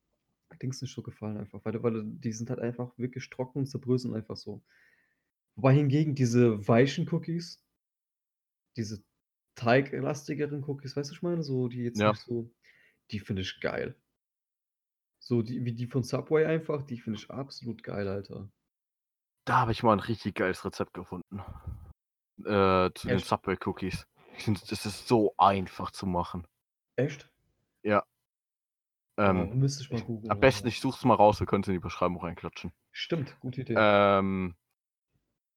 Dings 0.58 0.82
nicht 0.82 0.94
so 0.94 1.02
gefallen 1.02 1.36
einfach, 1.36 1.64
weil, 1.64 1.82
weil 1.82 2.02
die 2.04 2.32
sind 2.32 2.50
halt 2.50 2.60
einfach 2.60 2.96
wirklich 2.98 3.28
trocken 3.30 3.60
und 3.60 3.66
zerbröseln 3.66 4.14
einfach 4.14 4.36
so. 4.36 4.62
Wobei 5.56 5.74
hingegen 5.74 6.14
diese 6.14 6.66
weichen 6.68 7.08
Cookies, 7.12 7.64
diese 8.76 9.02
teiglastigeren 9.54 10.62
Cookies, 10.64 10.96
weißt 10.96 11.10
du, 11.10 11.12
was 11.12 11.16
ich 11.16 11.22
meine? 11.22 11.42
So, 11.42 11.68
die 11.68 11.82
jetzt 11.82 11.98
Ja. 11.98 12.10
nicht 12.10 12.22
so, 12.22 12.50
die 13.10 13.18
finde 13.18 13.42
ich 13.42 13.60
geil. 13.60 13.96
So 15.18 15.42
die, 15.42 15.64
wie 15.64 15.72
die 15.72 15.86
von 15.86 16.04
Subway 16.04 16.44
einfach, 16.46 16.82
die 16.82 16.98
finde 16.98 17.18
ich 17.18 17.30
absolut 17.30 17.82
geil, 17.82 18.06
Alter. 18.06 18.48
Da 19.44 19.58
habe 19.58 19.72
ich 19.72 19.82
mal 19.82 19.94
ein 19.94 20.00
richtig 20.00 20.36
geiles 20.36 20.64
Rezept 20.64 20.94
gefunden. 20.94 21.40
Äh, 22.44 22.90
zu 22.94 23.08
den 23.08 23.16
Echt? 23.16 23.26
Subway 23.26 23.56
Cookies. 23.64 24.06
Ich 24.36 24.44
finde, 24.44 24.60
das 24.68 24.86
ist 24.86 25.08
so 25.08 25.34
einfach 25.36 25.90
zu 25.90 26.06
machen. 26.06 26.46
Echt? 26.96 27.30
Ähm, 29.18 29.50
oh, 29.50 29.54
müsste 29.54 29.82
ich 29.82 29.90
mal 29.90 30.00
googeln. 30.00 30.30
am 30.30 30.40
besten, 30.40 30.68
ich 30.68 30.80
suche 30.80 30.96
es 30.96 31.04
mal 31.04 31.14
raus, 31.14 31.40
wir 31.40 31.46
können 31.46 31.62
es 31.62 31.68
in 31.68 31.74
die 31.74 31.80
Beschreibung 31.80 32.20
reinklatschen. 32.20 32.72
Stimmt, 32.92 33.38
gute 33.40 33.62
Idee. 33.62 33.74
Ähm, 33.76 34.54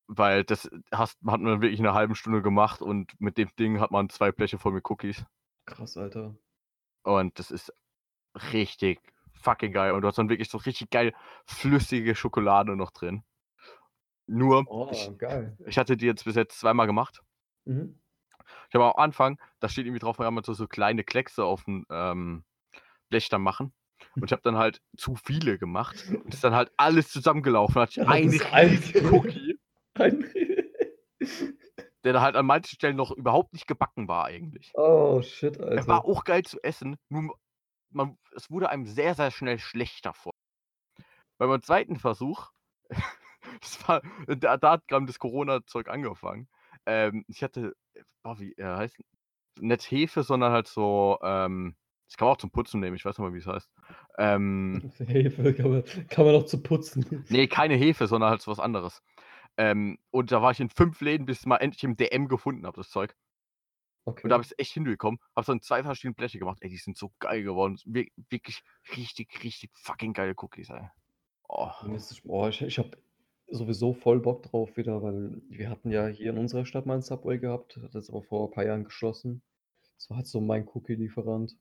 weil 0.08 0.44
das 0.44 0.70
hast, 0.92 1.20
hat 1.26 1.40
man 1.42 1.62
wirklich 1.62 1.80
in 1.80 1.86
einer 1.86 1.96
halben 1.96 2.16
Stunde 2.16 2.42
gemacht 2.42 2.82
und 2.82 3.14
mit 3.20 3.38
dem 3.38 3.50
Ding 3.58 3.80
hat 3.80 3.92
man 3.92 4.10
zwei 4.10 4.32
Bleche 4.32 4.58
voll 4.58 4.74
mit 4.74 4.90
Cookies. 4.90 5.24
Krass, 5.66 5.96
Alter. 5.96 6.36
Und 7.04 7.38
das 7.40 7.52
ist 7.52 7.72
richtig 8.52 9.00
fucking 9.34 9.72
geil. 9.74 9.94
Und 9.94 10.02
du 10.02 10.08
hast 10.08 10.18
dann 10.18 10.30
wirklich 10.30 10.50
so 10.50 10.58
richtig 10.58 10.90
geil 10.90 11.14
flüssige 11.46 12.16
Schokolade 12.16 12.76
noch 12.76 12.92
drin. 12.92 13.24
Nur, 14.28 14.66
Oh, 14.68 14.90
ich, 14.92 15.18
geil. 15.18 15.58
ich 15.66 15.78
hatte 15.78 15.98
die 15.98 16.06
jetzt 16.06 16.26
bis 16.26 16.36
jetzt 16.36 16.60
zweimal 16.60 16.88
gemacht. 16.88 17.22
Mhm. 17.66 18.00
Ich 18.70 18.76
habe 18.76 18.86
am 18.86 19.02
Anfang, 19.02 19.40
da 19.60 19.70
steht 19.70 19.86
irgendwie 19.86 20.00
drauf, 20.00 20.18
man 20.18 20.36
kann 20.36 20.44
so, 20.44 20.54
so 20.54 20.68
kleine 20.68 21.04
Kleckse 21.04 21.44
auf 21.44 21.64
dem 21.66 21.86
ähm, 21.90 22.44
Dann 23.12 23.42
machen. 23.42 23.74
Und 24.16 24.24
ich 24.26 24.32
habe 24.32 24.42
dann 24.42 24.58
halt 24.58 24.82
zu 24.98 25.16
viele 25.16 25.58
gemacht. 25.58 25.96
Und 26.10 26.34
ist 26.34 26.44
dann 26.44 26.56
halt 26.56 26.72
alles 26.78 27.10
zusammengelaufen. 27.10 27.76
Hatte 27.82 27.92
ich 28.02 28.08
einen 28.08 28.42
eine- 28.42 28.72
riesigen 28.72 29.10
Cookie, 29.14 29.60
Ein- 29.96 30.26
der 32.04 32.14
da 32.14 32.22
halt 32.22 32.36
an 32.36 32.46
manchen 32.48 32.76
Stellen 32.76 32.96
noch 32.96 33.12
überhaupt 33.12 33.54
nicht 33.54 33.68
gebacken 33.68 34.08
war 34.08 34.26
eigentlich. 34.26 34.72
oh, 34.74 35.22
shit, 35.22 35.58
Er 35.58 35.68
Alter. 35.68 35.88
war 35.88 36.06
auch 36.06 36.24
geil 36.24 36.44
zu 36.44 36.60
essen, 36.64 36.98
nur 37.10 37.38
man, 37.92 38.18
es 38.36 38.50
wurde 38.50 38.70
einem 38.70 38.86
sehr, 38.86 39.14
sehr 39.16 39.30
schnell 39.32 39.60
schlecht 39.60 40.06
davon. 40.06 40.32
Bei 41.38 41.46
meinem 41.48 41.62
zweiten 41.62 41.98
Versuch, 41.98 42.50
das 43.62 43.88
war, 43.88 44.02
da, 44.28 44.58
da 44.58 44.72
hat 44.72 44.88
gerade 44.88 45.06
das 45.06 45.20
Corona-Zeug 45.20 45.90
angefangen. 45.90 46.48
Ähm, 46.86 47.24
ich 47.28 47.44
hatte, 47.44 47.76
boah, 48.24 48.40
wie 48.40 48.54
er 48.58 48.78
heißt, 48.78 48.98
nicht 49.60 49.92
Hefe, 49.92 50.24
sondern 50.24 50.54
halt 50.54 50.68
so, 50.68 51.20
ähm, 51.22 51.76
das 52.12 52.18
kann 52.18 52.26
man 52.26 52.34
auch 52.36 52.40
zum 52.40 52.52
Putzen 52.52 52.82
nehmen, 52.82 52.98
ich 52.98 53.06
weiß 53.06 53.18
nicht 53.18 53.26
mal, 53.26 53.34
wie 53.34 53.38
es 53.38 53.48
heißt. 53.48 53.72
Ähm, 54.18 54.92
Hefe 55.08 55.54
kann 55.54 55.72
man, 55.72 55.84
kann 56.10 56.26
man 56.26 56.36
auch 56.36 56.46
zu 56.46 56.62
putzen. 56.62 57.24
nee, 57.30 57.48
keine 57.48 57.76
Hefe, 57.76 58.06
sondern 58.06 58.32
halt 58.32 58.42
so 58.42 58.52
was 58.52 58.60
anderes. 58.60 59.02
Ähm, 59.56 59.98
und 60.10 60.30
da 60.34 60.42
war 60.42 60.52
ich 60.52 60.60
in 60.60 60.70
fünf 60.70 61.00
Läden, 61.00 61.26
bis 61.26 61.40
ich 61.40 61.46
mal 61.46 61.56
endlich 61.58 61.86
im 61.86 61.96
DM 61.96 62.28
gefunden 62.28 62.66
habe, 62.66 62.76
das 62.76 62.90
Zeug. 62.90 63.16
Okay. 64.04 64.24
Und 64.24 64.30
da 64.30 64.34
habe 64.34 64.44
ich 64.44 64.52
es 64.52 64.60
echt 64.60 64.74
hinbekommen. 64.74 65.22
Habe 65.38 65.54
in 65.54 65.62
zwei 65.62 65.84
verschiedenen 65.84 66.16
Bleche 66.16 66.38
gemacht. 66.38 66.58
Ey, 66.60 66.70
die 66.70 66.76
sind 66.76 66.98
so 66.98 67.14
geil 67.20 67.44
geworden. 67.44 67.80
Wir, 67.86 68.08
wirklich 68.30 68.62
richtig, 68.98 69.42
richtig 69.42 69.72
fucking 69.74 70.12
geile 70.12 70.34
Cookies, 70.36 70.70
ey. 70.70 70.90
Oh. 71.48 71.70
Ich, 71.96 72.24
boah, 72.24 72.50
ich, 72.50 72.62
ich 72.62 72.78
habe 72.78 72.92
sowieso 73.48 73.94
voll 73.94 74.20
Bock 74.20 74.44
drauf 74.44 74.76
wieder, 74.76 75.02
weil 75.02 75.42
wir 75.48 75.70
hatten 75.70 75.92
ja 75.92 76.08
hier 76.08 76.32
in 76.32 76.38
unserer 76.38 76.66
Stadt 76.66 76.86
mal 76.86 76.96
ein 76.96 77.02
Subway 77.02 77.40
gehabt, 77.40 77.78
hat 77.78 77.96
das 77.96 78.10
aber 78.10 78.22
vor 78.22 78.50
ein 78.50 78.54
paar 78.54 78.66
Jahren 78.66 78.84
geschlossen. 78.84 79.42
Das 79.96 80.10
war 80.10 80.18
halt 80.18 80.28
so 80.28 80.42
mein 80.42 80.68
Cookie-Lieferant. 80.68 81.56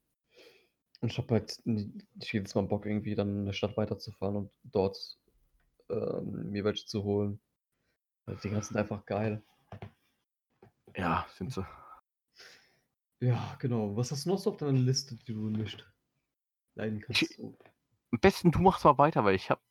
Und 1.00 1.10
ich 1.12 1.18
habe 1.18 1.34
halt 1.34 1.60
nicht 1.64 2.32
jedes 2.32 2.54
Mal 2.54 2.62
Bock, 2.64 2.84
irgendwie 2.86 3.14
dann 3.14 3.28
in 3.40 3.46
der 3.46 3.52
Stadt 3.54 3.76
weiterzufahren 3.76 4.36
und 4.36 4.50
dort 4.64 5.18
ähm, 5.88 6.50
mir 6.50 6.64
welche 6.64 6.84
zu 6.86 7.02
holen. 7.04 7.40
Weil 8.26 8.36
die 8.36 8.50
ganzen 8.50 8.74
sind 8.74 8.76
einfach 8.80 9.04
geil. 9.06 9.42
Ja, 10.94 11.26
sind 11.36 11.52
sie. 11.52 11.66
Ja, 13.20 13.56
genau. 13.58 13.96
Was 13.96 14.12
hast 14.12 14.26
du 14.26 14.30
noch 14.30 14.38
so 14.38 14.50
auf 14.50 14.56
deiner 14.58 14.72
Liste, 14.72 15.14
die 15.16 15.32
du 15.32 15.48
nicht 15.48 15.86
leiden 16.74 17.00
kannst? 17.00 17.22
Ich-. 17.22 17.38
Am 17.40 18.18
besten 18.20 18.50
du 18.50 18.58
machst 18.60 18.84
mal 18.84 18.98
weiter, 18.98 19.24
weil 19.24 19.34
ich 19.36 19.50
hab. 19.50 19.62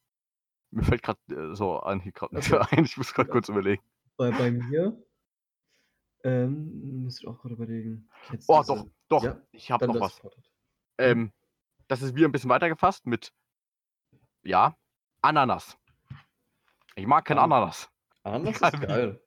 Mir 0.72 0.84
fällt 0.84 1.02
gerade 1.04 1.20
äh, 1.30 1.56
so 1.56 1.78
an 1.80 2.00
hier 2.00 2.12
gerade 2.12 2.38
Okay. 2.38 2.58
ein. 2.78 2.86
Ich 2.86 2.96
muss 2.98 3.14
gerade 3.14 3.30
Ja. 3.30 3.34
kurz 3.34 3.50
überlegen. 3.50 3.82
Bei, 4.18 4.32
bei 4.32 4.52
mir 4.52 5.02
ähm, 6.24 7.04
muss 7.04 7.20
ich 7.20 7.28
auch 7.28 7.40
gerade 7.42 7.56
überlegen. 7.56 8.10
Kennst 8.28 8.48
du 8.50 8.54
Oh, 8.54 8.62
diese- 8.62 8.76
doch, 8.76 8.88
doch. 9.10 9.24
Ja, 9.24 9.42
ich 9.52 9.72
habe 9.72 9.88
noch 9.88 10.00
was. 10.00 10.16
sofort. 10.16 10.38
Ähm, 11.00 11.32
das 11.88 12.02
ist 12.02 12.14
wieder 12.16 12.28
ein 12.28 12.32
bisschen 12.32 12.50
weiter 12.50 12.70
gefasst 12.70 13.06
mit. 13.08 13.34
Ja, 14.43 14.78
Ananas. 15.22 15.78
Ich 16.95 17.08
mag 17.08 17.26
kein 17.26 17.38
An- 17.38 17.52
Ananas. 17.52 17.89
Ananas 18.24 18.62
ist 18.62 18.82
geil. 18.82 19.22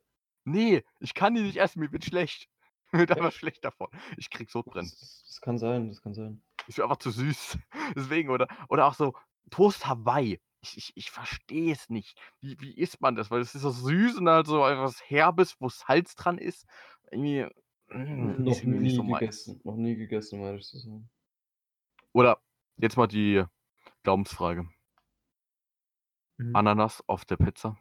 Nee, 0.44 0.84
ich 1.00 1.14
kann 1.14 1.34
die 1.34 1.42
nicht 1.42 1.56
essen, 1.56 1.80
mir 1.80 1.90
wird 1.92 2.04
schlecht. 2.04 2.48
Mir 2.92 3.00
wird 3.00 3.12
einfach 3.12 3.28
Echt? 3.28 3.38
schlecht 3.38 3.64
davon. 3.64 3.88
Ich 4.18 4.28
krieg 4.28 4.50
Sodbrennen. 4.50 4.90
Das, 4.90 5.24
das 5.26 5.40
kann 5.40 5.56
sein, 5.56 5.88
das 5.88 6.02
kann 6.02 6.12
sein. 6.12 6.42
Ist 6.66 6.76
mir 6.76 6.84
einfach 6.84 6.98
zu 6.98 7.10
süß. 7.10 7.56
Deswegen, 7.96 8.28
oder, 8.28 8.48
oder 8.68 8.84
auch 8.86 8.92
so 8.92 9.14
Toast 9.50 9.86
Hawaii. 9.86 10.38
Ich, 10.60 10.76
ich, 10.76 10.92
ich 10.96 11.10
verstehe 11.10 11.72
es 11.72 11.88
nicht. 11.88 12.20
Wie, 12.40 12.60
wie 12.60 12.74
isst 12.76 13.00
man 13.00 13.14
das? 13.16 13.30
Weil 13.30 13.40
es 13.40 13.54
ist 13.54 13.62
so 13.62 13.70
süß 13.70 14.18
und 14.18 14.28
halt 14.28 14.46
so 14.46 14.66
etwas 14.66 15.00
Herbes, 15.08 15.56
wo 15.58 15.70
Salz 15.70 16.14
dran 16.16 16.36
ist. 16.36 16.66
Irgendwie. 17.10 17.46
mm, 17.88 18.42
Noch 18.44 18.62
nie 18.62 18.78
nicht 18.78 18.96
so 18.96 19.04
gegessen. 19.04 19.60
Noch 19.64 19.76
nie 19.76 19.96
gegessen, 19.96 20.38
um 20.40 20.44
ehrlich 20.46 20.66
zu 20.66 20.78
sein. 20.78 21.08
Oder 22.12 22.40
jetzt 22.76 22.96
mal 22.96 23.06
die 23.06 23.44
Glaubensfrage. 24.02 24.68
Mhm. 26.38 26.56
Ananas 26.56 27.02
auf 27.06 27.24
der 27.24 27.36
Pizza. 27.36 27.76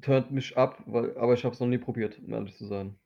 Turnt 0.00 0.30
mich 0.30 0.56
ab, 0.56 0.82
weil, 0.86 1.16
aber 1.18 1.34
ich 1.34 1.44
habe 1.44 1.54
es 1.54 1.60
noch 1.60 1.66
nie 1.66 1.78
probiert, 1.78 2.18
um 2.18 2.32
ehrlich 2.32 2.56
zu 2.56 2.66
sein. 2.66 2.98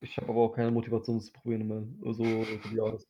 Ich 0.00 0.16
habe 0.16 0.28
aber 0.28 0.40
auch 0.40 0.54
keine 0.54 0.70
Motivation, 0.70 1.16
es 1.16 1.26
zu 1.26 1.32
probieren, 1.32 1.66
mehr. 1.66 2.14
So 2.14 2.24
für 2.24 2.68
die 2.68 2.80
Art. 2.80 3.06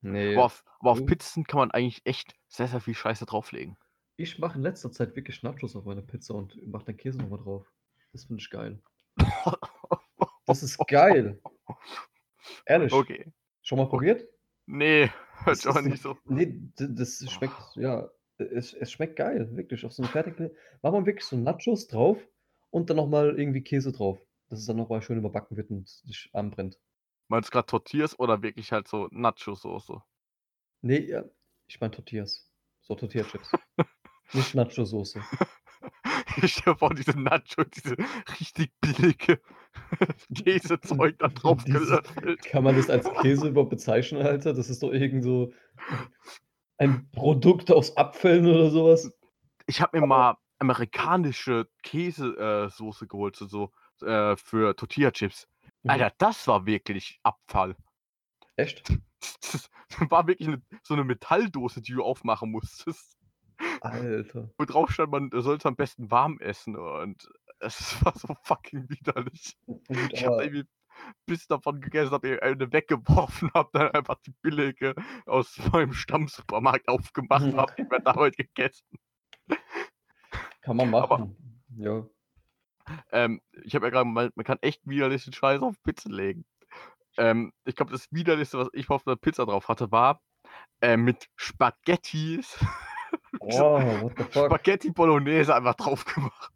Nee. 0.00 0.34
Aber 0.34 0.44
auf, 0.44 0.64
aber 0.80 0.90
auf 0.92 0.98
du? 0.98 1.06
Pizzen 1.06 1.44
kann 1.44 1.58
man 1.58 1.70
eigentlich 1.70 2.04
echt 2.04 2.34
sehr, 2.48 2.68
sehr 2.68 2.80
viel 2.80 2.94
Scheiße 2.94 3.26
drauflegen. 3.26 3.76
Ich 4.16 4.38
mache 4.38 4.56
in 4.56 4.62
letzter 4.62 4.90
Zeit 4.90 5.14
wirklich 5.14 5.42
Nachos 5.42 5.76
auf 5.76 5.84
meine 5.84 6.02
Pizza 6.02 6.34
und 6.34 6.66
mache 6.66 6.86
dann 6.86 6.96
Käse 6.96 7.18
nochmal 7.18 7.38
drauf. 7.38 7.70
Das 8.12 8.24
finde 8.24 8.40
ich 8.40 8.50
geil. 8.50 8.82
Das 10.48 10.62
ist 10.62 10.78
geil. 10.86 11.40
Ehrlich. 12.66 12.92
Okay. 12.92 13.32
Schon 13.62 13.78
mal 13.78 13.88
probiert? 13.88 14.26
Nee, 14.66 15.10
hört 15.44 15.46
Das 15.48 15.62
sich 15.62 15.74
ist- 15.74 15.82
nicht 15.84 16.02
so. 16.02 16.16
Nee, 16.24 16.60
das 16.76 17.24
schmeckt, 17.30 17.54
ja, 17.76 18.08
es, 18.38 18.72
es 18.74 18.90
schmeckt 18.92 19.16
geil, 19.16 19.48
wirklich. 19.56 19.84
Auf 19.84 19.92
so 19.92 20.02
eine 20.02 20.10
fertige, 20.12 20.54
macht 20.82 20.92
man 20.92 21.06
wirklich 21.06 21.24
so 21.24 21.36
Nachos 21.36 21.86
drauf 21.88 22.18
und 22.70 22.90
dann 22.90 22.96
nochmal 22.96 23.38
irgendwie 23.38 23.62
Käse 23.62 23.92
drauf. 23.92 24.18
Dass 24.48 24.60
es 24.60 24.66
dann 24.66 24.76
nochmal 24.76 25.02
schön 25.02 25.18
überbacken 25.18 25.56
wird 25.56 25.70
und 25.70 25.88
sich 25.88 26.30
anbrennt. 26.32 26.78
Meinst 27.28 27.48
du 27.48 27.52
gerade 27.52 27.66
Tortillas 27.66 28.16
oder 28.18 28.42
wirklich 28.42 28.70
halt 28.70 28.86
so 28.86 29.08
Nacho-Soße? 29.10 30.00
Nee, 30.82 30.98
ja, 31.08 31.24
ich 31.66 31.80
meine 31.80 31.90
Tortillas. 31.90 32.48
So 32.82 32.94
Tortilla-Chips. 32.94 33.50
Nicht 34.32 34.54
Nacho-Soße. 34.54 35.20
Ich 36.42 36.52
stelle 36.54 36.76
vor, 36.76 36.92
diese 36.94 37.18
Nacho, 37.18 37.64
diese 37.64 37.96
richtig 38.40 38.70
billige 38.80 39.40
Käsezeug 40.34 41.18
da 41.18 41.28
drauf 41.28 41.64
gelöffelt. 41.64 42.42
Kann 42.44 42.64
man 42.64 42.76
das 42.76 42.90
als 42.90 43.08
Käse 43.20 43.48
überhaupt 43.48 43.70
bezeichnen, 43.70 44.22
Alter? 44.22 44.54
Das 44.54 44.68
ist 44.70 44.82
doch 44.82 44.92
irgend 44.92 45.24
so 45.24 45.52
ein 46.78 47.10
Produkt 47.10 47.70
aus 47.70 47.96
Abfällen 47.96 48.46
oder 48.46 48.70
sowas. 48.70 49.12
Ich 49.66 49.80
habe 49.80 49.98
mir 49.98 50.06
mal 50.06 50.36
amerikanische 50.58 51.68
Käsesoße 51.82 52.66
äh, 52.66 52.70
Soße 52.70 53.06
geholt, 53.06 53.36
so, 53.36 53.46
so 53.46 54.06
äh, 54.06 54.36
für 54.36 54.74
Tortilla-Chips. 54.76 55.48
Mhm. 55.82 55.90
Alter, 55.90 56.12
das 56.18 56.46
war 56.48 56.66
wirklich 56.66 57.20
Abfall. 57.22 57.76
Echt? 58.56 58.92
Das, 59.40 59.70
war 60.10 60.26
wirklich 60.26 60.46
eine, 60.46 60.62
so 60.82 60.94
eine 60.94 61.02
Metalldose, 61.02 61.80
die 61.80 61.92
du 61.92 62.02
aufmachen 62.02 62.50
musstest. 62.50 63.16
Alter. 63.80 64.50
Wo 64.58 64.64
drauf 64.64 64.90
stand, 64.92 65.10
man 65.10 65.30
sollte 65.32 65.68
am 65.68 65.74
besten 65.74 66.10
warm 66.10 66.38
essen. 66.38 66.76
Und 66.76 67.28
es 67.60 67.96
war 68.04 68.16
so 68.16 68.34
fucking 68.42 68.88
widerlich. 68.88 69.56
Gut, 69.66 69.82
Ich 70.12 70.24
habe 70.24 70.34
aber 70.36 70.44
irgendwie 70.44 70.68
bis 71.26 71.46
davon 71.46 71.80
gegessen, 71.80 72.12
habe 72.12 72.42
eine 72.42 72.72
weggeworfen, 72.72 73.50
habe 73.54 73.68
dann 73.72 73.90
einfach 73.90 74.16
die 74.26 74.32
billige 74.42 74.94
aus 75.26 75.58
meinem 75.72 75.92
Stammsupermarkt 75.92 76.88
aufgemacht, 76.88 77.44
Mhm. 77.46 77.56
habe 77.56 77.74
die 77.76 77.82
mir 77.84 78.00
damit 78.00 78.36
gegessen. 78.36 78.86
kann 80.62 80.76
man 80.76 80.94
aber- 80.94 81.18
machen. 81.18 81.62
Ja. 81.76 82.06
Ähm, 83.10 83.42
ich 83.64 83.74
habe 83.74 83.86
ja 83.86 83.90
gerade 83.90 84.08
mal, 84.08 84.30
man 84.36 84.44
kann 84.44 84.58
echt 84.62 84.80
widerlichen 84.86 85.32
Scheiß 85.32 85.60
auf 85.60 85.74
Pizza 85.82 86.08
legen. 86.08 86.44
Ähm, 87.18 87.52
ich 87.64 87.74
glaube, 87.76 87.92
das 87.92 88.06
widerlichste, 88.12 88.58
was 88.58 88.68
ich 88.72 88.88
auf 88.90 89.02
der 89.04 89.16
Pizza 89.16 89.44
drauf 89.44 89.68
hatte, 89.68 89.90
war 89.90 90.22
äh, 90.80 90.96
mit 90.96 91.28
Spaghettis. 91.36 92.58
Oh? 93.40 94.10
Spaghetti 94.30 94.90
Bolognese 94.90 95.54
einfach 95.54 95.74
drauf 95.74 96.04
gemacht. 96.04 96.50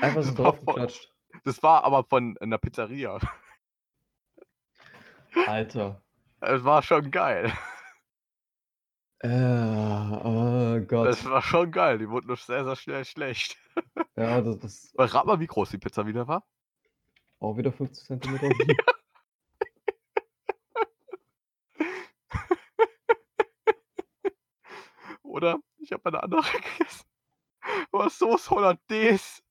Einfach 0.00 0.22
so 0.22 0.30
Das 0.32 0.38
war 0.38 0.52
voll- 0.54 0.64
draufgeklatscht. 0.64 1.12
Das 1.44 1.62
war 1.62 1.84
aber 1.84 2.04
von 2.04 2.36
einer 2.38 2.58
Pizzeria. 2.58 3.18
Alter. 5.46 6.02
Es 6.42 6.64
war 6.64 6.82
schon 6.82 7.10
geil. 7.10 7.52
Äh, 9.18 9.28
oh 9.28 10.80
Gott. 10.86 11.06
Das 11.08 11.22
war 11.26 11.42
schon 11.42 11.70
geil. 11.70 11.98
Die 11.98 12.08
wurden 12.08 12.28
nur 12.28 12.38
sehr, 12.38 12.64
sehr 12.64 12.76
schnell 12.76 13.04
schlecht. 13.04 13.58
Ja, 14.16 14.40
das 14.40 14.92
Weil 14.96 15.06
rat 15.08 15.24
mal, 15.26 15.38
wie 15.40 15.46
groß 15.46 15.70
die 15.70 15.78
Pizza 15.78 16.06
wieder 16.06 16.26
war. 16.28 16.44
auch 17.40 17.56
wieder 17.56 17.72
50 17.72 18.06
Zentimeter. 18.06 18.48
Oder 25.22 25.58
ich 25.78 25.92
habe 25.92 26.06
eine 26.06 26.22
andere 26.22 26.42
gegessen. 26.42 27.04
War 27.90 28.10
Sauce 28.10 28.50
Hollandaise, 28.50 29.42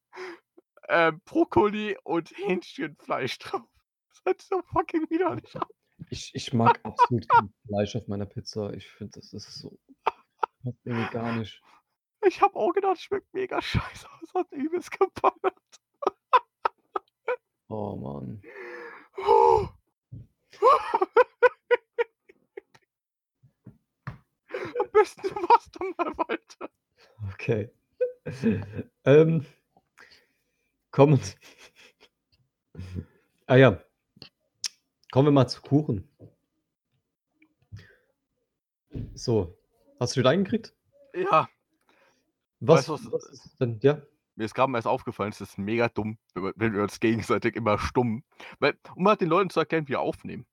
ähm, 0.89 1.21
Brokkoli 1.25 1.97
und 2.03 2.31
Hähnchenfleisch 2.35 3.37
drauf. 3.39 3.61
Das 4.09 4.21
hat 4.25 4.41
so 4.41 4.61
fucking 4.73 5.09
widerlich 5.09 5.55
aus. 5.55 5.67
Ich, 6.09 6.31
ich 6.33 6.53
mag 6.53 6.79
absolut 6.83 7.27
kein 7.29 7.53
Fleisch 7.67 7.95
auf 7.95 8.07
meiner 8.07 8.25
Pizza. 8.25 8.73
Ich 8.73 8.87
finde, 8.89 9.19
das 9.19 9.33
ist 9.33 9.53
so. 9.53 9.77
Passt 10.63 10.79
irgendwie 10.83 11.11
gar 11.11 11.35
nicht. 11.35 11.61
Ich 12.25 12.41
habe 12.41 12.55
auch 12.55 12.73
gedacht, 12.73 12.99
schmeckt 12.99 13.33
mega 13.33 13.61
scheiße 13.61 14.07
aus. 14.09 14.33
Hat 14.33 14.51
übelst 14.51 14.91
geballert. 14.91 15.55
Oh 17.69 17.95
Mann. 17.95 18.41
Am 24.79 24.91
besten 24.91 25.21
du 25.21 25.35
machst 25.35 25.79
dann 25.79 25.93
mal 25.97 26.17
weiter. 26.17 26.69
Okay. 27.31 27.69
ähm, 29.05 29.45
kommen. 30.91 31.19
ah 33.47 33.55
ja. 33.55 33.81
Kommen 35.11 35.27
wir 35.27 35.31
mal 35.31 35.47
zu 35.47 35.61
Kuchen. 35.61 36.07
So. 39.13 39.57
Hast 39.99 40.15
du 40.15 40.19
wieder 40.21 40.29
eingekriegt? 40.29 40.73
Ja, 41.13 41.49
Was, 42.59 42.87
Weißt 42.87 42.89
was- 42.89 43.11
was 43.11 43.25
ist 43.29 43.59
denn? 43.61 43.79
Ja. 43.81 44.01
mir 44.35 44.45
ist 44.45 44.53
gerade 44.53 44.71
erst 44.73 44.87
aufgefallen, 44.87 45.31
es 45.31 45.41
ist 45.41 45.57
mega 45.57 45.89
dumm, 45.89 46.17
wenn 46.33 46.73
wir, 46.73 46.81
uns 46.81 46.99
gegenseitig 46.99 47.55
immer 47.55 47.77
stumm. 47.79 48.23
Weil, 48.59 48.77
um 48.95 49.03
mal 49.03 49.15
den 49.15 49.29
Leuten 49.29 49.49
zu 49.49 49.59
erklären, 49.59 49.85
wie 49.85 49.89
wir 49.89 49.99
aufnehmen. 50.01 50.45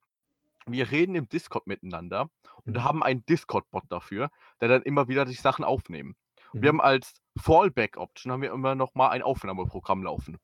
Wir 0.65 0.91
reden 0.91 1.15
im 1.15 1.29
Discord 1.29 1.67
miteinander 1.67 2.29
und 2.65 2.75
Mhm. 2.75 2.83
haben 2.83 3.03
einen 3.03 3.25
Discord-Bot 3.25 3.83
dafür, 3.89 4.29
der 4.59 4.67
dann 4.67 4.81
immer 4.83 5.07
wieder 5.07 5.23
die 5.25 5.33
Sachen 5.33 5.63
aufnehmen. 5.63 6.15
Und 6.51 6.61
Wir 6.63 6.73
Mhm. 6.73 6.79
haben 6.79 6.85
als 6.87 7.13
Fallback-Option 7.37 8.31
haben 8.31 8.41
wir 8.41 8.51
immer 8.51 8.75
noch 8.75 8.95
mal 8.95 9.09
ein 9.09 9.21
Aufnahmeprogramm 9.21 10.03
laufen. 10.03 10.37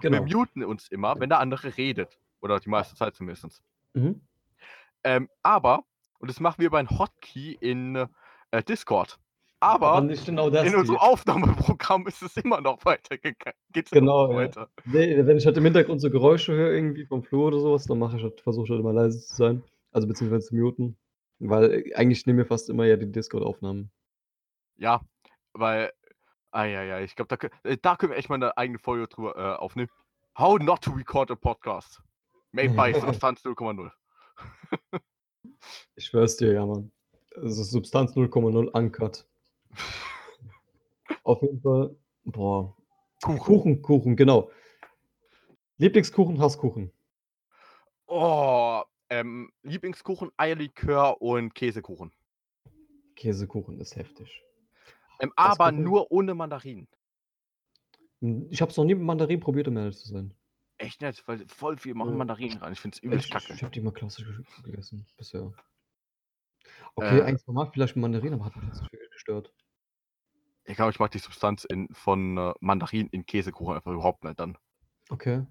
Genau. 0.00 0.24
Wir 0.24 0.36
muten 0.36 0.64
uns 0.64 0.88
immer, 0.88 1.18
wenn 1.18 1.28
der 1.28 1.40
andere 1.40 1.76
redet. 1.76 2.18
Oder 2.40 2.60
die 2.60 2.68
meiste 2.68 2.94
Zeit 2.94 3.14
zumindest. 3.14 3.62
Mhm. 3.94 4.20
Ähm, 5.04 5.28
aber, 5.42 5.84
und 6.18 6.30
das 6.30 6.40
machen 6.40 6.58
wir 6.58 6.66
über 6.66 6.78
ein 6.78 6.90
Hotkey 6.90 7.56
in 7.60 8.06
äh, 8.50 8.62
Discord. 8.62 9.18
Aber, 9.58 9.92
Aber 9.92 10.06
genau 10.06 10.48
in 10.48 10.74
unserem. 10.74 10.98
Aufnahmeprogramm 10.98 12.06
ist 12.06 12.22
es 12.22 12.36
immer 12.36 12.60
noch 12.60 12.84
weitergegangen. 12.84 13.58
Geht's 13.72 13.90
Genau, 13.90 14.30
ja. 14.30 14.36
weiter. 14.36 14.68
Nee, 14.84 15.26
wenn 15.26 15.38
ich 15.38 15.46
halt 15.46 15.56
im 15.56 15.64
Hintergrund 15.64 16.00
so 16.00 16.10
Geräusche 16.10 16.52
höre, 16.52 16.72
irgendwie 16.72 17.06
vom 17.06 17.22
Flur 17.22 17.46
oder 17.46 17.60
sowas, 17.60 17.86
dann 17.86 17.98
mache 17.98 18.18
ich 18.18 18.22
halt, 18.22 18.40
versuche 18.42 18.64
ich 18.64 18.70
halt 18.70 18.80
immer 18.80 18.92
leise 18.92 19.18
zu 19.20 19.34
sein. 19.34 19.62
Also 19.92 20.06
beziehungsweise 20.06 20.48
zu 20.48 20.56
muten. 20.56 20.98
Weil 21.38 21.72
äh, 21.72 21.94
eigentlich 21.94 22.26
nehmen 22.26 22.38
wir 22.38 22.46
fast 22.46 22.68
immer 22.68 22.84
ja 22.84 22.96
die 22.96 23.10
Discord-Aufnahmen. 23.10 23.90
Ja, 24.76 25.00
weil, 25.54 25.90
ah 26.56 26.64
ja, 26.64 26.82
ja, 26.82 27.00
ich 27.00 27.14
glaube, 27.14 27.36
da, 27.36 27.48
äh, 27.70 27.76
da 27.76 27.96
können 27.96 28.12
wir 28.12 28.16
echt 28.16 28.30
mal 28.30 28.36
eine 28.36 28.56
eigene 28.56 28.78
Folge 28.78 29.06
drüber 29.08 29.36
äh, 29.36 29.56
aufnehmen. 29.56 29.90
How 30.38 30.58
not 30.58 30.82
to 30.82 30.90
record 30.90 31.30
a 31.30 31.34
podcast. 31.34 32.02
Made 32.52 32.70
by 32.70 32.94
Substanz 33.00 33.44
0,0. 33.44 33.90
Ich 35.96 36.06
schwör's 36.06 36.38
dir, 36.38 36.54
ja, 36.54 36.64
Mann. 36.64 36.90
Also 37.36 37.62
Substanz 37.62 38.16
0,0 38.16 38.68
uncut. 38.70 39.26
Auf 41.24 41.42
jeden 41.42 41.60
Fall, 41.60 41.94
boah. 42.24 42.74
Kuchen. 43.22 43.38
Kuchen, 43.38 43.82
Kuchen, 43.82 44.16
genau. 44.16 44.50
Lieblingskuchen, 45.76 46.40
Hasskuchen. 46.40 46.90
Oh, 48.06 48.82
ähm, 49.10 49.52
Lieblingskuchen, 49.62 50.30
Eierlikör 50.38 51.20
und 51.20 51.54
Käsekuchen. 51.54 52.12
Käsekuchen 53.14 53.78
ist 53.78 53.96
heftig. 53.96 54.42
Ähm, 55.20 55.32
Das 55.36 55.46
aber 55.46 55.72
nur 55.72 56.10
ohne 56.12 56.34
Mandarinen. 56.34 56.88
Hm, 58.20 58.48
Ich 58.50 58.62
hab's 58.62 58.76
noch 58.76 58.84
nie 58.84 58.94
mit 58.94 59.04
Mandarin 59.04 59.40
probiert, 59.40 59.68
um 59.68 59.76
ehrlich 59.76 59.96
zu 59.98 60.08
sein. 60.08 60.34
Echt 60.78 61.00
nett, 61.00 61.22
weil 61.26 61.46
voll 61.48 61.78
viel 61.78 61.94
machen 61.94 62.10
Ja. 62.10 62.16
Mandarinen 62.16 62.58
rein. 62.58 62.72
Ich 62.72 62.80
finde 62.80 62.96
es 62.96 63.02
übelst 63.02 63.26
Ich, 63.26 63.30
kacke. 63.30 63.54
ich 63.54 63.62
habe 63.62 63.72
die 63.72 63.80
mal 63.80 63.92
klassisch 63.92 64.26
ge- 64.26 64.44
gegessen 64.62 65.06
bisher. 65.16 65.52
Okay, 66.94 67.20
Äh. 67.20 67.22
eigentlich 67.22 67.46
normal 67.46 67.70
vielleicht 67.72 67.96
Mandarin, 67.96 68.34
aber 68.34 68.44
hat 68.46 68.56
mich 68.56 68.64
nicht 68.66 68.92
wirklich 68.92 69.10
gestört. 69.10 69.52
Ich 70.64 70.74
glaube, 70.76 70.90
ich 70.90 70.98
mag 70.98 71.10
die 71.12 71.18
Substanz 71.18 71.64
in, 71.64 71.88
von 71.92 72.36
äh, 72.36 72.52
Mandarinen 72.60 73.08
in 73.10 73.24
Käsekuchen 73.24 73.74
einfach 73.76 73.92
überhaupt 73.92 74.24
nicht 74.24 74.38
dann. 74.40 74.58
Okay. 75.10 75.46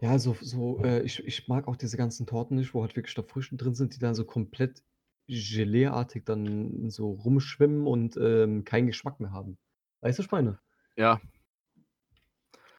Ja, 0.00 0.18
so, 0.18 0.36
so 0.40 0.82
äh, 0.82 1.02
ich, 1.02 1.24
ich 1.26 1.48
mag 1.48 1.68
auch 1.68 1.76
diese 1.76 1.96
ganzen 1.96 2.26
Torten 2.26 2.56
nicht, 2.56 2.72
wo 2.72 2.82
halt 2.82 2.96
wirklich 2.96 3.14
da 3.14 3.22
Früchte 3.22 3.56
drin 3.56 3.74
sind, 3.74 3.94
die 3.94 3.98
dann 3.98 4.14
so 4.14 4.24
komplett 4.24 4.82
Gelee-artig 5.28 6.24
dann 6.24 6.90
so 6.90 7.12
rumschwimmen 7.12 7.86
und 7.86 8.16
ähm, 8.16 8.64
keinen 8.64 8.86
Geschmack 8.86 9.20
mehr 9.20 9.30
haben. 9.32 9.58
Weißt 10.00 10.18
du, 10.18 10.24
meine? 10.30 10.58
Ja, 10.96 11.20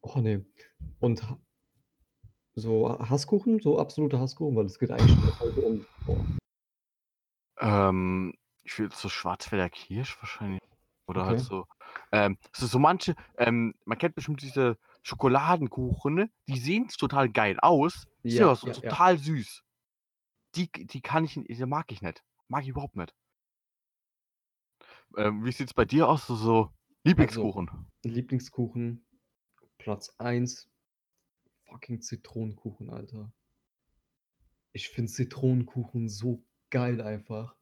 Oh 0.01 0.19
nee. 0.19 0.45
Und 0.99 1.21
so 2.55 2.97
Hasskuchen, 2.99 3.59
so 3.59 3.79
absolute 3.79 4.19
Hasskuchen, 4.19 4.55
weil 4.55 4.65
es 4.65 4.79
geht 4.79 4.91
eigentlich 4.91 5.39
heute 5.39 5.61
um. 5.61 5.85
Boah. 6.05 6.25
ähm, 7.59 8.33
ich 8.63 8.77
will 8.79 8.89
so 8.93 9.09
Schwarzwälder 9.09 9.69
Kirsch 9.69 10.17
wahrscheinlich. 10.21 10.61
Oder 11.07 11.25
halt 11.25 11.39
Okay. 11.39 11.47
so. 11.49 11.65
Ähm, 12.11 12.37
so, 12.53 12.67
so 12.67 12.79
manche, 12.79 13.15
ähm, 13.37 13.73
man 13.85 13.97
kennt 13.97 14.15
bestimmt 14.15 14.41
diese 14.41 14.77
Schokoladenkuchen, 15.01 16.13
ne? 16.13 16.29
die 16.47 16.59
sehen 16.59 16.87
total 16.87 17.29
geil 17.29 17.59
aus, 17.59 18.05
Ja, 18.23 18.45
aber 18.45 18.55
so 18.55 18.67
ja, 18.67 18.73
ja. 18.73 18.79
total 18.81 19.17
süß. 19.17 19.63
Die, 20.55 20.71
die 20.71 21.01
kann 21.01 21.25
ich, 21.25 21.33
die 21.33 21.65
mag 21.65 21.91
ich 21.91 22.01
nicht. 22.01 22.23
Mag 22.49 22.63
ich 22.63 22.69
überhaupt 22.69 22.95
nicht. 22.95 23.15
Ähm, 25.17 25.45
wie 25.45 25.51
sieht's 25.51 25.73
bei 25.73 25.85
dir 25.85 26.09
aus? 26.09 26.25
So, 26.25 26.35
so 26.35 26.73
Lieblingskuchen. 27.03 27.69
Lieblingskuchen, 28.03 29.05
Platz 29.77 30.13
1, 30.17 30.69
fucking 31.67 32.01
Zitronenkuchen, 32.01 32.89
Alter. 32.89 33.31
Ich 34.73 34.89
finde 34.89 35.11
Zitronenkuchen 35.11 36.09
so 36.09 36.43
geil 36.71 37.01
einfach. 37.01 37.55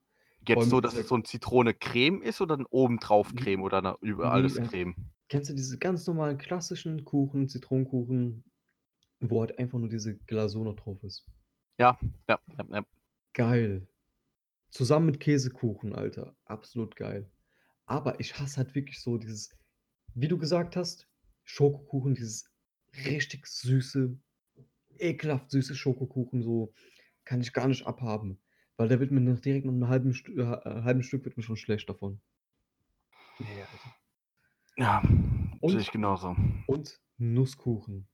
Jetzt 0.48 0.70
so, 0.70 0.80
dass 0.80 0.96
es 0.96 1.10
so 1.10 1.16
ein 1.16 1.26
Zitrone-Creme 1.26 2.22
ist 2.22 2.40
oder 2.40 2.56
ein 2.56 2.66
obendrauf 2.66 3.36
Creme 3.36 3.64
oder 3.64 3.80
eine, 3.80 3.98
über 4.02 4.26
Nee, 4.26 4.32
alles 4.32 4.58
äh, 4.58 4.62
Creme? 4.62 4.96
Kennst 5.28 5.50
du 5.50 5.54
diese 5.54 5.78
ganz 5.78 6.08
normalen 6.08 6.38
klassischen 6.38 7.04
Kuchen, 7.04 7.50
Zitronenkuchen, 7.50 8.46
wo 9.20 9.42
halt 9.42 9.60
einfach 9.60 9.80
nur 9.80 9.90
diese 9.90 10.16
Glasur 10.16 10.64
noch 10.64 10.76
drauf 10.76 11.04
ist? 11.04 11.26
Ja, 11.78 12.00
ja, 12.30 12.40
ja. 12.70 12.86
Geil. 13.34 13.88
Zusammen 14.70 15.06
mit 15.08 15.20
Käsekuchen, 15.20 15.94
Alter. 15.94 16.36
Absolut 16.46 16.96
geil. 16.96 17.30
Aber 17.86 18.20
ich 18.20 18.38
hasse 18.40 18.58
halt 18.58 18.76
wirklich 18.76 19.00
so 19.02 19.18
dieses, 19.18 19.50
wie 20.14 20.28
du 20.28 20.38
gesagt 20.38 20.76
hast, 20.76 21.08
Schokokuchen, 21.46 22.16
dieses 22.16 22.52
richtig 23.06 23.48
süße, 23.48 24.18
ekelhaft 24.98 25.52
süße 25.52 25.76
Schokokuchen, 25.76 26.42
so 26.42 26.74
kann 27.24 27.42
ich 27.42 27.54
gar 27.54 27.68
nicht 27.68 27.86
abhaben. 27.88 28.40
Weil 28.76 28.90
der 28.90 29.00
wird 29.00 29.12
mir 29.12 29.22
nach 29.22 29.40
direkt 29.40 29.66
nach 29.66 29.74
einem 29.74 29.88
halben, 29.88 30.14
Stu 30.14 30.34
äh, 30.34 30.42
äh, 30.42 30.84
halben 30.84 31.04
Stück 31.04 31.24
wird 31.26 31.38
mir 31.38 31.44
schon 31.44 31.58
schlecht 31.58 31.90
davon. 31.90 32.22
Nee, 33.40 33.62
Alter. 33.62 33.96
Ja, 34.76 35.00
Und- 35.62 35.72
sehe 35.72 35.80
ich 35.80 35.92
genauso. 35.92 36.36
Und 36.68 37.00
Nusskuchen. 37.18 38.08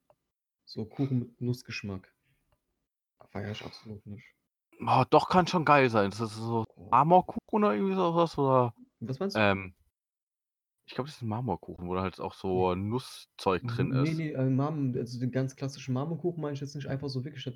So 0.65 0.85
Kuchen 0.85 1.19
mit 1.19 1.41
Nussgeschmack. 1.41 2.13
Feier 3.31 3.51
ich 3.51 3.63
absolut 3.65 4.05
nicht. 4.05 4.25
Oh, 4.85 5.03
doch, 5.09 5.29
kann 5.29 5.47
schon 5.47 5.65
geil 5.65 5.89
sein. 5.89 6.09
Das 6.11 6.19
ist 6.19 6.35
so 6.35 6.65
Oh. 6.75 6.89
Marmorkuchen 6.91 7.63
oder 7.63 7.73
irgendwie 7.73 7.95
sowas 7.95 8.37
oder 8.37 8.73
Was 8.99 9.19
meinst 9.19 9.35
du? 9.35 9.39
ähm, 9.39 9.73
ich 10.85 10.95
glaube, 10.95 11.07
das 11.07 11.17
ist 11.17 11.21
ein 11.21 11.29
Marmorkuchen, 11.29 11.87
wo 11.87 11.95
da 11.95 12.01
halt 12.01 12.19
auch 12.19 12.33
so 12.33 12.75
Nusszeug 12.75 13.63
drin 13.63 13.89
nee, 13.89 14.09
ist. 14.09 14.17
Nee, 14.17 14.31
äh, 14.31 14.49
Marmor, 14.49 14.99
also 14.99 15.19
den 15.19 15.31
ganz 15.31 15.55
klassischen 15.55 15.93
Marmorkuchen 15.93 16.41
meine 16.41 16.53
ich 16.53 16.59
jetzt 16.61 16.75
nicht 16.75 16.87
einfach 16.87 17.09
so 17.09 17.23
wirklich 17.23 17.49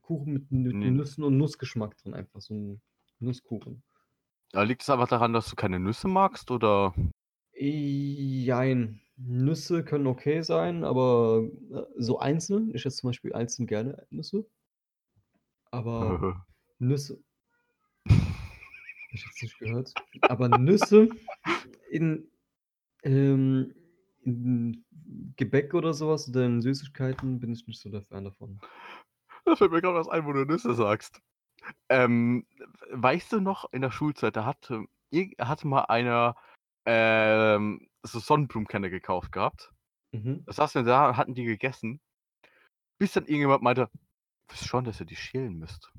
Kuchen 0.00 0.32
mit, 0.32 0.50
mit 0.52 0.74
Nee. 0.74 0.90
Nüssen 0.90 1.24
und 1.24 1.36
Nussgeschmack 1.38 1.96
drin, 1.98 2.14
einfach 2.14 2.40
so 2.40 2.54
ein 2.54 2.80
Nusskuchen. 3.18 3.82
Da 4.52 4.62
liegt 4.62 4.82
es 4.82 4.90
einfach 4.90 5.08
daran, 5.08 5.32
dass 5.32 5.48
du 5.48 5.56
keine 5.56 5.80
Nüsse 5.80 6.08
magst 6.08 6.50
oder 6.50 6.94
Jein. 7.54 9.00
Nüsse 9.16 9.84
können 9.84 10.06
okay 10.06 10.42
sein, 10.42 10.84
aber 10.84 11.42
äh, 11.70 11.82
so 11.96 12.18
einzeln. 12.18 12.74
Ich 12.74 12.84
esse 12.86 12.98
zum 12.98 13.08
Beispiel 13.10 13.32
einzeln 13.34 13.66
gerne 13.66 14.06
Nüsse. 14.10 14.46
Aber 15.70 16.44
Nüsse. 16.82 17.22
Ich 18.04 19.24
jetzt 19.24 19.42
nicht 19.42 19.58
gehört. 19.58 19.94
Aber 20.22 20.48
Nüsse 20.58 21.08
in, 21.90 22.28
ähm, 23.02 23.74
in 24.22 24.84
Gebäck 25.36 25.74
oder 25.74 25.94
sowas 25.94 26.28
oder 26.28 26.44
in 26.44 26.60
Süßigkeiten 26.60 27.40
bin 27.40 27.52
ich 27.52 27.66
nicht 27.66 27.80
so 27.80 27.90
der 27.90 28.02
Fan 28.02 28.24
davon. 28.24 28.60
Da 29.44 29.56
fällt 29.56 29.72
mir 29.72 29.80
gerade 29.80 29.98
was 29.98 30.08
ein, 30.08 30.24
wo 30.24 30.32
du 30.32 30.44
Nüsse 30.44 30.74
sagst. 30.74 31.20
Ähm, 31.88 32.46
weißt 32.90 33.32
du 33.32 33.40
noch, 33.40 33.72
in 33.72 33.82
der 33.82 33.90
Schulzeit, 33.90 34.36
da 34.36 34.44
hatte, 34.44 34.84
hatte 35.38 35.66
mal 35.66 35.82
einer 35.82 36.36
ähm, 36.86 37.88
so 38.02 38.18
Sonnenblumenkerne 38.18 38.90
gekauft 38.90 39.32
gehabt. 39.32 39.72
Mhm. 40.12 40.44
Das 40.46 40.56
saßen 40.56 40.84
wir 40.84 40.90
da, 40.90 41.16
hatten 41.16 41.34
die 41.34 41.44
gegessen. 41.44 42.00
Bis 42.98 43.12
dann 43.12 43.24
irgendjemand 43.24 43.62
meinte, 43.62 43.90
wisst 44.48 44.66
schon, 44.66 44.84
dass 44.84 45.00
ihr 45.00 45.06
die 45.06 45.16
schälen 45.16 45.58
müsst. 45.58 45.92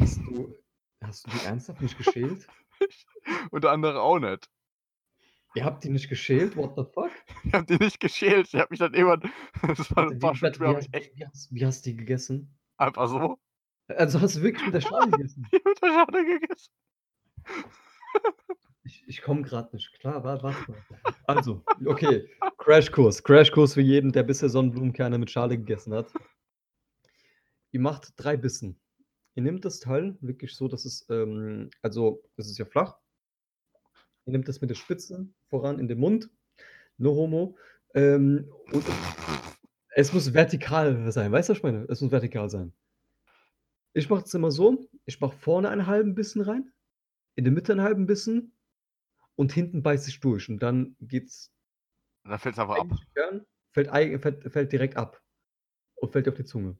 Hast 0.00 0.18
du, 0.18 0.56
hast 1.02 1.26
du 1.26 1.30
die 1.30 1.44
ernsthaft 1.44 1.80
nicht 1.82 1.96
geschält? 1.98 2.46
Und 3.50 3.64
der 3.64 3.70
andere 3.72 4.00
auch 4.00 4.18
nicht. 4.18 4.50
Ihr 5.54 5.64
habt 5.64 5.82
die 5.82 5.90
nicht 5.90 6.08
geschält? 6.08 6.56
What 6.56 6.74
the 6.76 6.84
fuck? 6.92 7.10
Ich 7.44 7.52
hab 7.52 7.66
die 7.66 7.76
nicht 7.76 7.98
geschält. 8.00 8.48
Ich 8.52 8.54
hab 8.60 8.70
mich 8.70 8.78
dann 8.78 8.94
irgendwann, 8.94 9.30
das 9.76 9.90
war 9.96 10.04
Warte, 10.04 10.14
ein 10.14 10.16
wie, 10.16 10.18
paar 10.20 10.34
Stunden 10.36 10.60
warte, 10.60 10.82
später, 10.82 10.92
wie, 10.92 10.98
ich 11.00 11.10
hast, 11.10 11.16
wie, 11.16 11.26
hast, 11.26 11.54
wie 11.54 11.66
hast 11.66 11.86
du 11.86 11.90
die 11.90 11.96
gegessen? 11.96 12.58
einfach 12.76 13.08
so 13.08 13.38
Also 13.88 14.20
hast 14.20 14.36
du 14.36 14.42
wirklich 14.42 14.64
mit 14.64 14.74
der 14.74 14.80
Schale 14.80 15.10
gegessen? 15.10 15.46
mit 15.52 15.82
der 15.82 15.88
Schale 15.88 16.24
gegessen. 16.24 16.72
Ich, 18.84 19.04
ich 19.06 19.22
komme 19.22 19.42
gerade 19.42 19.74
nicht 19.74 19.92
klar. 20.00 20.22
Wa- 20.24 20.42
Warte 20.42 20.70
mal. 20.70 20.84
Also, 21.26 21.64
okay. 21.84 22.28
Crashkurs. 22.58 23.22
Crashkurs 23.22 23.74
für 23.74 23.80
jeden, 23.82 24.12
der 24.12 24.22
bisher 24.22 24.48
Sonnenblumenkerne 24.48 25.18
mit 25.18 25.30
Schale 25.30 25.58
gegessen 25.58 25.92
hat. 25.94 26.12
Ihr 27.72 27.80
macht 27.80 28.12
drei 28.16 28.36
Bissen. 28.36 28.80
Ihr 29.40 29.44
nehmt 29.44 29.64
das 29.64 29.80
Teil 29.80 30.18
wirklich 30.20 30.54
so, 30.54 30.68
dass 30.68 30.84
es, 30.84 31.06
ähm, 31.08 31.70
also, 31.80 32.22
es 32.36 32.50
ist 32.50 32.58
ja 32.58 32.66
flach. 32.66 32.98
Ihr 34.26 34.32
nehmt 34.32 34.46
das 34.48 34.60
mit 34.60 34.68
der 34.68 34.74
Spitze 34.74 35.30
voran 35.48 35.78
in 35.78 35.88
den 35.88 35.98
Mund. 35.98 36.28
No 36.98 37.14
homo. 37.14 37.56
Ähm, 37.94 38.52
und 38.70 38.84
es 39.94 40.12
muss 40.12 40.34
vertikal 40.34 41.10
sein. 41.10 41.32
Weißt 41.32 41.48
du, 41.48 41.52
was 41.52 41.58
ich 41.58 41.62
meine? 41.62 41.86
Es 41.88 42.02
muss 42.02 42.10
vertikal 42.10 42.50
sein. 42.50 42.74
Ich 43.94 44.10
mache 44.10 44.24
es 44.24 44.34
immer 44.34 44.50
so. 44.50 44.86
Ich 45.06 45.18
mache 45.20 45.38
vorne 45.38 45.70
einen 45.70 45.86
halben 45.86 46.14
Bissen 46.14 46.42
rein, 46.42 46.70
in 47.34 47.44
der 47.44 47.52
Mitte 47.54 47.72
einen 47.72 47.80
halben 47.80 48.04
Bissen 48.04 48.52
und 49.36 49.52
hinten 49.52 49.82
beißt 49.82 50.06
ich 50.06 50.20
durch. 50.20 50.50
Und 50.50 50.58
dann 50.58 50.96
geht's 51.00 51.50
Und 52.24 52.30
dann 52.32 52.38
fällt 52.38 52.56
es 52.56 52.58
einfach 52.58 52.78
ab. 52.78 52.90
fällt, 53.72 53.88
fällt, 54.20 54.52
fällt 54.52 54.70
direkt 54.70 54.98
ab 54.98 55.22
und 55.94 56.12
fällt 56.12 56.28
auf 56.28 56.34
die 56.34 56.44
Zunge. 56.44 56.76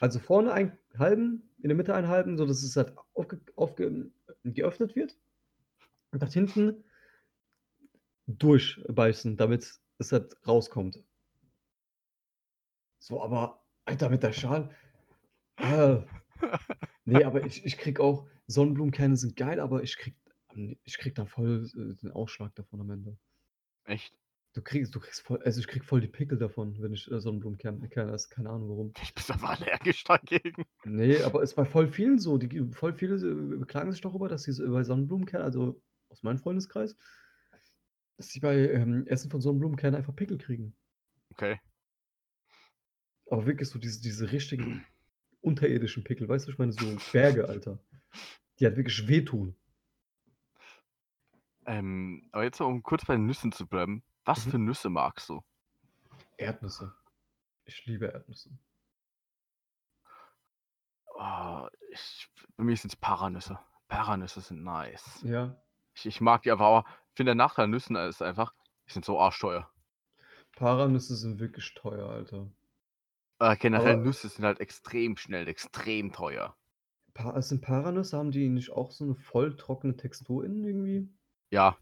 Also 0.00 0.18
vorne 0.18 0.52
einen 0.52 0.78
halben, 0.98 1.48
in 1.58 1.68
der 1.68 1.76
Mitte 1.76 1.94
einen 1.94 2.08
halben, 2.08 2.36
so 2.36 2.46
dass 2.46 2.62
es 2.62 2.76
halt 2.76 2.94
aufge, 3.14 3.40
aufge, 3.56 4.10
geöffnet 4.44 4.94
wird. 4.94 5.16
Und 6.12 6.22
nach 6.22 6.32
hinten 6.32 6.84
durchbeißen, 8.26 9.36
damit 9.36 9.80
es 9.98 10.12
halt 10.12 10.36
rauskommt. 10.46 11.02
So, 12.98 13.22
aber, 13.22 13.64
Alter, 13.84 14.10
mit 14.10 14.22
der 14.22 14.32
Schale. 14.32 14.70
Äh, 15.56 15.98
nee, 17.04 17.24
aber 17.24 17.44
ich, 17.44 17.64
ich 17.64 17.78
krieg 17.78 18.00
auch, 18.00 18.28
Sonnenblumenkerne 18.46 19.16
sind 19.16 19.36
geil, 19.36 19.60
aber 19.60 19.82
ich 19.82 19.96
krieg, 19.96 20.16
ich 20.84 20.98
krieg 20.98 21.14
dann 21.14 21.28
voll 21.28 21.70
äh, 21.74 21.94
den 21.94 22.12
Ausschlag 22.12 22.54
davon 22.54 22.80
am 22.80 22.90
Ende. 22.90 23.16
Echt? 23.84 24.14
Du 24.56 24.62
kriegst, 24.62 24.94
du 24.94 25.00
kriegst 25.00 25.20
voll, 25.20 25.42
also 25.42 25.60
ich 25.60 25.68
krieg 25.68 25.84
voll 25.84 26.00
die 26.00 26.08
Pickel 26.08 26.38
davon, 26.38 26.80
wenn 26.80 26.90
ich 26.90 27.12
äh, 27.12 27.20
Sonnenblumenkerne 27.20 27.90
Kerne 27.90 28.12
esse. 28.12 28.30
Keine 28.30 28.48
Ahnung 28.48 28.70
warum. 28.70 28.92
Ich 29.02 29.12
bin 29.12 29.24
aber 29.28 29.50
allergisch 29.50 30.02
dagegen. 30.04 30.64
Nee, 30.82 31.20
aber 31.20 31.42
ist 31.42 31.56
bei 31.56 31.66
voll 31.66 31.88
vielen 31.88 32.18
so. 32.18 32.38
Die, 32.38 32.64
voll 32.72 32.94
viele 32.94 33.16
äh, 33.16 33.58
beklagen 33.58 33.92
sich 33.92 34.00
darüber, 34.00 34.30
dass 34.30 34.44
sie 34.44 34.52
so 34.52 34.66
bei 34.72 34.82
Sonnenblumenkernen, 34.82 35.44
also 35.44 35.78
aus 36.08 36.22
meinem 36.22 36.38
Freundeskreis, 36.38 36.96
dass 38.16 38.28
sie 38.28 38.40
bei 38.40 38.70
ähm, 38.70 39.06
Essen 39.08 39.30
von 39.30 39.42
Sonnenblumenkernen 39.42 39.94
einfach 39.94 40.16
Pickel 40.16 40.38
kriegen. 40.38 40.74
Okay. 41.32 41.60
Aber 43.28 43.44
wirklich 43.44 43.68
so 43.68 43.78
diese, 43.78 44.00
diese 44.00 44.32
richtigen 44.32 44.86
unterirdischen 45.42 46.02
Pickel, 46.02 46.30
weißt 46.30 46.46
du, 46.46 46.52
ich 46.52 46.58
meine, 46.58 46.72
so 46.72 46.96
Berge, 47.12 47.46
Alter. 47.46 47.78
Die 48.58 48.64
halt 48.64 48.78
wirklich 48.78 49.06
wehtun. 49.06 49.54
Ähm, 51.66 52.26
aber 52.32 52.44
jetzt, 52.44 52.58
um 52.62 52.82
kurz 52.82 53.04
bei 53.04 53.16
den 53.16 53.26
Nüssen 53.26 53.52
zu 53.52 53.66
bleiben. 53.66 54.02
Was 54.26 54.44
Mhm. 54.44 54.50
für 54.50 54.58
Nüsse 54.58 54.90
magst 54.90 55.28
du? 55.30 55.42
Erdnüsse. 56.36 56.92
Ich 57.64 57.86
liebe 57.86 58.06
Erdnüsse. 58.06 58.50
Oh, 61.14 61.66
ich, 61.90 62.28
bei 62.56 62.64
mir 62.64 62.76
sind 62.76 62.92
es 62.92 62.96
Paranüsse. 62.96 63.58
Paranüsse 63.88 64.40
sind 64.40 64.62
nice. 64.62 65.20
Ja. 65.22 65.56
Ich, 65.94 66.04
ich 66.06 66.20
mag 66.20 66.42
die 66.42 66.50
aber, 66.50 66.66
aber 66.66 66.88
ich 67.10 67.16
finde 67.16 67.30
der 67.30 67.34
Nachteil 67.36 67.64
an 67.64 67.70
Nüssen 67.70 67.96
ist 67.96 68.20
einfach, 68.20 68.52
die 68.86 68.92
sind 68.92 69.04
so 69.04 69.18
arschteuer. 69.18 69.70
Paranüsse 70.56 71.16
sind 71.16 71.38
wirklich 71.40 71.72
teuer, 71.74 72.08
Alter. 72.08 72.50
Äh, 73.38 73.56
generell 73.56 73.94
Aber- 73.94 74.02
Nüsse 74.02 74.28
sind 74.28 74.44
halt 74.44 74.60
extrem 74.60 75.16
schnell, 75.16 75.48
extrem 75.48 76.12
teuer. 76.12 76.56
Pa 77.14 77.40
sind 77.40 77.62
Paranüsse, 77.62 78.18
haben 78.18 78.30
die 78.30 78.48
nicht 78.50 78.70
auch 78.72 78.90
so 78.90 79.04
eine 79.04 79.14
voll 79.14 79.56
trockene 79.56 79.96
Textur 79.96 80.44
innen 80.44 80.64
irgendwie? 80.64 81.08
Ja. 81.50 81.78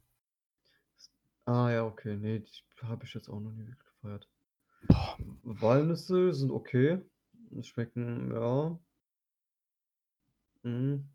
Ah 1.46 1.70
ja, 1.70 1.84
okay. 1.84 2.16
Nee, 2.16 2.40
die 2.40 2.86
habe 2.86 3.04
ich 3.04 3.14
jetzt 3.14 3.28
auch 3.28 3.40
noch 3.40 3.52
nie 3.52 3.66
wirklich 3.66 3.84
gefeiert. 3.84 4.28
Boah. 4.88 5.18
Walnüsse 5.42 6.32
sind 6.32 6.50
okay. 6.50 7.00
Schmecken, 7.62 8.32
ja. 8.32 8.78
Mhm. 10.62 11.08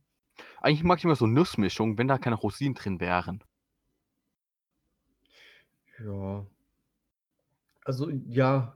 Eigentlich 0.62 0.84
mag 0.84 1.00
ich 1.00 1.06
immer 1.06 1.16
so 1.16 1.28
Nussmischung, 1.28 1.98
wenn 1.98 2.08
da 2.08 2.18
keine 2.18 2.36
Rosinen 2.36 2.76
drin 2.76 3.00
wären. 3.00 3.44
Ja. 6.00 6.46
Also, 7.84 8.10
ja. 8.10 8.76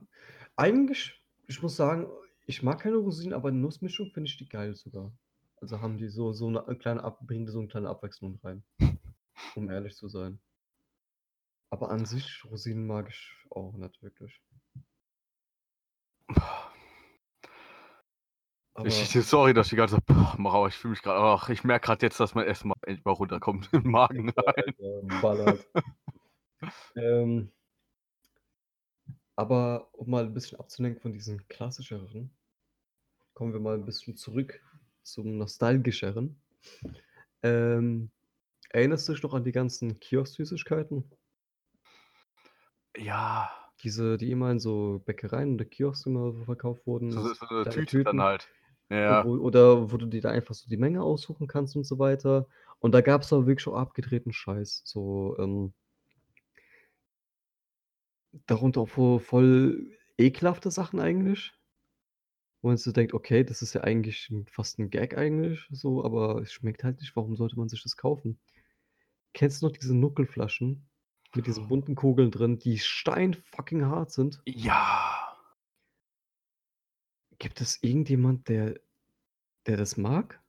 Eigentlich, 0.56 1.20
ich 1.46 1.62
muss 1.62 1.76
sagen, 1.76 2.06
ich 2.46 2.62
mag 2.62 2.80
keine 2.80 2.96
Rosinen, 2.96 3.32
aber 3.32 3.50
Nussmischung 3.50 4.10
finde 4.10 4.28
ich 4.28 4.36
die 4.36 4.48
geil 4.48 4.74
sogar. 4.74 5.12
Also 5.60 5.80
haben 5.80 5.96
die 5.96 6.08
so, 6.08 6.32
so 6.32 6.48
eine 6.48 6.76
kleine 6.76 7.02
Ab 7.02 7.20
bringen 7.26 7.46
die 7.46 7.52
so 7.52 7.58
eine 7.58 7.68
kleine 7.68 7.88
Abwechslung 7.88 8.38
rein. 8.42 8.62
Um 9.56 9.70
ehrlich 9.70 9.96
zu 9.96 10.08
sein. 10.08 10.38
Aber 11.74 11.90
an 11.90 12.04
sich, 12.04 12.44
Rosinen 12.44 12.86
mag 12.86 13.08
ich 13.08 13.32
auch 13.50 13.72
nicht 13.72 14.00
wirklich. 14.00 14.40
Aber 18.74 18.86
Ich, 18.86 19.10
sorry, 19.10 19.54
dass 19.54 19.66
ich 19.66 19.70
die 19.70 19.76
ganze 19.76 19.96
Zeit 19.96 20.38
mache, 20.38 20.56
aber 20.56 20.68
ich 20.68 20.76
fühle 20.76 20.92
mich 20.92 21.02
gerade, 21.02 21.18
ach, 21.18 21.48
ich 21.48 21.64
merke 21.64 21.86
gerade 21.86 22.06
jetzt, 22.06 22.20
dass 22.20 22.36
mein 22.36 22.46
Essen 22.46 22.68
mal 22.68 22.76
endlich 22.82 23.04
mal 23.04 23.10
runterkommt 23.10 23.70
im 23.72 23.90
Magen 23.90 24.30
rein. 24.30 24.74
Ähm, 26.96 27.50
aber 29.34 29.88
um 29.92 30.08
mal 30.08 30.24
ein 30.24 30.32
bisschen 30.32 30.60
abzulenken 30.60 31.02
von 31.02 31.12
diesen 31.12 31.46
klassischeren, 31.48 32.30
kommen 33.34 33.52
wir 33.52 33.60
mal 33.60 33.74
ein 33.74 33.84
bisschen 33.84 34.16
zurück 34.16 34.62
zum 35.02 35.36
nostalgischeren. 35.38 36.40
Ähm, 37.42 38.10
erinnerst 38.70 39.08
du 39.08 39.12
dich 39.12 39.22
noch 39.24 39.34
an 39.34 39.44
die 39.44 39.52
ganzen 39.52 39.98
Kiosk-Süßigkeiten? 39.98 41.04
Ja, 42.96 43.50
Diese, 43.82 44.16
die 44.16 44.30
immer 44.30 44.50
in 44.50 44.60
so 44.60 45.02
Bäckereien 45.04 45.54
oder 45.54 45.64
Kiosks 45.64 46.06
immer 46.06 46.32
so 46.32 46.44
verkauft 46.44 46.86
wurden. 46.86 47.10
so, 47.10 47.34
so 47.34 47.46
eine 47.54 47.64
Tüte 47.64 47.84
Tüten. 47.86 48.04
dann 48.04 48.20
halt. 48.20 48.48
Ja, 48.90 49.24
Wo, 49.24 49.36
oder 49.36 49.90
wo 49.92 49.96
du 49.96 50.06
dir 50.06 50.20
da 50.20 50.30
einfach 50.30 50.54
so 50.54 50.68
die 50.68 50.76
Menge 50.76 51.02
aussuchen 51.02 51.46
kannst 51.46 51.74
und 51.76 51.84
so 51.84 51.98
weiter. 51.98 52.46
Und 52.80 52.92
da 52.92 53.00
gab 53.00 53.22
es 53.22 53.32
aber 53.32 53.46
wirklich 53.46 53.66
auch 53.66 53.76
abgedrehten 53.76 54.32
Scheiß. 54.32 54.82
So, 54.84 55.36
ähm, 55.38 55.72
darunter 58.46 58.80
auch 58.82 58.88
voll, 58.88 59.20
voll 59.20 59.90
ekelhafte 60.18 60.70
Sachen 60.70 61.00
eigentlich. 61.00 61.52
Wo 62.62 62.68
man 62.68 62.76
so 62.78 62.92
denkt, 62.92 63.12
okay, 63.14 63.44
das 63.44 63.62
ist 63.62 63.74
ja 63.74 63.82
eigentlich 63.82 64.32
fast 64.46 64.78
ein 64.78 64.90
Gag 64.90 65.16
eigentlich, 65.18 65.66
so, 65.70 66.04
aber 66.04 66.40
es 66.40 66.52
schmeckt 66.52 66.82
halt 66.82 67.00
nicht. 67.00 67.14
Warum 67.14 67.36
sollte 67.36 67.56
man 67.56 67.68
sich 67.68 67.82
das 67.82 67.96
kaufen? 67.96 68.38
Kennst 69.34 69.62
du 69.62 69.66
noch 69.66 69.72
diese 69.72 69.94
Nuckelflaschen 69.94 70.86
mit 71.34 71.46
diesen 71.46 71.68
bunten 71.68 71.94
Kugeln 71.96 72.30
drin, 72.30 72.58
die 72.58 72.78
steinfucking 72.78 73.84
hart 73.86 74.10
sind? 74.12 74.44
ja. 74.46 75.34
Gibt 77.38 77.60
es 77.60 77.80
irgendjemand, 77.80 78.48
der, 78.48 78.80
der 79.66 79.76
das 79.78 79.96
mag? 79.96 80.42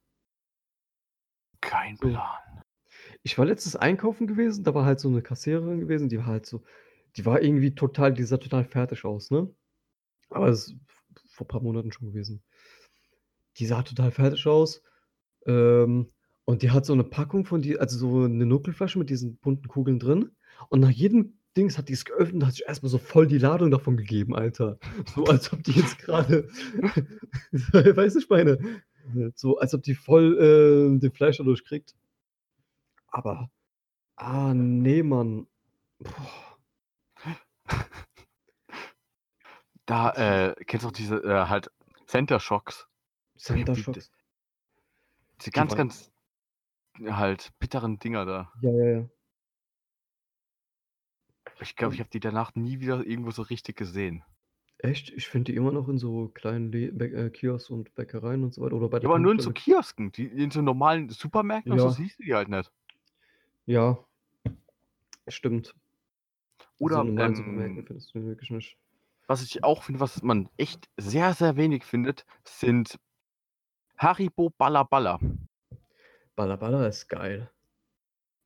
Kein. 1.62 1.98
Plan. 1.98 2.40
Ich 3.24 3.38
war 3.38 3.46
letztens 3.46 3.76
einkaufen 3.76 4.28
gewesen, 4.28 4.64
da 4.64 4.74
war 4.74 4.86
halt 4.86 5.00
so 5.00 5.10
eine 5.10 5.22
Kassiererin 5.22 5.80
gewesen, 5.80 6.10
die 6.10 6.18
war 6.20 6.28
halt 6.28 6.46
so, 6.46 6.64
die 7.18 7.26
war 7.26 7.42
irgendwie 7.42 7.76
total, 7.76 8.14
die 8.14 8.24
sah 8.24 8.38
total 8.38 8.66
fertig 8.66 9.06
aus, 9.06 9.32
ne? 9.32 9.54
Aber 10.30 10.48
das 10.48 10.70
ist 10.70 10.76
vor 11.30 11.46
ein 11.46 11.50
paar 11.50 11.62
Monaten 11.64 11.92
schon 11.92 12.08
gewesen. 12.10 12.44
Die 13.58 13.66
sah 13.66 13.82
total 13.84 14.12
fertig 14.12 14.46
aus. 14.48 14.82
Ähm, 15.48 16.12
Und 16.46 16.62
die 16.64 16.72
hat 16.72 16.86
so 16.86 16.96
'ne 16.96 17.04
Packung 17.04 17.46
von 17.46 17.62
die 17.62 17.80
also 17.80 17.98
so 17.98 18.28
'ne 18.28 18.46
Nuckelflasche 18.46 19.00
mit 19.00 19.10
diesen 19.10 19.38
bunten 19.38 19.68
Kugeln 19.68 20.00
drin. 20.00 20.36
Und 20.70 20.80
nach 20.80 20.90
jedem 20.90 21.38
Dings 21.56 21.78
hat 21.78 21.88
die's 21.90 22.06
geöffnet 22.06 22.36
und 22.36 22.46
hat 22.46 22.54
sich 22.54 22.66
erst 22.68 22.84
mal 22.84 22.90
so 22.90 22.98
voll 22.98 23.28
die 23.28 23.38
Ladung 23.38 23.72
davon 23.72 23.98
gegeben, 23.98 24.36
Alter. 24.36 24.78
So 25.14 25.24
als 25.26 25.52
ob 25.54 25.64
die 25.64 25.72
jetzt 25.72 26.00
grade 26.00 26.48
weißt 27.52 28.16
du, 28.16 28.20
ich 28.20 28.30
meine? 28.30 28.82
So 29.36 29.58
als 29.60 29.74
ob 29.74 29.84
die 29.84 29.96
voll, 29.96 30.38
äh, 30.38 31.00
den 31.00 31.12
Fleisch 31.12 31.38
dadurch 31.38 31.64
kriegt. 31.64 31.96
Aber 33.08 33.50
ah, 34.18 34.54
ne, 34.54 35.04
Mann. 35.04 35.48
Boah. 36.00 36.58
Da, 39.88 40.10
äh, 40.14 40.56
kennst 40.66 40.84
du 40.84 40.88
auch 40.88 40.92
diese, 40.92 41.18
äh, 41.18 41.46
halt 41.46 41.70
Center 42.08 42.40
Shocks? 42.40 42.88
Center 43.38 43.74
Die- 43.74 43.84
Shocks? 43.84 44.12
Diese 45.40 45.52
ganz, 45.52 45.76
ganz 45.76 46.12
halt 47.06 47.52
bitteren 47.60 48.00
Dinger 48.00 48.26
da. 48.26 48.52
Ja, 48.62 48.72
ja, 48.72 48.86
ja. 48.86 49.10
Ich 51.62 51.76
glaube, 51.76 51.94
ich 51.94 52.00
habe 52.00 52.10
die 52.10 52.20
danach 52.20 52.54
nie 52.56 52.80
wieder 52.80 53.06
irgendwo 53.06 53.32
so 53.32 53.42
richtig 53.42 53.78
gesehen. 53.78 54.24
echt? 54.80 55.10
Ich 55.12 55.28
finde 55.28 55.52
die 55.52 55.58
immer 55.58 55.72
noch 55.72 55.88
in 55.88 55.98
so 55.98 56.28
kleinen 56.30 56.72
Le 56.72 56.88
äh, 56.88 57.30
Kiosks 57.30 57.70
und 57.70 57.96
Bäckereien 57.96 58.44
und 58.44 58.54
so 58.54 58.62
weiter 58.62 58.76
oder 58.76 58.90
bei 58.90 58.98
Ja, 58.98 59.02
der 59.02 59.10
aber 59.10 59.20
nur 59.20 59.32
in 59.34 59.40
so. 59.40 59.52
Kiosken. 59.52 60.12
Die 60.12 60.26
in 60.26 60.52
so 60.52 60.62
normalen 60.62 61.10
Supermärkten 61.10 61.72
und 61.72 61.80
so 61.80 61.88
Ja. 61.88 61.92
siehst 61.92 62.20
du 62.20 62.24
die 62.24 62.34
halt 62.36 62.50
nicht. 62.50 62.72
Ja. 63.66 63.98
Stimmt. 65.28 65.74
Oder, 66.78 66.98
so 66.98 67.04
normalen 67.04 67.36
Supermärkten 67.36 67.80
ähm, 67.80 67.86
findest 67.88 68.14
du 68.14 68.20
die 68.20 68.26
wirklich 68.26 68.52
nicht. 68.52 68.78
Was 69.28 69.42
ich 69.42 69.64
auch 69.64 69.84
finde, 69.84 70.02
was 70.02 70.22
man 70.22 70.50
echt 70.58 70.88
sehr, 70.98 71.34
sehr 71.34 71.56
wenig 71.56 71.84
findet, 71.84 72.26
sind 72.44 73.00
Haribo 73.98 74.52
Balla 74.52 74.84
Balla. 74.84 75.20
Balla 76.36 76.58
Balla 76.58 76.86
ist 76.86 77.08
geil. 77.08 77.50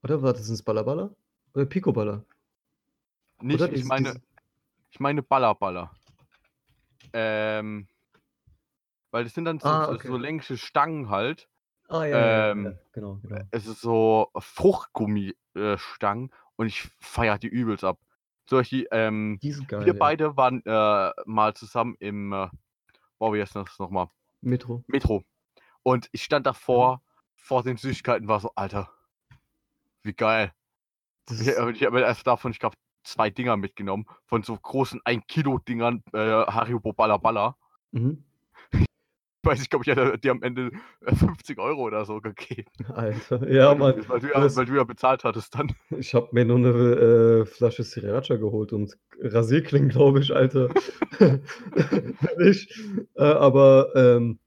Oder 0.03 0.21
warte, 0.21 0.41
sind's 0.41 0.61
Balla 0.61 0.83
Balla? 0.83 1.13
Oder 1.53 1.65
Pico 1.65 1.91
Balla? 1.91 2.23
Nicht, 3.41 3.61
Oder 3.61 3.71
ich 3.73 3.85
meine, 3.85 4.09
diese 4.09 4.21
ich 4.91 4.99
meine 4.99 5.21
Balla 5.23 5.53
Balla. 5.53 5.91
Ähm, 7.13 7.87
weil 9.11 9.23
das 9.23 9.33
sind 9.33 9.45
dann 9.45 9.59
so, 9.59 9.67
Ah, 9.69 9.85
so, 9.85 9.93
okay. 9.93 10.07
so 10.07 10.17
längliche 10.17 10.57
Stangen 10.57 11.09
halt. 11.09 11.49
Ah, 11.87 12.05
ja, 12.05 12.17
ja, 12.17 12.25
ja, 12.25 12.37
ja, 12.37 12.51
Ähm, 12.51 12.77
genau, 12.91 13.15
genau. 13.15 13.41
Es 13.51 13.65
ist 13.65 13.81
so 13.81 14.29
Fruchtgummi-Stangen 14.37 16.31
und 16.55 16.67
ich 16.67 16.83
feiere 16.99 17.39
die 17.39 17.47
übelst 17.47 17.83
ab. 17.83 17.99
Solche, 18.45 18.85
ähm, 18.91 19.39
Die 19.41 19.51
sind 19.51 19.67
geil, 19.67 19.85
wir 19.85 19.97
beide 19.97 20.37
waren 20.37 20.63
äh, 20.65 21.11
mal 21.25 21.53
zusammen 21.55 21.95
im, 21.99 22.33
äh, 22.33 22.49
wow, 23.17 23.33
wie 23.33 23.41
heißt 23.41 23.55
das 23.55 23.79
nochmal? 23.79 24.09
Metro. 24.41 24.83
Metro. 24.87 25.23
Und 25.83 26.09
ich 26.11 26.23
stand 26.23 26.45
davor, 26.45 27.01
vor 27.35 27.63
den 27.63 27.77
Süßigkeiten, 27.77 28.27
war 28.27 28.39
so, 28.39 28.51
Alter, 28.55 28.91
wie 30.03 30.13
geil. 30.13 30.53
Das 31.25 31.39
Ich, 31.39 31.47
ich 31.47 31.57
habe 31.57 31.91
mir 31.91 32.01
erst 32.01 32.25
davon, 32.27 32.51
ich 32.51 32.59
glaube, 32.59 32.75
zwei 33.11 33.29
Dinger 33.29 33.57
mitgenommen, 33.57 34.05
von 34.25 34.43
so 34.43 34.57
großen 34.57 35.01
1-Kilo-Dingern, 35.05 36.03
äh, 36.13 36.17
Haribo 36.19 36.93
Balla 36.93 37.17
Balla. 37.17 37.55
mhm. 37.91 38.23
Ich 38.71 38.85
weiß 39.43 39.59
nicht, 39.59 39.69
glaube 39.69 39.83
ich, 39.83 39.89
hätte 39.89 40.17
die 40.19 40.29
am 40.29 40.43
Ende 40.43 40.71
äh, 41.05 41.15
50 41.15 41.57
Euro 41.59 41.83
oder 41.83 42.05
so 42.05 42.19
gegeben. 42.19 42.69
Alter, 42.93 43.47
ja, 43.49 43.69
weil, 43.71 43.77
Mann. 43.77 43.95
du, 43.95 44.09
weil, 44.09 44.19
du 44.19 44.27
ja, 44.27 44.55
weil 44.55 44.65
du 44.65 44.75
ja 44.75 44.83
bezahlt 44.83 45.23
hattest 45.23 45.55
dann. 45.55 45.71
ich 45.97 46.13
habe 46.13 46.27
mir 46.33 46.45
nur 46.45 46.59
'ne, 46.59 46.69
äh, 46.69 47.45
Flasche 47.45 47.83
Sriracha 47.83 48.35
geholt 48.35 48.73
und 48.73 48.97
Rasierklingen, 49.21 49.89
glaube 49.89 50.19
ich, 50.19 50.35
Alter. 50.35 50.69
Nicht. 52.37 52.71
Äh, 53.15 53.23
aber, 53.23 53.89
ähm, 53.95 54.39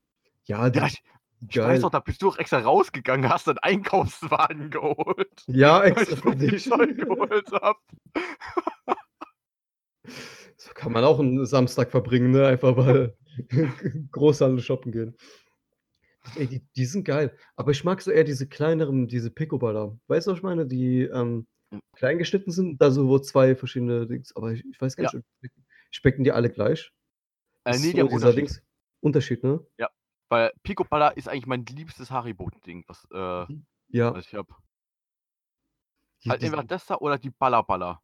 ja, 0.44 0.70
die 0.70 0.78
Ja, 0.78 0.86
ich, 0.86 1.02
ich 1.48 1.62
weiß 1.62 1.80
geil. 1.80 1.82
noch, 1.82 1.90
da 1.90 2.00
bist 2.00 2.22
du 2.22 2.28
auch 2.28 2.38
extra 2.38 2.60
rausgegangen, 2.60 3.28
hast 3.30 3.48
einen 3.48 3.58
Einkaufswagen 3.58 4.70
geholt. 4.70 5.46
Ja, 5.48 5.82
Weil 5.94 6.08
extra 6.08 6.16
ich 6.32 6.38
viel 6.38 6.38
dich. 6.50 6.64
Zeug 6.64 6.96
geholt 6.98 7.50
habe. 7.52 7.78
So 10.56 10.72
kann 10.74 10.92
man 10.92 11.04
auch 11.04 11.18
'n 11.20 11.44
Samstag 11.46 11.90
verbringen, 11.90 12.30
ne? 12.30 12.46
Einfach 12.46 12.76
mal 12.76 13.16
Großhandel 14.12 14.62
shoppen 14.62 14.92
gehen. 14.92 15.16
Ey, 16.36 16.46
die 16.48 16.62
die 16.76 16.84
sind 16.86 17.04
geil. 17.04 17.36
Aber 17.56 17.70
ich 17.72 17.84
mag 17.84 18.00
so 18.00 18.10
eher 18.10 18.24
diese 18.24 18.48
kleineren, 18.48 19.06
diese 19.08 19.30
Pico-Balla. 19.30 19.98
Weißt 20.06 20.26
du, 20.26 20.30
was 20.32 20.38
ich 20.38 20.42
meine? 20.42 20.66
Die, 20.66 21.02
ähm, 21.02 21.46
Hm. 21.72 21.80
klein 21.96 22.18
geschnitten 22.18 22.50
sind, 22.52 22.80
da 22.80 22.90
so 22.90 23.08
wo 23.08 23.18
2 23.18 23.54
verschiedene 23.56 24.06
Dings 24.06 24.34
aber 24.36 24.52
ich 24.52 24.64
ich 24.70 24.80
weiß 24.80 24.96
gar 24.96 25.04
Ja. 25.04 25.10
nicht, 25.12 25.24
schmecken 25.40 25.64
schmecken 25.90 26.24
die 26.24 26.32
alle 26.32 26.50
gleich? 26.50 26.92
Äh, 27.66 27.78
nee, 27.78 27.92
die 27.92 28.00
so 28.00 28.02
haben 28.02 28.08
dieser 28.10 28.34
Unterschied. 28.34 28.34
Dings 28.34 28.62
Unterschied, 29.00 29.44
ne? 29.44 29.66
Ja, 29.78 29.88
weil 30.32 30.50
Pico 30.62 30.82
Balla 30.82 31.08
ist 31.08 31.28
eigentlich 31.28 31.46
mein 31.46 31.66
liebstes 31.66 32.10
Haribo-Ding, 32.10 32.84
was, 32.86 33.06
äh, 33.12 33.46
Ja. 33.88 34.14
was 34.14 34.26
ich 34.26 34.34
habe. 34.34 34.54
Die 36.24 36.30
Halt 36.30 36.42
entweder 36.42 36.64
das 36.64 36.86
da 36.86 36.96
oder 36.96 37.18
die 37.18 37.28
Balla 37.28 37.60
Balla. 37.60 38.00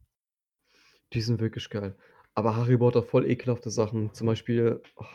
die 1.13 1.21
sind 1.21 1.41
wirklich 1.41 1.71
geil. 1.71 1.97
Aber 2.35 2.55
Haribo 2.55 2.85
hat 2.85 2.97
auch 2.97 3.05
voll 3.05 3.25
ekelhafte 3.25 3.71
Sachen. 3.71 4.13
Zum 4.13 4.27
Beispiel, 4.27 4.79
oh 4.95 5.05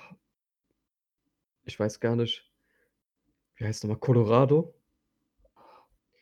ich 1.63 1.79
weiß 1.79 2.01
gar 2.01 2.17
nicht 2.17 2.51
wie 3.57 3.65
heißt 3.65 3.85
noch 3.85 3.91
mal? 3.91 4.01
Colorado? 4.01 4.75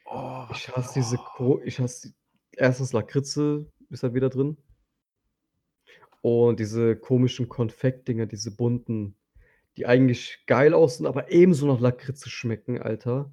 Oh, 0.05 0.45
Ich 0.53 0.68
hasse 0.68 0.93
diese 0.93 1.16
Ko 1.16 1.62
ich 1.64 1.80
hasse 1.80 2.12
erstens 2.53 2.93
Lakritze 2.93 3.72
ist 3.88 4.03
halt 4.03 4.12
wieder 4.12 4.28
drin. 4.28 4.59
Und 6.20 6.61
diese 6.61 6.97
komischen 6.97 7.49
Konfektdinger, 7.49 8.26
diese 8.26 8.55
bunten, 8.55 9.16
die 9.77 9.87
eigentlich 9.87 10.45
geil 10.47 10.75
aussehen, 10.75 11.07
aber 11.07 11.31
ebenso 11.31 11.66
nach 11.66 11.81
Lakritze 11.81 12.31
schmecken, 12.31 12.81
Alter. 12.81 13.33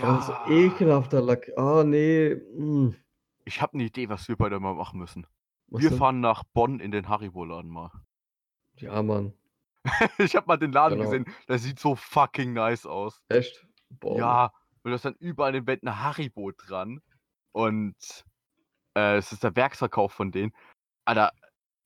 Oh, 0.00 0.20
so 0.20 0.34
Ja. 0.34 0.40
ekelhafter 0.44 1.20
Lak 1.20 1.50
ah, 1.56 1.82
ne, 1.84 2.40
hm. 2.56 2.94
Ich 3.46 3.60
habe 3.62 3.76
'ne 3.76 3.84
Idee, 3.84 4.08
was 4.08 4.28
wir 4.28 4.36
beide 4.36 4.60
mal 4.60 4.74
machen 4.74 4.98
müssen. 4.98 5.26
Was 5.70 5.86
Wir 5.86 5.90
denn? 5.90 6.02
fahren 6.02 6.20
nach 6.20 6.44
Bonn 6.44 6.80
in 6.80 6.90
den 6.90 7.08
Haribo-Laden 7.08 7.70
mal. 7.70 7.90
Ja, 8.76 9.02
Mann. 9.02 9.34
Ich 10.18 10.36
habe 10.36 10.46
mal 10.46 10.56
den 10.56 10.72
Laden 10.72 10.98
Genau. 10.98 10.98
gesehen, 10.98 11.24
der 11.48 11.58
sieht 11.58 11.78
so 11.78 11.96
fucking 11.96 12.52
nice 12.52 12.86
aus. 12.86 13.20
Echt? 13.30 13.66
Boah. 13.90 14.38
Ja, 14.38 14.52
und 14.84 14.90
da 14.92 14.96
ist 14.96 15.04
dann 15.04 15.14
überall 15.20 15.50
an 15.50 15.54
den 15.54 15.66
Wänden 15.66 16.00
Haribo 16.02 16.52
dran. 16.52 17.00
Und, 17.52 17.96
äh, 18.96 19.16
es 19.18 19.32
ist 19.32 19.44
der 19.44 19.56
Werksverkauf 19.56 20.12
von 20.12 20.32
denen. 20.32 20.52
Alter, 21.06 21.32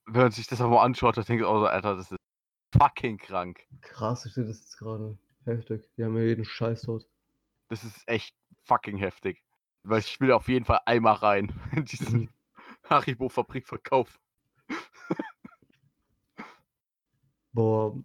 wenn 0.06 0.22
man 0.24 0.32
sich 0.32 0.46
das 0.48 0.60
mal 0.60 0.84
anschaut, 0.84 1.16
da 1.18 1.22
denke 1.22 1.44
ich 1.44 1.48
auch 1.48 1.60
so: 1.60 1.66
„Alter, 1.66 1.96
das 1.96 2.12
ist 2.12 2.18
fucking 2.82 3.18
krank.“ 3.18 3.66
Krass, 3.80 4.26
ich 4.26 4.34
sehe 4.34 4.44
das 4.44 4.60
jetzt 4.60 4.78
grade. 4.78 5.18
Heftig. 5.44 5.88
Die 5.96 6.04
haben 6.04 6.16
ja 6.16 6.22
jeden 6.22 6.44
Scheiß 6.44 6.82
dort. 6.82 7.08
Das 7.68 7.84
ist 7.84 8.02
echt 8.06 8.34
fucking 8.64 8.96
heftig. 8.96 9.42
Weil 9.82 10.00
ich 10.00 10.20
will 10.20 10.32
auf 10.32 10.48
jeden 10.48 10.64
Fall 10.64 10.80
einmal 10.86 11.14
rein 11.14 11.52
in 11.76 11.84
diesen. 11.84 12.30
Haribo-Fabrikverkauf. 12.84 14.18
Boah. 17.52 18.02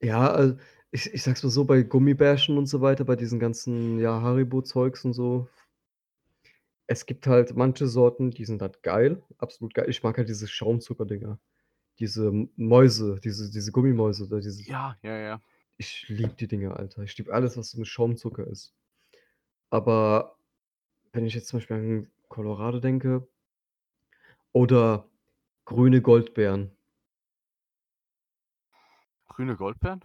Ja, 0.00 0.30
also, 0.30 0.56
ich 0.90 1.12
ich 1.12 1.22
sage 1.22 1.36
es 1.36 1.42
mal 1.42 1.50
so, 1.50 1.64
bei 1.64 1.82
Gummibärchen 1.82 2.56
und 2.58 2.66
so 2.66 2.80
weiter, 2.80 3.04
bei 3.04 3.16
diesen 3.16 3.40
ganzen, 3.40 3.98
ja, 3.98 4.20
Haribo-Zeugs 4.20 5.04
und 5.04 5.12
so 5.12 5.48
es 6.92 7.06
gibt 7.06 7.26
halt 7.26 7.56
manche 7.56 7.86
Sorten, 7.86 8.30
die 8.30 8.44
sind 8.44 8.60
halt 8.60 8.82
geil, 8.82 9.22
absolut 9.38 9.74
geil. 9.74 9.88
Ich 9.88 10.02
mag 10.02 10.18
halt 10.18 10.28
diese 10.28 10.46
Schaumzucker-Dinger. 10.46 11.38
Diese 11.98 12.32
Mäuse, 12.56 13.20
diese 13.22 13.50
diese 13.50 13.72
Gummimäuse 13.72 14.28
da, 14.28 14.36
diese 14.38 14.62
Ja, 14.64 14.96
ja, 15.02 15.16
ja. 15.16 15.40
Ich 15.76 16.08
liebe 16.08 16.34
die 16.34 16.48
Dinger, 16.48 16.76
Alter. 16.76 17.02
Ich 17.02 17.16
liebe 17.18 17.32
alles, 17.32 17.56
was 17.56 17.70
so 17.70 17.78
mit 17.78 17.88
Schaumzucker 17.88 18.46
ist. 18.46 18.74
Aber 19.70 20.36
wenn 21.12 21.26
ich 21.26 21.34
jetzt 21.34 21.48
zum 21.48 21.58
Beispiel 21.58 21.76
an 21.76 22.10
Colorado 22.28 22.80
denke 22.80 23.26
oder 24.52 25.08
grüne 25.64 26.02
Goldbeeren. 26.02 26.70
Grüne 29.28 29.56
Goldbeeren? 29.56 30.04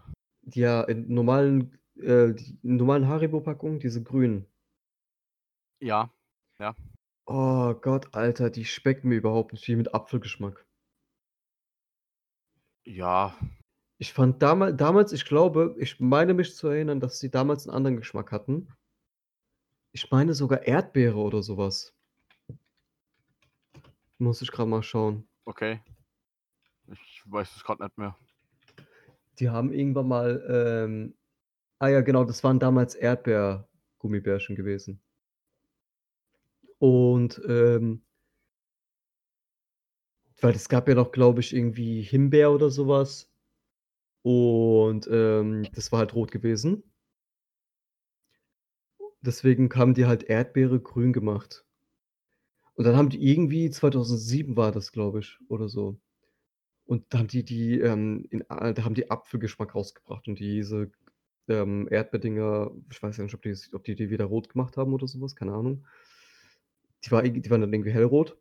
Ja, 0.53 0.83
in 0.83 1.13
normalen 1.13 1.77
äh, 1.99 2.29
in 2.63 2.75
normalen 2.77 3.07
Haribo-Packungen, 3.07 3.79
diese 3.79 4.03
grünen. 4.03 4.45
Ja, 5.79 6.11
ja. 6.59 6.75
Oh 7.25 7.73
Gott, 7.73 8.13
Alter, 8.13 8.49
die 8.49 8.65
schmecken 8.65 9.09
mir 9.09 9.15
überhaupt 9.15 9.53
nicht, 9.53 9.67
wie 9.67 9.75
mit 9.75 9.93
Apfelgeschmack. 9.93 10.66
Ja. 12.87 13.35
Ich 13.97 14.13
fand 14.13 14.41
damal 14.41 14.73
damals 14.73 15.11
ich 15.11 15.25
glaube, 15.25 15.75
ich 15.77 15.99
meine 15.99 16.33
mich 16.33 16.55
zu 16.55 16.67
erinnern, 16.69 16.99
dass 17.01 17.19
sie 17.19 17.29
damals 17.29 17.65
'n 17.67 17.71
anderen 17.71 17.97
Geschmack 17.97 18.31
hatten. 18.31 18.67
Ich 19.95 20.11
meine 20.11 20.33
sogar 20.33 20.63
Erdbeere 20.63 21.17
oder 21.17 21.41
so 21.41 21.57
was. 21.57 21.91
Muss 24.19 24.41
ich 24.41 24.51
grad 24.51 24.67
mal 24.67 24.81
schauen. 24.81 25.27
Okay. 25.45 25.79
Ich 26.91 27.23
weiß 27.25 27.55
es 27.55 27.63
grad 27.63 27.79
nicht 27.79 27.97
mehr. 27.97 28.17
Die 29.39 29.49
haben 29.49 29.71
irgendwann 29.71 30.07
mal, 30.07 30.45
ähm 30.49 31.15
ah 31.79 31.89
ja, 31.89 32.01
genau, 32.01 32.25
das 32.25 32.43
waren 32.43 32.59
damals 32.59 32.95
Erdbeer-Gummibärchen 32.95 34.55
gewesen. 34.55 35.01
Und, 36.81 37.41
ähm 37.47 38.01
weil 40.41 40.55
es 40.55 40.69
gab 40.69 40.87
ja 40.87 40.95
noch, 40.95 41.11
glaube 41.11 41.41
ich, 41.41 41.55
irgendwie 41.55 42.01
Himbeer 42.01 42.51
oder 42.51 42.69
so 42.69 42.87
was. 42.87 43.31
Und, 44.23 45.07
ähm, 45.11 45.67
das 45.73 45.91
war 45.91 45.99
halt 45.99 46.15
rot 46.15 46.31
gewesen. 46.31 46.83
Deswegen 49.21 49.69
haben 49.75 49.93
die 49.93 50.07
halt 50.07 50.23
Erdbeere 50.23 50.79
grün 50.79 51.13
gemacht. 51.13 51.63
Und 52.75 52.85
dann 52.85 52.95
haben 52.95 53.09
die 53.09 53.23
irgendwie 53.31 53.69
2007 53.71 54.55
war 54.55 54.71
das, 54.71 54.91
glaube 54.91 55.19
ich, 55.19 55.37
oder 55.49 55.67
so. 55.67 55.99
Und 56.85 57.05
da 57.09 57.19
haben 57.19 57.27
die 57.27 57.43
die, 57.45 57.79
ähm, 57.79 58.25
in 58.31 58.49
A 58.49 58.73
da 58.73 58.83
haben 58.85 58.95
die 58.95 59.11
Apfelgeschmack 59.11 59.75
rausgebracht 59.75 60.27
und 60.27 60.39
diese, 60.39 60.91
ähm, 61.49 61.87
Erdbeerdinger, 61.91 62.71
ich 62.91 63.03
weiß 63.03 63.17
ja 63.17 63.23
nicht, 63.25 63.35
ob 63.35 63.43
die 63.43 63.55
ob 63.73 63.83
die 63.85 63.95
die 63.95 64.09
wieder 64.11 64.25
rot 64.25 64.49
gemacht 64.49 64.77
haben 64.77 64.93
oder 64.93 65.07
so 65.07 65.21
was, 65.21 65.35
keine 65.35 65.53
Ahnung. 65.53 65.85
Die 67.03 67.09
war 67.11 67.23
die 67.23 67.49
waren 67.49 67.61
dann 67.61 67.73
irgendwie 67.73 67.91
hellrot. 67.91 68.37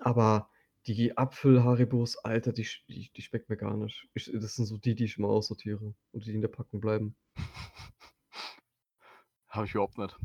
Aber 0.00 0.48
die 0.86 1.16
Apfel-Haribos, 1.16 2.18
Alter, 2.18 2.52
die 2.52 2.66
die 2.88 3.10
die 3.14 3.22
schmecken 3.22 3.46
mir 3.48 3.56
gar 3.56 3.76
nicht. 3.76 4.08
Ich 4.14 4.30
das 4.32 4.56
sind 4.56 4.66
so 4.66 4.78
die, 4.78 4.94
die 4.94 5.04
ich 5.04 5.18
immer 5.18 5.28
aussortiere 5.28 5.94
und 6.12 6.26
die 6.26 6.34
in 6.34 6.40
der 6.40 6.48
Packung 6.48 6.80
bleiben. 6.80 7.14
Habe 9.48 9.66
ich 9.66 9.74
überhaupt 9.74 9.98
nicht. 9.98 10.18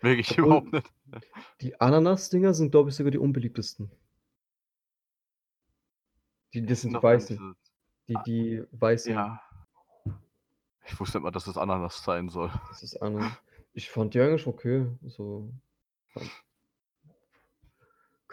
Wirklich 0.00 0.30
Obwohl 0.32 0.44
überhaupt 0.44 0.72
nicht. 0.72 0.92
die 1.60 1.80
Ananas-Dinger 1.80 2.54
sind, 2.54 2.70
glaube 2.70 2.90
ich, 2.90 2.96
sogar 2.96 3.10
die 3.10 3.18
unbeliebtesten. 3.18 3.90
Die 6.52 6.64
das 6.64 6.82
sind 6.82 6.94
die 6.94 7.02
weißen. 7.02 7.56
Die 8.08 8.16
a 8.16 8.22
die 8.22 8.62
weißen. 8.72 9.12
ja. 9.12 9.40
Ich 10.86 11.00
wusste 11.00 11.18
nicht 11.18 11.24
mal, 11.24 11.30
dass 11.30 11.44
das 11.44 11.56
Ananas 11.56 12.02
sein 12.04 12.28
soll. 12.28 12.50
Das 12.68 12.82
ist 12.82 12.96
Ananas. 12.96 13.32
Ich 13.72 13.90
fand 13.90 14.14
die 14.14 14.20
eigentlich 14.20 14.46
okay, 14.46 14.86
so 15.02 15.50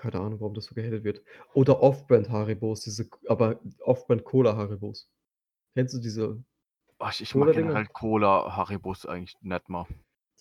keine 0.02 0.20
Ahnung, 0.20 0.40
warum 0.40 0.56
das 0.56 0.66
so 0.66 0.76
gehatet 0.76 1.04
wird. 1.04 1.22
Oder 1.54 1.82
Off-Brand 1.82 2.30
Haribos, 2.30 2.82
diese 2.82 3.08
aber 3.28 3.60
Off-Brand 3.82 4.24
Cola 4.24 4.56
Haribos. 4.56 5.10
Kennst 5.76 5.94
du 5.94 6.00
diese 6.00 6.44
Oh, 7.00 7.08
ich 7.10 7.22
ich 7.22 7.34
mag 7.34 7.54
generell 7.54 7.88
Cola 7.88 8.56
Haribos 8.56 9.06
eigentlich 9.06 9.36
nicht 9.42 9.70
mal. 9.70 9.88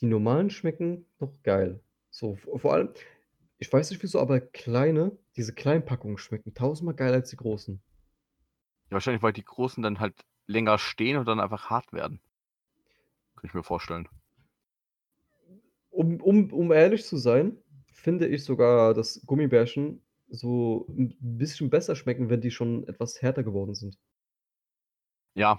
Die 0.01 0.07
normalen 0.07 0.51
schmecken 0.51 1.07
noch 1.19 1.33
geil. 1.43 1.81
So, 2.11 2.37
vor 2.57 2.73
allem 2.73 2.91
ich 3.59 3.71
weiß 3.71 3.91
nicht 3.91 4.03
wieso, 4.03 4.19
aber 4.19 4.41
kleine 4.41 5.17
diese 5.37 5.55
kleinen 5.55 5.85
Packungen 5.85 6.19
schmecken 6.19 6.55
tausendmal 6.55 6.95
geiler 6.95 7.17
als 7.17 7.31
die 7.31 7.37
großen. 7.37 7.81
Ja, 8.87 8.93
wahrscheinlich, 8.93 9.23
weil 9.23 9.33
die 9.33 9.45
großen 9.45 9.83
dann 9.83 10.01
halt 10.01 10.15
länger 10.47 10.79
stehen 10.79 11.17
und 11.17 11.29
dann 11.29 11.41
einfach 11.41 11.71
hart 11.71 11.93
werden. 11.93 12.21
Könnte 13.37 13.49
ich 13.49 13.55
mir 13.55 13.63
vorstellen. 13.63 14.09
Um 15.91 16.21
um 16.21 16.53
um 16.53 16.73
ehrlich 16.73 17.05
zu 17.05 17.17
sein, 17.17 17.57
finde 18.01 18.27
ich 18.29 18.45
sogar, 18.45 18.95
dass 18.95 19.23
Gummibärchen 19.27 20.03
so 20.29 20.87
'n 20.91 21.17
bisschen 21.21 21.71
besser 21.71 21.97
schmecken, 21.97 22.31
wenn 22.31 22.41
die 22.41 22.51
schon 22.51 22.87
etwas 22.89 23.21
härter 23.23 23.43
geworden 23.45 23.75
sind. 23.75 23.97
Ja. 25.37 25.57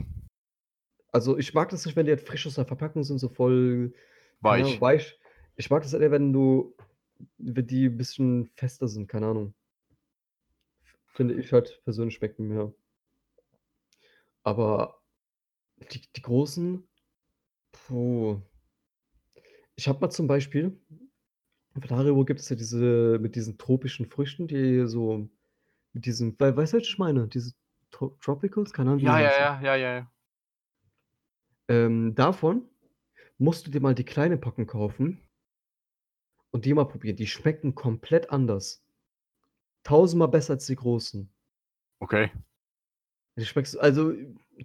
Also, 1.14 1.38
ich 1.38 1.54
mag 1.54 1.70
das 1.70 1.86
nicht, 1.86 1.96
wenn 1.98 2.06
die 2.06 2.12
halt 2.14 2.22
frisch 2.22 2.48
aus 2.48 2.56
der 2.56 2.66
Verpackung 2.66 3.04
sind, 3.04 3.20
so 3.20 3.28
voll, 3.30 3.94
keine 4.44 4.64
Ahnung, 4.64 4.80
Weich. 4.80 4.82
weich. 4.82 5.20
Ich 5.58 5.70
mag 5.70 5.84
das 5.84 5.94
eher, 5.94 6.12
wenn 6.12 6.32
du 6.34 6.76
wenn 7.38 7.68
die 7.68 7.86
'n 7.88 7.98
bisschen 7.98 8.48
fester 8.56 8.88
sind, 8.88 9.08
keine 9.08 9.28
Ahnung. 9.28 9.54
Finde 11.08 11.34
ich 11.36 11.52
halt 11.52 11.82
persönlich 11.84 12.16
schmecken 12.16 12.48
mehr. 12.48 12.74
Aber 14.46 15.02
die 15.92 16.02
die 16.16 16.22
großen, 16.22 16.88
puh. 17.72 18.42
Ich 19.78 19.88
habe 19.88 20.00
mal 20.02 20.10
zum 20.10 20.28
Beispiel 20.28 20.80
von 21.74 21.90
Haribo 21.90 22.26
gibt 22.26 22.40
es 22.40 22.50
ja 22.50 22.56
diese 22.56 23.18
mit 23.20 23.36
diesen 23.36 23.58
tropischen 23.58 24.06
Früchten, 24.06 24.48
die 24.48 24.86
so 24.88 25.30
mit 25.94 26.06
diesem 26.06 26.36
wei 26.40 26.56
weißt 26.56 26.74
du, 26.74 26.78
welche 26.78 26.92
ich 26.92 26.98
meine? 26.98 27.28
Diese 27.28 27.54
Tro 27.92 28.18
Tropicals? 28.22 28.74
Keine 28.74 28.92
Ahnung, 28.92 29.04
Ja, 29.04 29.20
ja, 29.20 29.32
ja, 29.32 29.62
ja, 29.62 29.76
ja, 29.76 29.96
ja. 29.96 30.12
Ähm, 31.68 32.16
davon 32.16 32.68
musst 33.38 33.68
du 33.68 33.72
dir 33.72 33.82
mal 33.82 33.96
die 33.96 34.04
kleine 34.04 34.38
Packung 34.38 34.68
kaufen 34.68 35.20
und 36.52 36.66
die 36.66 36.74
mal 36.74 36.86
probieren. 36.86 37.16
Die 37.16 37.28
schmecken 37.28 37.76
komplett 37.76 38.30
anders. 38.30 38.84
Tausendmal 39.84 40.28
besser 40.28 40.54
als 40.54 40.66
die 40.66 40.76
großen. 40.76 41.32
Okay. 42.00 42.32
Die 43.38 43.46
schmeckst 43.46 43.80
also, 43.80 44.14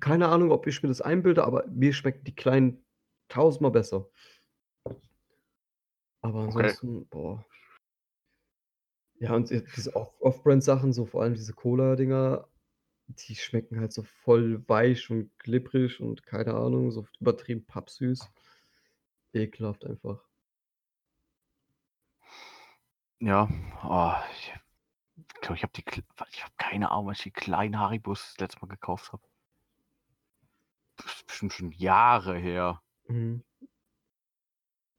keine 0.01 0.29
Ahnung, 0.29 0.51
ob 0.51 0.67
ich 0.67 0.83
mir 0.83 0.89
das 0.89 1.01
einbilde, 1.01 1.45
aber 1.45 1.67
mir 1.69 1.93
schmecken 1.93 2.25
die 2.25 2.35
kleinen 2.35 2.85
tausendmal 3.29 3.71
besser. 3.71 4.09
Aber 6.27 6.41
Okay. 6.41 6.57
ansonsten, 6.57 7.07
boah. 7.07 7.45
Ja, 9.21 9.35
und, 9.35 9.49
diese 9.51 9.95
Off 9.95 10.13
Off-Brand-Sachen, 10.21 10.93
so 10.93 11.07
vor 11.07 11.23
allem 11.23 11.35
diese 11.35 11.53
Cola-Dinger, 11.53 12.49
die 13.07 13.37
schmecken 13.37 13.79
halt 13.79 13.93
so 13.93 14.03
voll 14.03 14.69
weich 14.69 15.09
und 15.09 15.31
glibberig 15.39 16.01
und 16.01 16.25
keine 16.25 16.55
Ahnung, 16.55 16.91
so 16.91 17.07
übertrieben 17.21 17.65
pappsüß. 17.65 18.29
Ekelhaft 19.33 19.87
einfach. 19.87 20.21
Ja, 23.21 23.49
oh, 23.85 24.13
ich 24.33 24.53
glaube, 25.41 25.57
ich 25.57 25.63
habe 25.63 25.73
die 25.75 25.85
ich 26.33 26.43
habe 26.43 26.53
keine 26.59 26.91
Ahnung, 26.91 27.07
wann 27.07 27.15
ich 27.15 27.23
die 27.23 27.31
kleinen 27.31 27.79
Haribos 27.79 28.33
das 28.33 28.41
letzte 28.41 28.61
Mal 28.63 28.69
gekauft 28.69 29.13
habe. 29.13 29.23
Das 30.97 31.07
ist 31.07 31.27
bestimmt 31.29 31.53
schon 31.53 31.71
Jahre 31.71 32.37
her. 32.37 32.83
Mhm. 33.07 33.45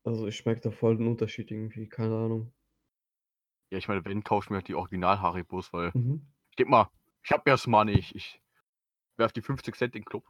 Also, 0.07 0.25
ich 0.25 0.45
merke 0.45 0.61
da 0.61 0.71
voll 0.71 0.95
den 0.95 1.07
Unterschied 1.07 1.51
irgendwie, 1.51 1.89
keine 1.89 2.15
Ahnung. 2.15 2.53
Ja, 3.69 3.77
ich 3.77 3.89
meine, 3.89 4.05
wenn, 4.05 4.23
kaufe 4.23 4.45
ich 4.45 4.49
mir 4.49 4.55
halt 4.55 4.69
die 4.69 4.75
Original 4.75 5.19
Haribos, 5.19 5.73
weil 5.73 5.91
Mhm. 5.93 6.25
ich 6.49 6.55
denke 6.55 6.71
mal, 6.71 6.89
ich 7.23 7.31
habe 7.31 7.43
ja 7.45 7.55
das 7.55 7.67
Money, 7.67 8.05
ich 8.13 8.41
werfe 9.17 9.33
die 9.33 9.41
50 9.41 9.75
Cent 9.75 9.95
in 9.97 10.03
den 10.03 10.05
Club. 10.05 10.23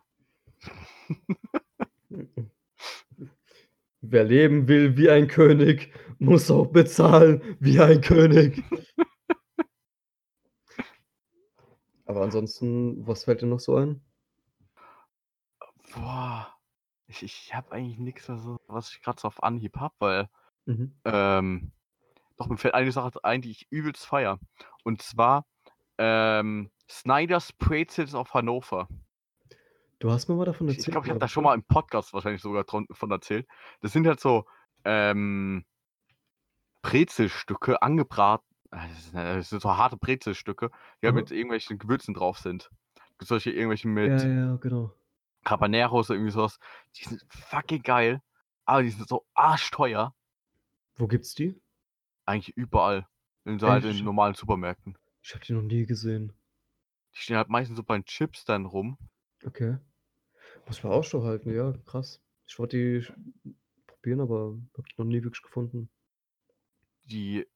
Wer 4.02 4.24
leben 4.24 4.68
will 4.68 4.98
wie 4.98 5.12
ein 5.12 5.28
König, 5.28 5.94
muss 6.18 6.50
auch 6.50 6.72
bezahlen 6.72 7.44
wie 7.60 7.80
ein 7.80 8.02
König. 8.02 8.64
Aber 12.06 12.24
ansonsten, 12.24 13.06
was 13.06 13.26
fällt 13.26 13.44
dir 13.44 13.46
noch 13.46 13.60
so 13.60 13.76
ein? 13.76 14.02
Boah, 15.94 16.57
ich 17.08 17.24
ich 17.24 17.54
habe 17.56 17.72
eigentlich 17.72 17.98
nix 18.00 18.28
mehr 18.28 18.38
so, 18.38 18.58
was 18.68 18.92
ich 18.92 19.02
grad 19.02 19.20
so 19.20 19.28
auf 19.28 19.44
Anhieb 19.44 19.78
habe, 19.78 19.96
weil, 20.00 20.30
Mhm. 20.68 20.92
ähm 21.06 21.74
doch, 22.38 22.48
mir 22.48 22.58
fällt 22.58 22.76
eine 22.76 22.92
Sache 22.92 23.12
ein, 23.24 23.42
die 23.42 23.52
ich 23.52 23.68
übelst 23.72 24.06
feiere. 24.08 24.40
Und 24.84 25.02
zwar, 25.04 25.48
ähm, 26.00 26.72
Snyder's 26.90 27.54
Pretzels 27.54 28.16
auf 28.16 28.34
Hannover. 28.34 28.90
Du 30.00 30.12
hast 30.12 30.28
mir 30.28 30.36
mal 30.36 30.46
davon 30.46 30.68
Ich 30.68 30.78
ich 30.80 30.86
erzählt, 30.86 30.90
glaube, 30.90 31.06
ich 31.08 31.10
habe 31.10 31.20
da 31.20 31.28
schon 31.28 31.44
mal 31.44 31.54
im 31.56 31.64
Podcast 31.64 32.14
wahrscheinlich 32.14 32.42
sogar 32.42 32.64
dron 32.64 32.88
von 32.92 33.12
erzählt. 33.12 33.48
Das 33.82 33.94
sind 33.94 34.06
halt 34.08 34.20
so, 34.20 34.46
ähm 34.86 35.66
Brezelstücke 36.82 37.82
angebraten 37.82 38.46
äh, 38.72 38.88
das 39.14 39.50
sind 39.50 39.62
so 39.62 39.78
harte 39.78 39.98
Brezelstücke, 39.98 40.72
die 41.02 41.08
halt 41.08 41.16
Aha. 41.16 41.16
mit 41.16 41.32
irgendwelchen 41.32 41.78
Gewürzen 41.78 42.14
drauf 42.14 42.38
sind. 42.40 42.70
Solche 43.22 43.52
irgendwelche 43.52 43.88
Ja, 44.04 44.12
mit 44.16 44.28
ja, 44.28 44.56
genau. 44.58 44.94
Habaneros 45.50 46.10
oder 46.10 46.18
irgendwie 46.18 46.32
so 46.32 46.44
was. 46.44 46.60
Die 46.96 47.06
sind 47.06 47.26
fucking 47.30 47.84
geil, 47.84 48.22
aber 48.66 48.84
die 48.84 48.90
sind 48.90 49.08
so 49.08 49.26
arschteuer. 49.34 50.14
Wo 50.96 51.08
gibt's 51.08 51.36
die? 51.36 51.60
Eigentlich 52.26 52.56
überall. 52.58 53.08
In 53.46 53.60
so 53.60 53.70
halt 53.70 53.86
in 53.86 54.04
normalen 54.04 54.34
Supermärkten. 54.34 54.98
Ich 55.22 55.34
habe 55.34 55.46
die 55.46 55.54
noch 55.54 55.62
nie 55.62 55.86
gesehen. 55.86 56.34
Die 57.14 57.20
stehen 57.20 57.38
halt 57.38 57.50
meistens 57.50 57.78
so 57.78 57.84
bei 57.84 57.98
den 57.98 58.06
Chips 58.06 58.46
dann 58.46 58.66
rum. 58.66 58.98
Okay. 59.46 59.78
Muss 60.66 60.84
man 60.84 60.92
Ausschau 60.92 61.24
halten, 61.24 61.54
ja, 61.54 61.74
krass. 61.86 62.22
Ich 62.46 62.60
wollte 62.60 62.78
die 62.78 63.08
probieren, 63.86 64.22
aber 64.22 64.58
habe 64.78 64.88
die 64.90 64.96
noch 64.98 65.06
nie 65.06 65.24
wirklich 65.24 65.42
gefunden. 65.42 65.90
Die 67.06 67.48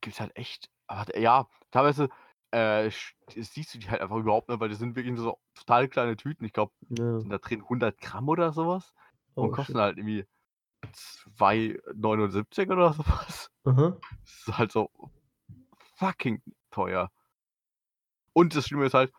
gibt's 0.00 0.20
halt 0.20 0.34
echt 0.36 0.68
aber 0.90 1.16
ja, 1.16 1.48
teilweise, 1.70 2.08
äh, 2.52 2.90
siehst 3.34 3.74
du 3.74 3.78
die 3.78 3.90
halt 3.90 4.00
einfach 4.00 4.16
überhaupt 4.16 4.48
nicht, 4.48 4.60
weil 4.60 4.68
die 4.68 4.74
sind 4.74 4.96
wirklich 4.96 5.16
so 5.18 5.38
total 5.54 5.88
kleine 5.88 6.16
Tüten. 6.16 6.44
Ich 6.44 6.52
glaube, 6.52 6.72
Ja. 6.88 7.18
da 7.20 7.38
drin 7.38 7.62
100 7.68 8.00
Gramm 8.00 8.28
oder 8.28 8.52
so 8.52 8.66
was 8.66 8.92
und 9.34 9.48
Oh, 9.50 9.52
kosten 9.52 9.74
shit. 9.74 9.80
halt 9.82 9.98
irgendwie 9.98 10.26
2,79 11.38 12.70
oder 12.70 12.92
so 12.92 13.04
was. 13.06 13.50
Aha. 13.64 13.96
Das 14.24 14.48
ist 14.48 14.58
halt 14.58 14.72
so 14.72 14.90
fucking 15.96 16.42
teuer. 16.70 17.10
Und 18.32 18.54
das 18.56 18.66
Schlimme 18.66 18.86
ist 18.86 18.94
halt, 18.94 19.12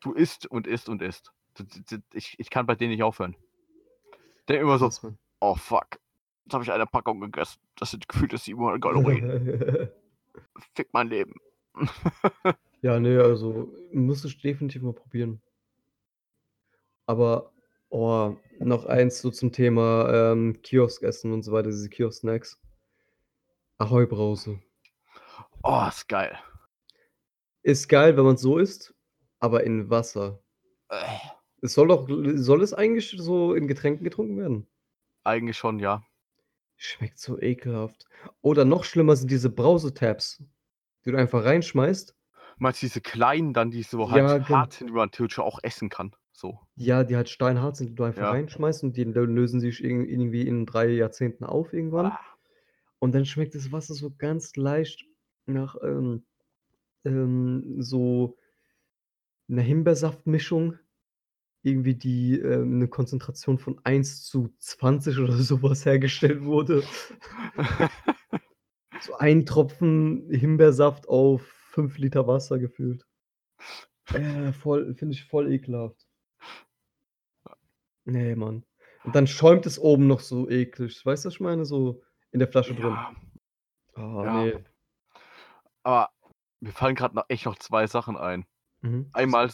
du 0.00 0.12
isst 0.12 0.46
und 0.46 0.66
isst 0.66 0.88
und 0.88 1.02
isst. 1.02 1.32
Ich 2.12 2.38
ich 2.38 2.50
kann 2.50 2.66
bei 2.66 2.74
denen 2.74 2.90
nicht 2.92 3.02
aufhören. 3.02 3.36
Denke 4.48 4.62
immer 4.62 4.78
so. 4.78 4.90
„Oh 5.40 5.54
fuck, 5.54 5.98
jetzt 6.44 6.54
habe 6.54 6.64
ich 6.64 6.72
eine 6.72 6.86
Packung 6.86 7.20
gegessen. 7.20 7.60
Das 7.76 7.90
sind 7.90 8.08
gefühlte 8.08 8.38
700 8.38 8.80
Kalorien. 8.82 9.90
Fick 10.74 10.88
mein 10.92 11.08
Leben.“ 11.08 11.34
Ja, 12.82 12.98
ne, 12.98 13.20
also, 13.22 13.70
muss 13.92 14.24
ich 14.24 14.40
definitiv 14.40 14.82
mal 14.82 14.94
probieren. 14.94 15.42
Aber, 17.06 17.52
oh, 17.90 18.36
noch 18.58 18.86
eins 18.86 19.20
so 19.20 19.30
zum 19.30 19.52
Thema, 19.52 20.32
ähm, 20.32 20.62
Kioskessen 20.62 21.32
und 21.32 21.42
so 21.42 21.52
weiter, 21.52 21.68
diese 21.68 21.90
Kiosk-Snacks. 21.90 22.58
Ahoi 23.78 24.06
Brause. 24.06 24.60
Oh, 25.62 25.84
ist 25.88 26.08
geil. 26.08 26.38
Ist 27.62 27.88
geil, 27.88 28.16
wenn 28.16 28.24
man's 28.24 28.40
so 28.40 28.58
isst, 28.58 28.94
aber 29.40 29.64
in 29.64 29.90
Wasser. 29.90 30.40
Äh. 30.88 31.18
Es 31.62 31.74
soll 31.74 31.88
doch 31.88 32.08
soll 32.08 32.62
es 32.62 32.72
eigentlich 32.72 33.14
so 33.18 33.54
in 33.54 33.68
Getränken 33.68 34.04
getrunken 34.04 34.38
werden? 34.38 34.66
Eigentlich 35.24 35.58
schon, 35.58 35.78
ja. 35.78 36.02
Schmeckt 36.76 37.18
so 37.18 37.38
ekelhaft. 37.38 38.06
Oder 38.40 38.64
noch 38.64 38.84
schlimmer 38.84 39.14
sind 39.16 39.30
diese 39.30 39.50
Brausetabs, 39.50 40.42
die 41.04 41.12
du 41.12 41.18
einfach 41.18 41.44
reinschmeißt. 41.44 42.14
Meinst 42.58 42.82
du 42.82 42.86
diese 42.86 43.00
kleinen 43.00 43.52
dann, 43.54 43.70
die 43.70 43.82
so 43.82 44.10
Ja, 44.10 44.38
halt 44.38 44.38
gen 44.38 44.50
hart 44.50 44.74
sind, 44.74 44.88
die 44.88 44.92
man 44.92 45.10
theoretisch 45.10 45.38
auch 45.38 45.58
essen 45.62 45.88
kann? 45.88 46.14
So. 46.32 46.60
Ja, 46.78 47.04
die 47.04 47.16
halt 47.16 47.28
steinhart 47.28 47.76
sind, 47.76 47.90
die 47.90 47.94
du 47.94 48.04
einfach 48.04 48.28
Ja. 48.28 48.30
reinschmeißt 48.30 48.84
und 48.84 48.96
die 48.96 49.04
lö 49.04 49.24
lösen 49.24 49.60
sich 49.60 49.82
irg 49.84 50.08
irgendwie 50.08 50.46
in 50.46 50.66
3 50.66 50.88
Jahrzehnten 50.88 51.44
auf 51.44 51.72
irgendwann. 51.72 52.12
Ah. 52.12 52.36
Und 53.00 53.14
dann 53.14 53.26
schmeckt 53.26 53.54
das 53.56 53.72
Wasser 53.72 53.94
so 53.94 54.12
ganz 54.16 54.56
leicht 54.56 55.06
nach, 55.46 55.76
ähm, 55.82 56.24
ähm, 57.04 57.76
so 57.82 58.36
'ner 59.48 59.62
Himbeersaftmischung. 59.62 60.78
Irgendwie 61.62 61.94
die, 61.96 62.38
ähm 62.40 62.78
'ne 62.78 62.88
Konzentration 62.88 63.58
von 63.58 63.80
1:20 63.84 65.18
oder 65.20 65.32
so 65.38 65.62
was 65.62 65.86
hergestellt 65.86 66.44
wurde. 66.44 66.88
So 69.00 69.14
ein 69.16 69.46
Tropfen 69.46 70.28
Himbeersaft 70.30 71.08
auf 71.08 71.42
5 71.70 71.98
Liter 71.98 72.26
Wasser 72.26 72.58
gefühlt. 72.58 73.06
Äh, 74.12 74.52
voll 74.52 74.94
finde 74.94 75.14
ich 75.14 75.24
voll 75.24 75.52
ekelhaft. 75.52 76.06
Ne, 78.04 78.34
Mann. 78.36 78.64
Und 79.04 79.14
dann 79.14 79.26
schäumt 79.26 79.66
es 79.66 79.78
oben 79.78 80.06
noch 80.06 80.20
so 80.20 80.48
eklig. 80.48 81.04
Weißt 81.04 81.24
du, 81.24 81.28
was 81.28 81.34
ich 81.34 81.40
meine? 81.40 81.64
So 81.64 82.02
in 82.32 82.38
der 82.38 82.48
Flasche 82.48 82.74
drin. 82.74 82.92
Ja. 82.92 83.14
Oh, 83.96 84.24
Ja. 84.24 84.44
ne. 84.44 84.64
Aber 85.82 86.10
mir 86.60 86.72
fallen 86.72 86.94
grad 86.94 87.14
noch 87.14 87.24
echt 87.28 87.46
noch 87.46 87.56
2 87.58 87.86
Sachen 87.86 88.16
ein. 88.16 88.44
Mhm. 88.82 89.08
Einmal 89.12 89.50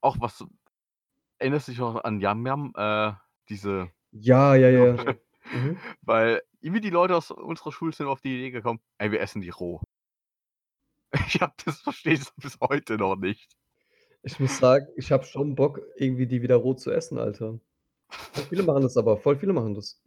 auch 0.00 0.16
was 0.20 0.44
erinnerst 1.38 1.68
du 1.68 1.72
dich 1.72 1.80
noch 1.80 2.02
an 2.02 2.20
Yam 2.20 2.46
Yam? 2.46 2.72
Äh, 2.76 3.12
diese 3.48 3.90
Ja, 4.12 4.54
ja, 4.54 4.70
ja. 4.70 4.96
Mhm. 5.52 5.78
Weil 6.02 6.42
irgendwie 6.60 6.80
die 6.80 6.90
Leute 6.90 7.16
aus 7.16 7.30
unserer 7.30 7.72
Schule 7.72 7.92
sind 7.92 8.06
auf 8.06 8.20
die 8.20 8.34
Idee 8.36 8.50
gekommen: 8.50 8.80
„Ey, 8.98 9.10
wir 9.12 9.20
essen 9.20 9.42
die 9.42 9.50
roh.“ 9.50 9.80
Ich 11.28 11.40
habe 11.40 11.54
das 11.64 11.80
verstehe 11.80 12.14
ich 12.14 12.28
bis 12.36 12.58
heute 12.60 12.96
noch 12.96 13.16
nicht. 13.16 13.48
Ich 14.22 14.40
muss 14.40 14.58
sagen, 14.58 14.86
ich 14.96 15.12
habe 15.12 15.24
schon 15.24 15.54
Bock, 15.54 15.80
irgendwie 15.96 16.26
die 16.26 16.42
wieder 16.42 16.56
roh 16.56 16.74
zu 16.74 16.90
essen, 16.90 17.18
Alter. 17.18 17.60
Voll 18.08 18.44
viele 18.48 18.62
machen 18.64 18.82
das 18.82 18.96
aber, 18.96 19.18
voll 19.18 19.36
viele 19.36 19.52
machen 19.52 19.74
das. 19.74 20.02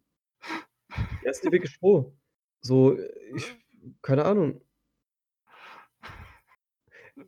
Die 1.21 1.25
essen 1.25 1.47
die 1.47 1.51
wirklich 1.53 1.81
roh. 1.81 2.13
So, 2.61 2.97
ich 3.33 3.55
keine 4.01 4.25
Ahnung. 4.25 4.61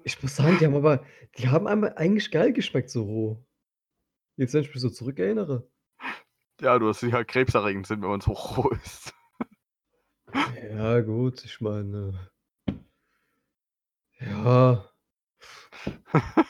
Ich 0.03 0.21
muss 0.21 0.35
sagen, 0.35 0.57
die 0.59 0.65
haben 0.65 0.75
aber 0.75 1.05
die 1.37 1.47
haben 1.47 1.67
einmal 1.67 1.93
eigentlich 1.95 2.31
geil 2.31 2.53
geschmeckt 2.53 2.89
so 2.89 3.03
roh. 3.03 3.45
Jetzt, 4.37 4.53
wenn 4.53 4.63
ich 4.63 4.69
mich 4.69 4.81
so 4.81 4.89
zurückerinnere. 4.89 5.70
Ja, 6.61 6.79
dass 6.79 6.99
sie 6.99 7.11
halt 7.11 7.27
krebserregend 7.27 7.87
sind, 7.87 8.01
wenn 8.01 8.09
man 8.09 8.21
so 8.21 8.31
roh 8.31 8.69
isst. 8.69 9.13
Ja, 10.73 11.01
gut, 11.01 11.43
ich 11.43 11.59
meine 11.59 12.31
ja. 14.21 14.85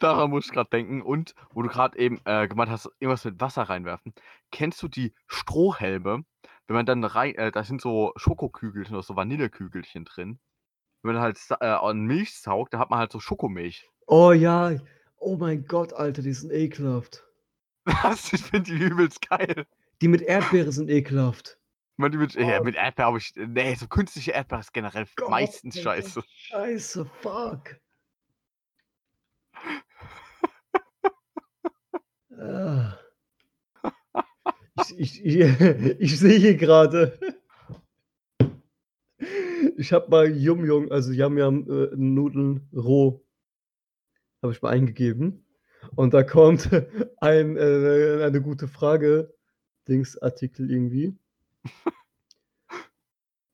Daran 0.00 0.30
muss 0.30 0.46
ich 0.46 0.52
grad 0.52 0.72
denken 0.72 1.02
und 1.02 1.34
wo 1.52 1.62
du 1.62 1.68
grad 1.68 1.96
eben, 1.96 2.20
äh, 2.24 2.48
gemeint 2.48 2.70
hast, 2.70 2.86
irgendwas 3.00 3.24
mit 3.24 3.40
Wasser 3.40 3.64
reinwerfen. 3.64 4.14
Kennst 4.50 4.82
du 4.82 4.88
die 4.88 5.14
Strohhelme? 5.26 6.24
Wenn 6.66 6.76
man 6.76 6.86
dann 6.86 7.04
rei 7.04 7.32
äh, 7.32 7.50
da 7.50 7.64
sind 7.64 7.80
so 7.82 8.12
Schokokügelchen 8.16 8.94
oder 8.94 9.02
so 9.02 9.16
Vanillekügelchen 9.16 10.04
drin. 10.04 10.38
Wenn 11.02 11.14
man 11.14 11.22
halt 11.22 11.38
äh, 11.60 11.66
an 11.66 12.00
Milch 12.02 12.38
saugt, 12.38 12.72
da 12.72 12.78
hat 12.78 12.90
man 12.90 13.00
halt 13.00 13.12
so 13.12 13.20
Schokomilch. 13.20 13.90
Oh 14.06 14.32
ja. 14.32 14.76
Oh 15.18 15.36
mein 15.36 15.66
Gott, 15.66 15.92
Alter, 15.92 16.22
die 16.22 16.32
sind 16.32 16.52
ekelhaft. 16.52 17.24
Was? 17.84 18.32
Ich 18.32 18.42
finde 18.42 18.70
die 18.70 18.84
übelst 18.84 19.28
geil. 19.28 19.66
Die 20.00 20.08
mit 20.08 20.22
Erdbeere 20.22 20.72
sind 20.72 20.88
ekelhaft. 20.90 21.58
Meine, 21.96 22.12
die 22.12 22.18
mit 22.18 22.34
ja, 22.34 22.60
Oh. 22.60 22.64
mit 22.64 22.74
Erdbeere 22.76 23.06
habe 23.08 23.18
ich 23.18 23.32
ne, 23.36 23.76
so 23.76 23.86
künstliche 23.86 24.32
Erdbeere 24.32 24.60
ist 24.60 24.72
generell 24.72 25.06
Gott, 25.16 25.30
meistens 25.30 25.80
scheiße. 25.80 26.22
Scheiße, 26.26 27.04
fuck. 27.20 27.76
Ah. 32.38 32.98
Ich 34.76 34.98
ich 34.98 35.24
ich 35.24 35.40
ich 36.00 36.18
sehe 36.18 36.38
hier 36.38 36.56
grade 36.56 37.18
ich 39.76 39.92
habe 39.92 40.08
mal 40.10 40.30
Yum 40.30 40.64
Yum, 40.64 40.90
also 40.90 41.12
Yum 41.12 41.38
Yum, 41.38 41.70
äh, 41.70 41.90
Nudeln 41.96 42.68
roh 42.74 43.24
habe 44.42 44.52
ich 44.52 44.62
mal 44.62 44.70
eingegeben 44.70 45.44
und 45.96 46.14
da 46.14 46.22
kommt 46.22 46.68
ein 47.18 47.56
äh, 47.56 48.24
eine 48.24 48.40
gute 48.42 48.68
Frage 48.68 49.32
Dings-Artikel 49.88 50.70
irgendwie. 50.70 51.14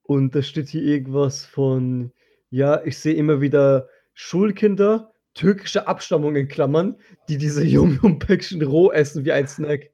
Und 0.03 0.33
da 0.35 0.41
steht 0.41 0.69
hier 0.69 0.83
irgendwas 0.83 1.45
von: 1.45 2.11
„Ja, 2.49 2.83
ich 2.83 2.97
sehe 2.99 3.13
immer 3.15 3.41
wieder 3.41 3.89
Schulkinder 4.13 5.13
türkischer 5.33 5.87
Abstammung 5.87 6.35
in 6.35 6.47
Klammern, 6.47 6.97
die 7.29 7.37
diese 7.37 7.63
Yum 7.63 7.99
Yum 8.01 8.19
Päckchen 8.19 8.61
roh 8.63 8.91
essen 8.91 9.25
wie 9.25 9.31
ein 9.31 9.47
Snack.“ 9.47 9.91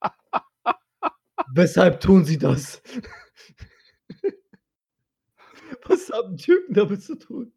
Weshalb 1.54 2.00
tun 2.00 2.24
sie 2.24 2.38
das? 2.38 2.82
Was 5.84 6.10
haben 6.10 6.36
Türken 6.36 6.74
damit 6.74 7.02
zu 7.02 7.16
tun? 7.16 7.52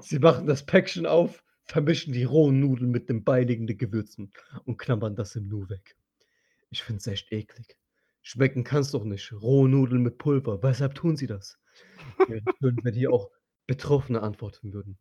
Sie 0.00 0.18
machen 0.18 0.46
das 0.46 0.64
Päckchen 0.66 1.06
auf, 1.06 1.42
vermischen 1.64 2.12
die 2.12 2.24
rohen 2.24 2.60
Nudeln 2.60 2.90
mit 2.90 3.08
den 3.08 3.24
beiliegenden 3.24 3.78
Gewürzen 3.78 4.32
und 4.64 4.78
knabbern 4.78 5.16
das 5.16 5.36
im 5.36 5.48
Nu 5.48 5.68
weg. 5.68 5.96
Ich 6.70 6.82
finde 6.82 6.98
es 6.98 7.06
echt 7.06 7.32
eklig. 7.32 7.76
Schmecken 8.22 8.64
kann's 8.64 8.92
doch 8.92 9.04
nicht. 9.04 9.32
Rohe 9.32 9.68
Nudeln 9.68 10.02
mit 10.02 10.18
Pulver. 10.18 10.62
Weshalb 10.62 10.94
tun 10.94 11.16
sie 11.16 11.26
das? 11.26 11.58
Wäre 12.28 12.42
schön, 12.60 12.78
wenn 12.82 12.94
hier 12.94 13.12
auch 13.12 13.30
Betroffene 13.66 14.22
antworten 14.22 14.72
würden. 14.72 14.98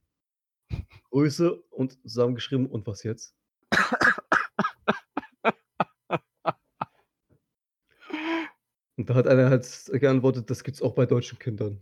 Grüße 1.12 1.54
und 1.70 2.02
zusammengeschrieben 2.02 2.66
und 2.68 2.88
was 2.88 3.04
jetzt? 3.04 3.36
Und 8.98 9.10
da 9.10 9.16
hat 9.16 9.26
einer 9.28 9.50
halt 9.50 9.66
geantwortet: 9.94 10.50
„Das 10.52 10.64
gibt's 10.64 10.82
auch 10.84 10.94
bei 10.94 11.08
deutschen 11.08 11.40
Kindern.“ 11.40 11.80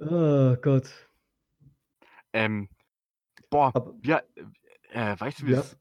Ah, 0.00 0.47
Gott. 0.62 1.08
Ähm, 2.32 2.68
boah, 3.50 3.72
Aber 3.74 3.94
ja, 4.04 4.22
äh, 4.90 5.18
weißt 5.18 5.40
du, 5.42 5.46
wie 5.46 5.52
Ja. 5.52 5.58
das 5.58 5.78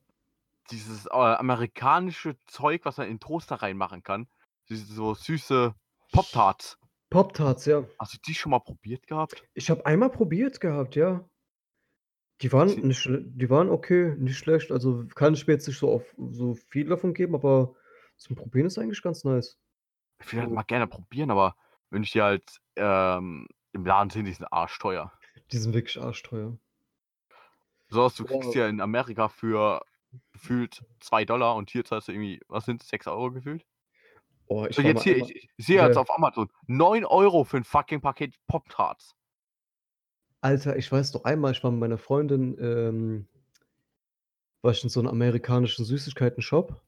dieses, 0.72 1.06
äh, 1.06 1.10
amerikanische 1.12 2.38
Zeug, 2.46 2.86
was 2.86 2.98
man 2.98 3.08
in 3.08 3.20
Toaster 3.20 3.56
reinmachen 3.56 4.04
kann, 4.04 4.28
diese 4.70 4.86
so 4.86 5.14
süße 5.14 5.74
Pop-Tarts. 6.12 6.78
Pop-Tarts, 7.10 7.66
ja. 7.66 7.86
Hast 8.00 8.14
du 8.14 8.18
die 8.26 8.36
schon 8.36 8.52
mal 8.52 8.60
probiert 8.60 9.08
gehabt? 9.08 9.44
Ich 9.54 9.70
habe 9.70 9.86
einmal 9.86 10.10
probiert 10.10 10.60
gehabt, 10.60 10.96
ja. 10.96 11.28
Die 12.42 12.52
waren 12.52 12.70
Sie 12.70 12.82
nicht 12.82 13.10
die 13.10 13.50
waren 13.50 13.70
okay, 13.70 14.14
nicht 14.18 14.38
schlecht. 14.38 14.72
Also, 14.72 15.06
kann 15.16 15.34
ich 15.34 15.48
mir 15.48 15.54
jetzt 15.54 15.68
nicht 15.68 15.80
so 15.80 15.90
auf 15.92 16.14
so 16.32 16.54
viel 16.54 16.88
davon 16.88 17.14
geben, 17.14 17.34
aber 17.34 17.76
zum 18.18 18.36
Probieren 18.36 18.68
ist 18.68 18.78
eigentlich 18.78 19.02
ganz 19.02 19.24
nice. 19.24 19.58
Ich 20.22 20.34
würde 20.34 20.44
halt 20.44 20.52
mal 20.52 20.64
gerne 20.64 20.88
probieren, 20.88 21.32
aber 21.32 21.56
wenn 21.90 22.04
ich 22.04 22.12
die 22.12 22.22
halt, 22.22 22.44
ähm, 22.76 23.48
im 23.78 23.86
Laden 23.86 24.10
sehe, 24.10 24.24
die 24.24 24.34
sind 24.34 24.52
arschteuer. 24.52 25.12
Die 25.52 25.58
sind 25.58 25.74
wirklich 25.74 25.98
arschteuer. 26.02 26.58
Besonders 27.90 28.16
du 28.16 28.26
kriegst 28.26 28.54
Ja. 28.54 28.54
die 28.54 28.58
ja 28.60 28.68
in 28.68 28.82
Amerika 28.82 29.30
für 29.30 29.82
gefühlt 30.34 30.84
2 31.00 31.24
$ 31.26 31.56
und 31.56 31.70
hier 31.70 31.86
zahlst 31.86 32.08
du 32.10 32.12
irgendwie, 32.12 32.42
was 32.48 32.66
sind's, 32.66 32.88
6 32.90 33.08
€ 33.08 33.32
gefühlt? 33.32 33.64
Oh, 34.50 34.66
ich 34.70 34.78
So, 34.78 34.82
jetzt 34.82 35.04
hier, 35.04 35.16
ich 35.18 35.34
ich 35.34 35.50
sehe 35.66 35.82
jetzt 35.82 35.98
ja. 35.98 35.98
auf 35.98 36.14
Amazon 36.16 36.50
9 36.68 37.06
€ 37.06 37.44
für 37.46 37.58
'n 37.58 37.64
fucking 37.64 38.02
Paket 38.02 38.36
Pop-Tarts. 38.48 39.14
Alter, 40.44 40.76
ich 40.78 40.92
weiß 40.92 41.14
noch 41.14 41.24
einmal, 41.26 41.52
ich 41.54 41.64
war 41.64 41.72
mit 41.72 41.80
meiner 41.80 41.98
Freundin, 41.98 42.58
ähm 42.60 43.28
war 44.64 44.72
ich 44.72 44.84
in 44.84 44.90
so 44.90 45.02
'nem 45.02 45.12
amerikanischen 45.12 45.86
Süßigkeiten-Shop 45.86 46.82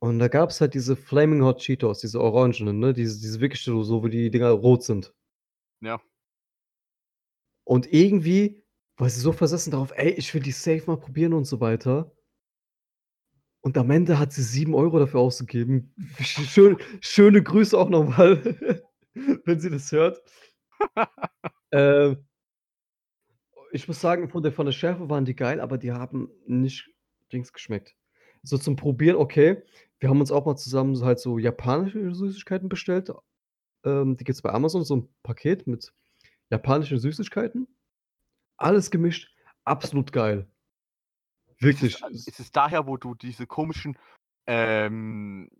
und 0.00 0.18
da 0.20 0.28
gab's 0.28 0.60
halt 0.60 0.74
diese 0.74 0.96
Flaming 0.96 1.42
Hot 1.44 1.60
Cheetos, 1.60 2.00
diese 2.00 2.20
orangenen, 2.20 2.80
ne? 2.80 2.94
Diese 2.94 3.20
diese 3.20 3.40
wirklich 3.40 3.62
so 3.64 3.82
so, 3.84 4.02
wo 4.04 4.08
die 4.08 4.30
Dinger 4.30 4.50
rot 4.50 4.84
sind. 4.84 5.12
Ja. 5.82 6.00
Und 7.70 7.92
irgendwie 7.92 8.64
war 8.96 9.08
sie 9.08 9.20
so 9.20 9.30
versessen 9.30 9.70
darauf: 9.70 9.92
„Ey, 9.94 10.10
ich 10.10 10.34
will 10.34 10.42
die 10.42 10.50
safe 10.50 10.82
mal 10.88 10.96
probieren“ 10.96 11.32
und 11.34 11.44
so 11.44 11.60
weiter. 11.60 12.10
Und 13.64 13.76
am 13.76 13.90
Ende 13.90 14.18
hat 14.18 14.32
sie 14.32 14.42
7 14.42 14.74
€ 14.74 14.98
dafür 14.98 15.20
ausgegeben. 15.20 15.92
Sch 16.20 16.40
schön 16.48 16.76
schöne 17.00 17.42
Grüße 17.42 17.78
auch 17.78 17.90
noch 17.90 18.04
mal, 18.16 18.82
wenn 19.44 19.60
sie 19.60 19.70
das 19.70 19.92
hört. 19.92 20.20
Ähm 21.72 22.24
ich 23.72 23.86
muss 23.88 24.00
sagen, 24.00 24.28
von 24.28 24.42
der 24.42 24.52
von 24.52 24.66
der 24.66 24.72
Schärfe 24.72 25.08
waren 25.08 25.24
die 25.24 25.36
geil, 25.36 25.60
aber 25.60 25.78
die 25.78 25.92
haben 25.92 26.30
nicht 26.46 26.90
Dings 27.32 27.52
geschmeckt. 27.52 27.94
So 28.42 28.58
zum 28.58 28.76
Probieren 28.76 29.16
okay. 29.16 29.62
Wir 30.00 30.08
haben 30.08 30.20
uns 30.20 30.32
auch 30.32 30.46
mal 30.46 30.56
zusammen 30.56 30.96
so 30.96 31.04
halt 31.04 31.20
so 31.20 31.38
japanische 31.38 32.14
Süßigkeiten 32.14 32.68
bestellt 32.68 33.12
Ähm, 33.84 34.16
die 34.16 34.24
gibt's 34.24 34.42
bei 34.42 34.50
Amazon, 34.52 34.84
so 34.84 34.96
'n 34.96 35.08
Paket 35.24 35.66
mit 35.68 35.92
japanischen 36.50 36.98
Süßigkeiten. 36.98 37.66
Alles 38.56 38.90
gemischt, 38.90 39.34
absolut 39.64 40.12
geil. 40.12 40.46
Ist 41.46 41.62
Wirklich, 41.62 42.02
äh 42.02 42.06
es 42.12 42.26
ist 42.26 42.40
es 42.40 42.52
daher, 42.52 42.86
wo 42.86 42.96
du 42.96 43.14
diese 43.14 43.46
komischen, 43.46 43.96
ähm 44.46 45.50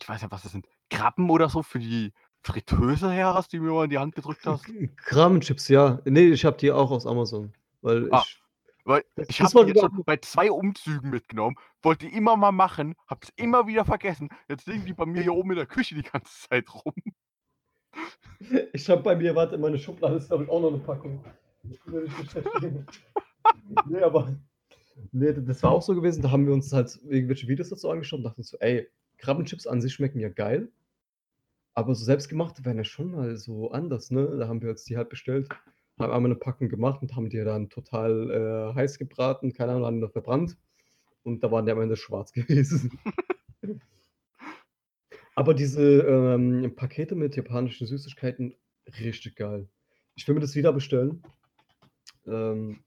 ich 0.00 0.08
weiß 0.08 0.22
nicht, 0.22 0.30
was 0.30 0.42
das 0.42 0.52
sind, 0.52 0.66
Krabben 0.90 1.30
oder 1.30 1.48
so 1.48 1.62
für 1.62 1.78
die 1.78 2.12
Fritteuse 2.42 3.10
her 3.10 3.34
hast, 3.34 3.52
die 3.52 3.60
mir 3.60 3.72
mal 3.72 3.84
in 3.84 3.90
die 3.90 3.98
Hand 3.98 4.14
gedrückt 4.14 4.46
hast? 4.46 4.66
Kramenchips, 4.98 5.68
ja. 5.68 6.00
Ne, 6.04 6.20
ich 6.20 6.44
habe 6.44 6.56
die 6.58 6.70
auch 6.70 6.90
aus 6.90 7.06
Amazon, 7.06 7.52
weil 7.80 8.08
Ah, 8.12 8.22
ich 8.24 8.42
weil 8.84 9.04
ich 9.16 9.40
habe 9.40 9.64
die 9.64 9.72
jetzt 9.72 9.80
schon 9.80 10.04
bei 10.04 10.16
2 10.18 10.52
Umzügen 10.52 11.10
mitgenommen, 11.10 11.56
wollte 11.82 12.06
die 12.06 12.14
immer 12.14 12.36
mal 12.36 12.52
machen, 12.52 12.94
habe 13.08 13.20
es 13.24 13.30
immer 13.34 13.66
wieder 13.66 13.84
vergessen. 13.84 14.28
Jetzt 14.48 14.66
liegen 14.68 14.84
die 14.86 14.92
bei 14.92 15.06
mir 15.06 15.22
hier 15.22 15.34
oben 15.34 15.50
in 15.50 15.56
der 15.56 15.66
Küche 15.66 15.96
die 15.96 16.02
ganze 16.02 16.48
Zeit 16.48 16.72
rum. 16.72 16.94
Ich 18.72 18.88
habe 18.90 19.02
bei 19.02 19.16
mir 19.16 19.34
warte, 19.34 19.54
in 19.56 19.60
meiner 19.60 19.78
Schublade 19.78 20.16
ist, 20.16 20.28
glaube 20.28 20.44
ich, 20.44 20.50
auch 20.50 20.60
noch 20.60 20.70
'ne 20.70 20.78
Packung. 20.78 21.24
Ich 21.70 21.80
will 21.86 22.02
mich 22.02 22.18
nicht 22.18 22.32
verstehen. 22.32 22.86
Ne, 23.88 24.02
aber 24.04 24.36
ne, 25.12 25.34
das 25.34 25.62
war 25.62 25.72
auch 25.72 25.82
so 25.82 25.94
gewesen, 25.94 26.22
da 26.22 26.30
haben 26.30 26.46
wir 26.46 26.54
uns 26.54 26.72
halt 26.72 26.98
irgendwelche 27.08 27.48
Videos 27.48 27.70
dazu 27.70 27.90
angeschaut 27.90 28.18
und 28.20 28.24
dachten 28.24 28.42
so: 28.44 28.58
„Ey, 28.60 28.88
Krabbenchips 29.18 29.66
an 29.66 29.80
sich 29.82 29.94
schmecken 29.94 30.20
ja 30.20 30.28
geil“ 30.30 30.70
aber 31.76 31.94
so 31.94 32.04
selbstgemachte 32.06 32.64
wären 32.64 32.78
ja 32.78 32.84
schon 32.84 33.10
mal 33.10 33.36
so 33.36 33.70
anders, 33.70 34.10
ne? 34.10 34.26
Da 34.38 34.48
haben 34.48 34.62
wir 34.62 34.70
uns 34.70 34.84
die 34.84 34.96
halt 34.96 35.10
bestellt, 35.10 35.48
haben 35.98 36.10
einmal 36.12 36.30
'ne 36.30 36.34
Packung 36.36 36.70
gemacht 36.70 37.02
und 37.02 37.14
haben 37.14 37.28
die 37.28 37.44
dann 37.44 37.68
total, 37.68 38.30
äh, 38.72 38.74
heiß 38.74 38.98
gebraten, 38.98 39.52
keine 39.52 39.72
Ahnung, 39.72 39.84
haben 39.84 39.96
die 39.96 40.00
noch 40.06 40.12
verbrannt 40.12 40.56
und 41.24 41.44
da 41.44 41.50
waren 41.52 41.66
die 41.66 41.72
am 41.72 41.80
Ende 41.82 41.96
schwarz 41.96 42.32
gewesen. 42.34 42.98
Aber 45.38 45.52
diese, 45.52 46.00
ähm, 46.00 46.72
Pakete 46.76 47.14
mit 47.14 47.36
japanischen 47.36 47.86
Süßigkeiten, 47.86 48.54
richtig 49.00 49.36
geil. 49.36 49.68
Ich 50.14 50.26
will 50.26 50.34
mir 50.34 50.40
das 50.40 50.54
wieder 50.56 50.72
bestellen. 50.72 51.22
Ähm, 52.26 52.84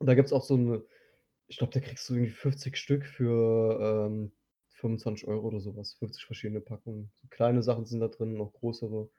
da 0.00 0.14
gibt's 0.14 0.32
auch 0.32 0.44
so 0.44 0.56
'ne 0.56 0.84
ich 1.48 1.58
glaube, 1.58 1.72
da 1.74 1.80
kriegst 1.80 2.08
du 2.10 2.14
irgendwie 2.14 2.32
50 2.32 2.76
Stück 2.78 3.06
für, 3.06 4.08
ähm, 4.08 4.32
25 4.70 5.28
€ 5.28 5.48
oder 5.48 5.60
so 5.60 5.76
was, 5.76 5.94
50 5.94 6.24
verschiedene 6.26 6.60
Packungen. 6.62 7.12
So 7.22 7.28
kleine 7.30 7.62
Sachen 7.62 7.86
sind 7.86 8.00
da 8.00 8.08
drin, 8.08 8.34
noch 8.34 8.52
größere. 8.54 9.10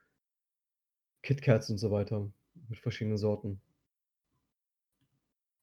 KitKats 1.24 1.70
und 1.70 1.78
so 1.78 1.90
weiter 1.90 2.30
mit 2.70 2.80
verschiedenen 2.80 3.18
Sorten. 3.18 3.62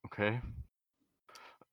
Okay. 0.04 0.40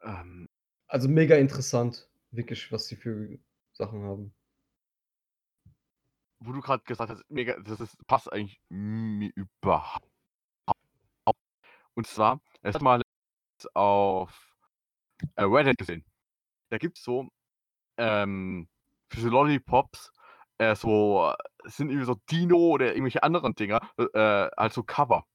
Ähm 0.03 0.47
Also, 0.89 1.09
mega 1.09 1.35
interessant, 1.35 2.09
wirklich, 2.31 2.71
was 2.71 2.87
die 2.87 2.95
für 2.95 3.37
Sachen 3.73 4.03
haben. 4.03 4.33
Wo 6.41 6.51
du 6.51 6.61
grad 6.61 6.85
gesagt 6.85 7.09
hast, 7.09 7.23
mega 7.29 7.59
das 7.59 7.79
ist 7.79 7.97
passt 8.07 8.31
eigentlich 8.31 8.59
mir 8.69 9.31
überhaupt 9.35 10.07
und 11.95 12.07
zwar, 12.07 12.41
ich 12.63 12.75
habe 12.75 12.83
mal 12.83 13.01
auf, 13.75 14.55
äh, 15.35 15.43
Reddit 15.43 15.77
gesehen. 15.79 16.05
Da 16.71 16.77
gibt's 16.79 17.03
so, 17.03 17.29
ähm, 17.97 18.69
für 19.11 19.21
so 19.21 19.29
Lollipops, 19.29 20.11
äh, 20.59 20.75
so 20.75 21.33
es 21.65 21.77
sind 21.77 21.89
irgendwie 21.89 22.05
so 22.07 22.15
Dino 22.31 22.57
oder 22.57 22.87
irgendwelche 22.95 23.23
anderen 23.23 23.55
Dinger, 23.55 23.81
äh, 23.99 24.49
halt 24.57 24.73
so 24.73 24.83
Cover. 24.83 25.25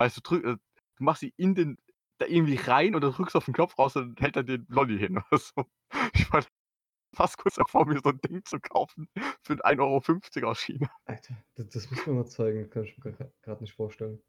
Heißt, 0.00 0.18
du 0.18 0.22
drück 0.22 0.44
äh, 0.44 0.56
du 0.98 1.04
machst 1.04 1.20
sie 1.22 1.34
in 1.38 1.54
den 1.56 1.78
da 2.18 2.26
irgendwie 2.26 2.56
rein 2.56 2.94
oder 2.96 3.10
drückst 3.12 3.36
auf 3.36 3.48
'n 3.48 3.54
Knopf 3.54 3.78
raus 3.78 3.96
und 3.96 4.20
hält 4.20 4.36
dann 4.36 4.46
den 4.46 4.66
Lolli 4.70 4.98
hin 4.98 5.18
oder 5.18 5.38
so. 5.40 5.66
Ich 6.14 6.32
war 6.32 6.42
fast 7.14 7.38
kurz 7.38 7.56
davor, 7.56 7.86
mir 7.86 8.00
so 8.02 8.10
'n 8.10 8.20
Ding 8.20 8.44
zu 8.44 8.58
kaufen 8.60 9.08
für 9.42 9.64
1,50 9.64 10.44
€ 10.44 10.48
aus 10.50 10.60
China. 10.60 10.90
Alter, 11.06 11.44
das 11.54 11.90
musst 11.90 12.06
du 12.06 12.10
mir 12.10 12.16
mal 12.22 12.26
zeigen, 12.26 12.68
kann 12.70 12.84
ich 12.84 12.98
mir 12.98 13.12
grad 13.42 13.60
nicht 13.60 13.72
vorstellen. 13.74 14.22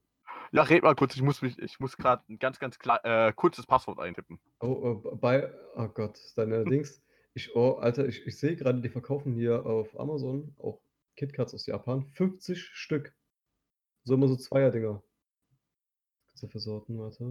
Ja, 0.51 0.61
red 0.63 0.83
mal 0.83 0.93
kurz, 0.95 1.15
ich 1.15 1.21
muss 1.23 1.41
mich 1.41 1.57
ich 1.59 1.79
muss 1.79 1.97
grad 1.97 2.29
'n 2.29 2.37
ganz, 2.37 2.59
ganz 2.59 2.77
klei 2.77 2.97
äh, 3.03 3.33
kurzes 3.33 3.65
Passwort 3.65 3.99
eintippen. 3.99 4.39
Oh, 4.61 5.01
äh, 5.13 5.15
bei 5.15 5.51
oh 5.75 5.87
Gott, 5.89 6.19
deine 6.35 6.65
Dings 6.67 7.01
ich 7.35 7.55
oh, 7.55 7.73
Alter, 7.77 8.07
ich 8.07 8.25
ich 8.27 8.37
sehe 8.37 8.55
grade, 8.55 8.81
die 8.81 8.89
verkaufen 8.89 9.33
hier 9.33 9.65
auf 9.65 9.99
Amazon 9.99 10.55
auch 10.59 10.81
KitKats 11.15 11.53
aus 11.55 11.65
Japan, 11.65 12.05
50 12.05 12.61
Stück. 12.73 13.15
So 14.05 14.15
immer 14.15 14.27
so 14.29 14.37
Zweierdinger. 14.37 15.03
Gibt's 16.35 16.41
da 16.41 16.47
für 16.47 16.59
Sorten? 16.59 16.97
Warte. 16.99 17.23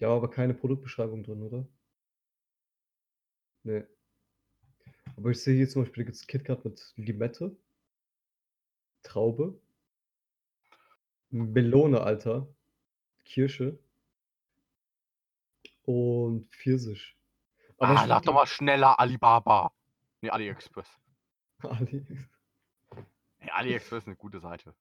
Ja, 0.00 0.08
aber 0.08 0.28
keine 0.30 0.54
Produktbeschreibung 0.54 1.22
drin, 1.22 1.42
oder? 1.42 1.66
Ne. 3.64 3.86
Aber 5.16 5.30
ich 5.30 5.40
sehe 5.40 5.54
hier 5.56 5.68
zum 5.68 5.82
Beispiel, 5.82 6.04
da 6.04 6.06
gibt's 6.06 6.26
KitKat 6.26 6.64
mit 6.64 6.92
Limette. 6.96 7.56
Traube. 9.04 9.54
Melone, 11.30 12.00
Alter. 12.02 12.46
Kirsche. 13.24 13.78
Und 15.84 16.48
Pfirsich. 16.54 17.16
Aber 17.78 17.96
Ah, 18.00 18.04
lad 18.06 18.26
doch 18.26 18.32
mal 18.34 18.46
schneller 18.46 18.98
Alibaba. 18.98 19.72
Ne, 20.22 20.30
AliExpress. 20.32 20.88
Ali 21.62 22.04
Ne, 23.40 23.52
AliExpress 23.52 24.04
ist 24.04 24.06
'ne 24.08 24.16
gute 24.16 24.40
Seite. 24.40 24.74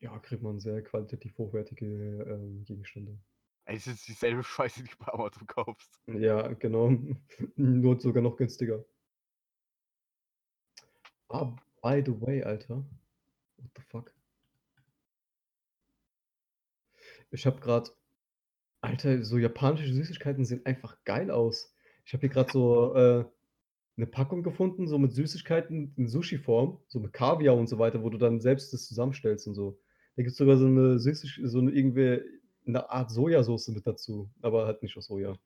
Ja, 0.00 0.18
kriegt 0.18 0.42
man 0.42 0.58
sehr 0.58 0.82
qualitativ 0.82 1.38
hochwertige, 1.38 1.86
ähm, 2.28 2.64
Gegenstände. 2.64 3.18
Es 3.66 3.86
ist 3.86 4.08
dieselbe 4.08 4.42
Scheiße, 4.44 4.82
die 4.82 4.90
du 4.90 4.96
bei 4.98 5.12
Amazon 5.12 5.46
kaufst. 5.46 6.00
Ja, 6.08 6.48
genau. 6.54 6.90
Nur 7.56 8.00
sogar 8.00 8.22
noch 8.22 8.36
günstiger. 8.36 8.84
Ah, 11.30 11.56
by 11.82 12.00
the 12.00 12.12
way, 12.12 12.42
Alter. 12.42 12.84
What 13.56 13.70
the 13.74 13.82
fuck? 13.82 14.12
Ich 17.32 17.46
habe 17.46 17.60
grad 17.60 17.90
Alter, 18.82 19.24
so 19.24 19.38
japanische 19.38 19.92
Süßigkeiten 19.92 20.44
sehen 20.44 20.66
einfach 20.66 21.04
geil 21.04 21.30
aus. 21.30 21.74
Ich 22.06 22.12
habe 22.14 22.22
hier 22.22 22.30
grad 22.30 22.50
so, 22.50 22.94
äh, 22.96 23.24
'ne 23.96 24.06
Packung 24.06 24.42
gefunden, 24.44 24.88
so 24.88 24.98
mit 24.98 25.12
Süßigkeiten 25.12 25.94
in 25.96 26.08
Sushiform, 26.08 26.80
so 26.88 27.00
mit 27.00 27.12
Kaviar 27.12 27.56
und 27.56 27.68
so 27.68 27.78
weiter, 27.78 28.02
wo 28.04 28.10
du 28.10 28.18
dann 28.18 28.40
selbst 28.40 28.72
das 28.74 28.86
zusammenstellst 28.88 29.48
und 29.48 29.54
so. 29.54 29.80
Da 30.16 30.22
gibt's 30.24 30.38
sogar 30.38 30.58
so 30.58 30.68
'ne 30.68 30.98
Süßig 31.00 31.40
so 31.44 31.60
'ne 31.60 31.72
irgendwie 31.72 32.22
'ne 32.66 32.88
Art 32.90 33.10
Sojasauce 33.10 33.68
mit 33.68 33.86
dazu, 33.86 34.30
aber 34.42 34.66
halt 34.66 34.82
nicht 34.82 34.96
aus 34.96 35.06
Soja. 35.06 35.36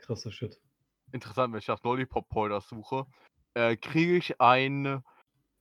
Krasser 0.00 0.30
Shit. 0.32 0.58
Interessant, 1.14 1.52
wenn 1.52 1.58
ich 1.58 1.68
nach 1.68 1.82
Lollipop 1.82 2.34
Holders 2.34 2.68
suche, 2.68 3.06
äh, 3.54 3.76
kriege 3.76 4.16
ich 4.16 4.40
ein, 4.40 5.02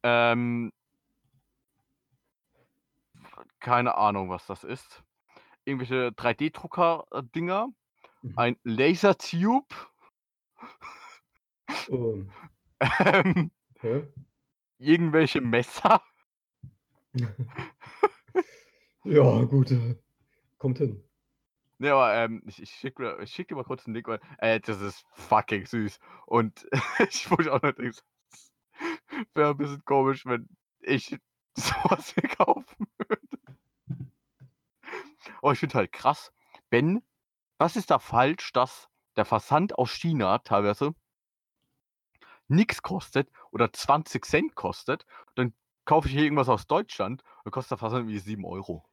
ähm 0.03 0.71
keine 3.61 3.95
Ahnung, 3.95 4.29
was 4.29 4.45
das 4.47 4.63
ist. 4.63 5.03
Irgendwelche 5.65 6.11
3D-Drucker, 6.13 7.05
äh, 7.11 7.23
Dinger, 7.35 7.69
Mhm. 8.23 8.35
ein 8.35 8.57
Lasertube. 8.63 9.67
Oh. 11.89 12.25
Ähm 12.81 13.51
Okay. 13.75 14.11
irgendwelche 14.79 15.41
Messer. 15.41 16.01
Ja, 19.05 19.43
gut, 19.45 19.71
äh, 19.71 19.95
kommt 20.59 20.79
hin. 20.79 21.03
Ne, 21.79 21.91
aber, 21.93 22.13
ähm, 22.13 22.43
ich 22.45 22.61
ich 22.61 22.69
schicke 22.71 23.17
schicke 23.25 23.49
dir 23.49 23.55
mal 23.55 23.63
kurz 23.63 23.87
'n 23.87 23.93
Link, 23.95 24.07
weil 24.07 24.19
äh, 24.37 24.59
das 24.59 24.79
ist 24.81 25.03
fucking 25.13 25.65
süß. 25.65 25.97
Und 26.27 26.67
ich 27.09 27.29
muss 27.31 27.47
auch 27.47 27.61
noch 27.61 27.73
es 27.79 28.03
wäre 29.33 29.51
'n 29.51 29.57
bisschen 29.57 29.85
komisch, 29.85 30.25
wenn 30.25 30.47
ich 30.81 31.17
so 31.57 31.73
was 31.85 32.13
hier 32.13 32.23
kaufen 32.29 32.87
würde. 32.97 33.37
Aber 35.41 35.53
ich 35.53 35.59
finde 35.59 35.75
halt 35.75 35.91
krass, 35.91 36.31
wenn 36.69 37.01
was 37.59 37.75
ist 37.77 37.91
da 37.91 37.99
falsch, 37.99 38.53
dass 38.53 38.89
der 39.17 39.25
Versand 39.25 39.77
aus 39.77 39.91
China 39.91 40.39
teilweise 40.39 40.93
nix 42.49 42.81
kostet 42.81 43.29
oder 43.51 43.71
20 43.73 44.25
Cent 44.25 44.55
kostet, 44.55 45.05
dann 45.35 45.53
kaufe 45.85 46.07
ich 46.07 46.13
hier 46.13 46.23
irgendwas 46.23 46.49
aus 46.49 46.67
Deutschland, 46.67 47.23
dann 47.43 47.51
kostet 47.51 47.71
der 47.71 47.77
Versand 47.77 48.01
irgendwie 48.01 48.19
7 48.19 48.43
€. 48.45 48.83
Oder 48.83 48.90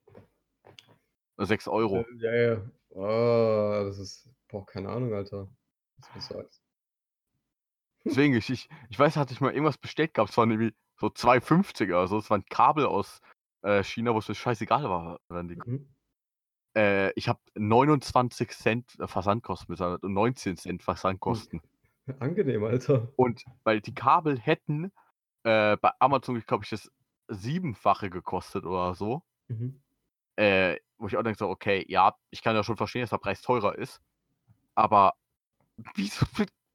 6 1.46 1.66
Äh, 1.86 2.02
€. 2.02 2.06
ja, 2.18 2.34
ja. 2.34 2.70
Ah, 2.96 3.84
das 3.84 3.98
ist 3.98 4.28
boah, 4.48 4.64
keine 4.66 4.88
Ahnung, 4.90 5.12
Alter, 5.14 5.48
was 5.96 6.10
du 6.10 6.20
sagst. 6.20 6.58
Deswegen, 8.04 8.34
ich 8.34 8.48
ich 8.50 8.68
ich 8.88 8.98
weiß, 8.98 9.14
da 9.14 9.20
hatte 9.20 9.32
ich 9.32 9.40
mal 9.40 9.52
irgendwas 9.52 9.78
bestellt 9.78 10.14
gehabt, 10.14 10.30
es 10.30 10.36
waren 10.36 10.50
irgendwie 10.50 10.74
so 10.96 11.10
2,50 11.10 11.88
oder 11.90 12.06
so. 12.08 12.18
Es 12.18 12.30
war 12.30 12.38
'n 12.38 12.44
Kabel 12.48 12.86
aus, 12.86 13.20
äh, 13.62 13.82
China, 13.84 14.14
wo's 14.14 14.28
mir 14.28 14.34
scheißegal 14.34 14.84
war, 14.84 15.18
Mhm. 15.54 15.88
Äh, 16.76 17.12
ich 17.14 17.28
habe 17.28 17.40
29 17.54 18.50
Cent 18.50 18.96
Versandkosten 19.04 19.68
bezahlt 19.72 20.02
und 20.02 20.12
19 20.12 20.56
Cent. 20.56 20.82
Versandkosten. 20.82 21.60
Angenehm, 22.20 22.64
Alter. 22.64 23.12
Und 23.18 23.42
weil 23.64 23.80
die 23.80 23.94
Kabel 23.94 24.38
hätten, 24.38 24.92
äh, 25.44 25.76
bei 25.78 25.92
Amazon, 26.00 26.40
glaube 26.46 26.64
ich, 26.64 26.70
das 26.70 26.90
Siebenfache 27.28 28.10
gekostet 28.10 28.64
oder 28.64 28.94
so. 28.94 29.22
Mhm. 29.50 29.80
Äh, 30.38 30.78
wo 30.98 31.08
ich 31.08 31.16
auch 31.16 31.22
denke 31.24 31.38
so: 31.38 31.48
„Okay, 31.48 31.84
ja, 31.88 32.14
ich 32.30 32.42
kann 32.42 32.56
ja 32.56 32.64
schon 32.64 32.76
verstehen, 32.76 33.02
dass 33.02 33.10
der 33.10 33.18
Preis 33.18 33.42
teurer 33.42 33.76
ist.“ 33.78 34.00
Aber 34.74 35.14
wieso 35.94 36.26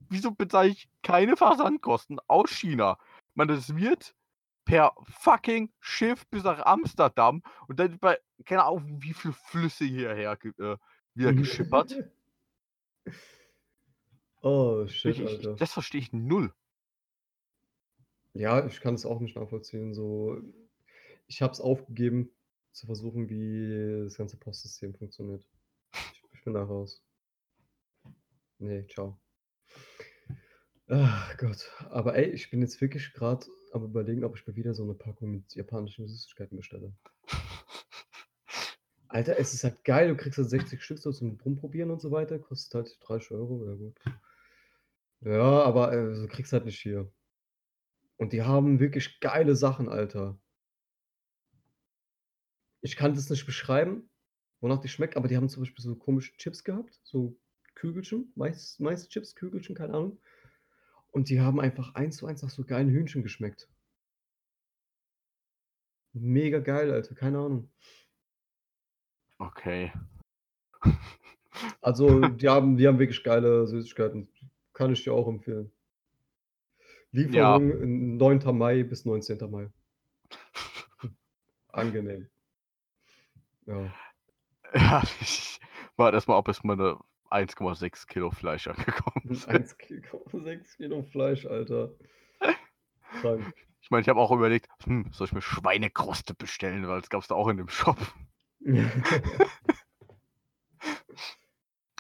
wieso 0.10 0.32
bezahle 0.32 0.70
ich 0.70 0.90
keine 1.04 1.38
Versandkosten 1.38 2.20
aus 2.28 2.52
China? 2.52 2.98
Man, 3.36 3.48
das 3.48 3.76
wird 3.76 4.16
per 4.66 4.94
fucking 5.20 5.72
Schiff 5.82 6.28
bis 6.30 6.44
nach 6.44 6.66
Amsterdam 6.66 7.44
und 7.68 7.80
dann 7.80 8.00
bei, 8.00 8.20
keine 8.46 8.66
Ahnung, 8.66 9.02
wie 9.02 9.14
viele 9.14 9.34
Flüsse 9.34 9.86
hierher 9.86 10.38
äh, 10.44 10.78
wieder 11.16 11.34
geschippert. 11.34 11.98
Oh, 14.44 14.86
shit, 14.88 15.18
ich, 15.18 15.26
Alter. 15.26 15.58
das 15.58 15.74
verstehe 15.74 16.02
ich 16.02 16.14
null. 16.14 16.54
Ja, 18.34 18.66
ich 18.66 18.82
kann 18.82 18.96
es 18.96 19.06
auch 19.06 19.20
nicht 19.20 19.36
nachvollziehen. 19.36 19.94
So, 19.94 20.38
ich 21.28 21.42
habe 21.42 21.54
es 21.54 21.62
aufgegeben, 21.62 22.32
zu 22.74 22.86
versuchen, 22.86 23.30
wie 23.30 24.04
das 24.04 24.18
ganze 24.18 24.38
Postsystem 24.38 24.94
funktioniert. 24.94 25.46
Ich, 25.94 26.24
ich 26.34 26.44
bin 26.44 26.54
da 26.54 26.64
raus. 26.64 27.02
Nee, 28.60 28.86
ciao. 28.88 29.20
Ach 30.88 31.38
Gott. 31.38 31.72
Aber 31.90 32.16
ey, 32.16 32.30
ich 32.30 32.50
bin 32.50 32.62
jetzt 32.62 32.82
wirklich 32.82 33.14
gerade 33.14 33.46
am 33.72 33.86
überlegen, 33.86 34.24
ob 34.24 34.36
ich 34.36 34.46
mir 34.46 34.56
wieder 34.56 34.74
so 34.74 34.84
eine 34.84 34.94
Packung 34.94 35.32
mit 35.32 35.56
japanischen 35.56 36.08
Süßigkeiten 36.08 36.58
bestelle. 36.58 36.94
Alter, 39.08 39.38
es 39.38 39.54
ist 39.54 39.64
halt 39.64 39.84
geil, 39.84 40.10
du 40.10 40.18
kriegst 40.18 40.40
halt 40.40 40.50
60 40.50 40.82
Stück 40.82 40.98
so 40.98 41.12
zum 41.12 41.40
Rumprobieren 41.40 41.92
und 41.92 42.02
so 42.02 42.10
weiter, 42.10 42.40
kostet 42.40 42.74
halt 42.74 42.98
30 43.02 43.32
Euro, 43.32 43.64
ja 43.66 43.76
gut. 43.76 44.00
Ja, 45.22 45.64
aber 45.64 45.94
äh, 45.94 46.16
du 46.16 46.28
kriegst 46.28 46.52
halt 46.52 46.66
nicht 46.66 46.80
hier. 46.80 47.12
Und 48.18 48.34
die 48.34 48.42
haben 48.42 48.80
wirklich 48.80 49.20
geile 49.20 49.56
Sachen, 49.56 49.88
Alter. 49.88 50.40
Ich 52.84 52.98
kann 52.98 53.16
das 53.16 53.30
nicht 53.30 53.46
beschreiben, 53.46 54.10
wonach 54.60 54.82
die 54.82 54.90
schmeckt, 54.90 55.16
aber 55.16 55.30
die 55.30 55.38
haben 55.38 55.48
zum 55.48 55.64
Beispiel 55.64 55.84
so 55.84 55.96
komische 55.96 56.36
Chips 56.36 56.66
gehabt, 56.66 57.00
so 57.04 57.40
Kügelchen, 57.76 58.34
Mais, 58.36 58.78
Maischips, 58.78 59.36
Kügelchen, 59.36 59.74
keine 59.74 59.94
Ahnung. 59.94 60.20
Und 61.12 61.30
die 61.30 61.40
haben 61.40 61.62
einfach 61.62 61.96
eins 61.96 62.18
zu 62.18 62.28
eins 62.28 62.42
nach 62.42 62.50
so 62.50 62.66
geilen 62.66 62.90
Hühnchen 62.90 63.24
geschmeckt. 63.24 63.70
Mega 66.12 66.60
geil, 66.60 66.92
Alter, 66.92 67.16
keine 67.16 67.40
Ahnung. 67.40 67.72
Okay. 69.40 69.92
Also, 71.82 72.20
die 72.20 72.50
haben, 72.50 72.78
die 72.78 72.88
haben 72.88 72.98
wirklich 72.98 73.24
geile 73.24 73.68
Süßigkeiten. 73.68 74.28
Kann 74.74 74.92
ich 74.92 75.04
dir 75.04 75.14
auch 75.14 75.28
empfehlen. 75.28 75.72
Lieferung 77.12 77.70
in 77.80 78.18
9. 78.18 78.58
Mai 78.58 78.84
bis 78.84 79.06
19. 79.06 79.38
Mai. 79.52 79.70
Angenehm. 81.70 82.28
Ja. 83.66 83.92
Ja, 84.76 85.04
ich 85.22 85.60
warte 85.98 86.16
erstmal, 86.18 86.38
ob 86.38 86.48
es 86.48 86.64
meine 86.64 86.98
1,6 87.30 88.08
Kilo 88.08 88.32
Fleisch 88.32 88.68
angekommen 88.70 89.30
ist. 89.30 89.48
1,6 89.48 90.78
Kilo 90.78 91.04
Fleisch, 91.04 91.46
Alter. 91.46 91.92
Ich 93.82 93.92
meine, 93.92 94.02
ich 94.02 94.10
habe 94.10 94.20
auch 94.20 94.32
überlegt, 94.32 94.68
hm, 94.86 95.12
soll 95.12 95.28
ich 95.28 95.34
mir 95.34 95.42
Schweinekruste 95.42 96.34
bestellen, 96.34 96.88
weil 96.88 97.02
das 97.02 97.10
gab 97.10 97.22
es 97.22 97.28
da 97.28 97.36
auch 97.36 97.50
in 97.50 97.58
dem 97.58 97.68
Shop. 97.70 97.98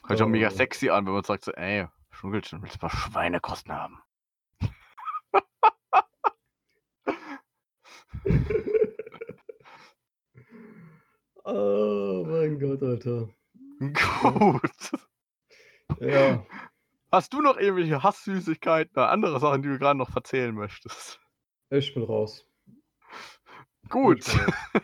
Hört 0.06 0.18
sich 0.18 0.22
auch 0.22 0.28
mega 0.28 0.48
Oh. 0.48 0.52
sexy 0.52 0.90
an, 0.90 1.06
wenn 1.06 1.14
man 1.14 1.24
sagt 1.24 1.44
so, 1.46 1.52
ey, 1.52 1.88
Schnuckelchen, 2.12 2.62
willst 2.62 2.82
du 2.82 2.86
mal 2.86 2.90
Schweinekrusten 2.90 3.74
haben? 3.74 4.00
Oh 11.44 12.24
mein 12.28 12.60
Gott, 12.60 12.84
Alter. 12.84 13.30
Gut. 13.80 14.92
Ja. 16.00 16.46
Hast 17.12 17.34
du 17.34 17.42
noch 17.42 17.58
irgendwelche 17.58 18.02
Hasssüßigkeiten 18.02 18.94
oder 18.94 19.10
andere 19.10 19.40
Sachen, 19.40 19.62
die 19.62 19.70
du 19.70 19.78
gerade 19.78 19.98
noch 19.98 20.16
erzählen 20.16 20.54
möchtest? 20.54 21.20
Ich 21.70 21.94
bin 21.94 22.04
raus. 22.04 22.48
Gut. 23.90 24.20
Ich 24.20 24.34
bin 24.34 24.42
raus. 24.46 24.84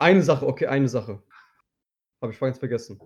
Eine 0.00 0.22
Sache, 0.22 0.46
okay, 0.46 0.66
eine 0.66 0.88
Sache. 0.88 1.22
Habe 2.20 2.32
ich 2.32 2.38
vorhin 2.38 2.56
vergessen. 2.56 3.00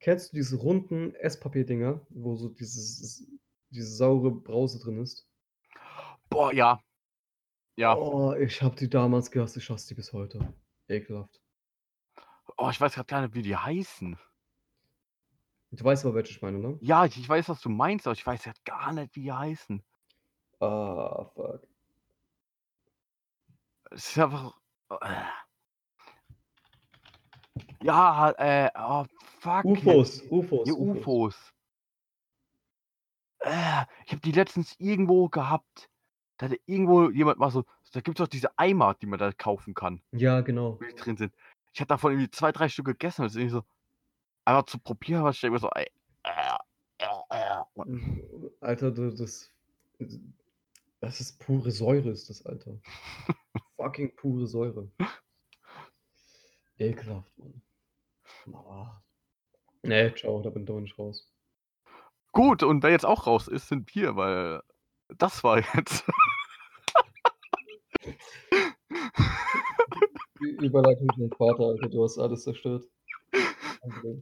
Kennst 0.00 0.32
du 0.32 0.36
diese 0.36 0.56
runden 0.56 1.14
Esspapier-Dinger, 1.16 2.06
wo 2.10 2.36
so 2.36 2.48
dieses, 2.48 3.26
diese 3.70 3.96
saure 3.96 4.30
Brause 4.30 4.78
drin 4.78 5.02
ist? 5.02 5.28
Boah, 6.30 6.52
ja. 6.52 6.80
Ja. 7.76 7.96
Oh, 7.96 8.34
ich 8.34 8.62
habe 8.62 8.76
die 8.76 8.88
damals 8.88 9.30
gehasst, 9.30 9.56
ich 9.56 9.68
hasse 9.68 9.88
die 9.88 9.94
bis 9.94 10.12
heute. 10.12 10.54
Ekelhaft. 10.88 11.40
Oh, 12.56 12.70
ich 12.70 12.80
weiß 12.80 12.94
gerade 12.94 13.06
gar 13.06 13.20
nicht, 13.22 13.34
wie 13.34 13.42
die 13.42 13.56
heißen. 13.56 14.18
Du 15.70 15.84
weißt 15.84 16.04
aber, 16.06 16.14
welche 16.14 16.32
ich 16.32 16.42
meine, 16.42 16.58
ne? 16.58 16.78
Ja, 16.80 17.04
ich, 17.04 17.18
ich 17.18 17.28
weiß, 17.28 17.48
was 17.50 17.60
du 17.60 17.68
meinst, 17.68 18.06
aber 18.06 18.14
ich 18.14 18.26
weiß 18.26 18.46
ja 18.46 18.52
gar 18.64 18.92
nicht, 18.92 19.14
wie 19.14 19.22
die 19.22 19.32
heißen. 19.32 19.82
Ah, 20.60 21.26
fuck. 21.34 21.62
Es 23.90 24.08
ist 24.10 24.18
einfach. 24.18 24.58
Äh. 25.00 25.24
Ja, 27.82 28.30
äh, 28.38 28.70
oh, 28.76 29.04
fuck. 29.40 29.64
UFOs, 29.64 30.22
UFOs. 30.30 30.64
Die 30.64 30.72
UFOs. 30.72 31.54
Äh, 33.40 33.84
ich 34.04 34.12
habe 34.12 34.20
die 34.24 34.32
letztens 34.32 34.74
irgendwo 34.78 35.28
gehabt. 35.28 35.90
Da 36.38 36.46
hatte 36.46 36.60
irgendwo 36.66 37.10
jemand 37.10 37.38
mal 37.38 37.50
so. 37.50 37.64
Da 37.92 38.00
gibt 38.00 38.18
es 38.18 38.24
doch 38.24 38.28
diese 38.28 38.56
Eimer, 38.58 38.94
die 38.94 39.06
man 39.06 39.18
da 39.18 39.32
kaufen 39.32 39.74
kann, 39.74 40.02
Ja, 40.12 40.40
genau. 40.40 40.78
die 40.90 40.94
drin 40.94 41.16
sind. 41.16 41.32
Ich 41.72 41.80
hatte 41.80 41.88
davon 41.88 42.12
irgendwie 42.12 42.30
zwei, 42.30 42.52
drei 42.52 42.68
Stück 42.68 42.86
gegessen. 42.86 43.22
Das 43.22 43.32
ist 43.32 43.36
irgendwie 43.36 43.54
so. 43.54 43.64
Einfach 44.44 44.64
zu 44.64 44.78
probieren, 44.78 45.20
aber 45.20 45.30
ich 45.30 45.40
denke 45.40 45.54
mir 45.54 45.58
so, 45.60 45.70
ey. 45.70 45.90
Äh, 46.24 46.58
äh, 46.98 47.06
äh. 47.30 48.50
Alter, 48.60 48.90
du, 48.90 49.10
das. 49.14 49.52
Das 51.00 51.20
ist 51.20 51.38
pure 51.38 51.70
Säure, 51.70 52.10
ist 52.10 52.28
das, 52.28 52.44
Alter. 52.44 52.78
Fucking 53.76 54.14
pure 54.16 54.46
Säure. 54.46 54.90
Ekelhaft, 56.78 57.36
Mann. 57.38 57.62
Ah. 58.54 59.02
Nee, 59.82 60.12
ciao, 60.14 60.40
da 60.42 60.50
bin 60.50 60.62
ich 60.62 60.66
doch 60.66 60.80
nicht 60.80 60.98
raus. 60.98 61.30
Gut, 62.32 62.62
und 62.62 62.82
wer 62.82 62.90
jetzt 62.90 63.06
auch 63.06 63.26
raus 63.26 63.48
ist, 63.48 63.68
sind 63.68 63.94
wir, 63.94 64.16
weil 64.16 64.62
das 65.08 65.44
war 65.44 65.58
jetzt. 65.74 66.04
Überleitung 70.40 71.06
mit 71.16 71.30
dem 71.30 71.36
Vater, 71.36 71.64
Alter, 71.64 71.88
du 71.88 72.04
hast 72.04 72.18
alles 72.18 72.44
zerstört. 72.44 72.84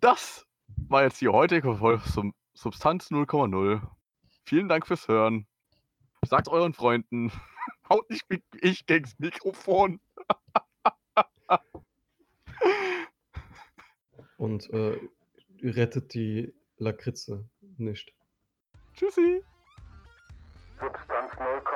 Das 0.00 0.46
war 0.88 1.02
jetzt 1.04 1.20
die 1.20 1.28
heutige 1.28 1.76
Folge 1.76 2.02
zum 2.04 2.34
Substanz 2.54 3.10
0,0. 3.10 3.82
Vielen 4.44 4.68
Dank 4.68 4.86
fürs 4.86 5.08
Hören. 5.08 5.46
Sagt 6.24 6.48
euren 6.48 6.72
Freunden, 6.72 7.32
haut 7.88 8.08
nicht 8.10 8.24
wie 8.28 8.42
ich 8.60 8.86
gegens 8.86 9.18
Mikrofon. 9.18 10.00
Und 14.36 14.70
äh, 14.70 14.98
rettet 15.62 16.14
die 16.14 16.54
Lakritze 16.78 17.48
nicht. 17.78 18.12
Tschüssi. 18.94 19.42
Substanz 20.80 21.32
0,0. 21.32 21.75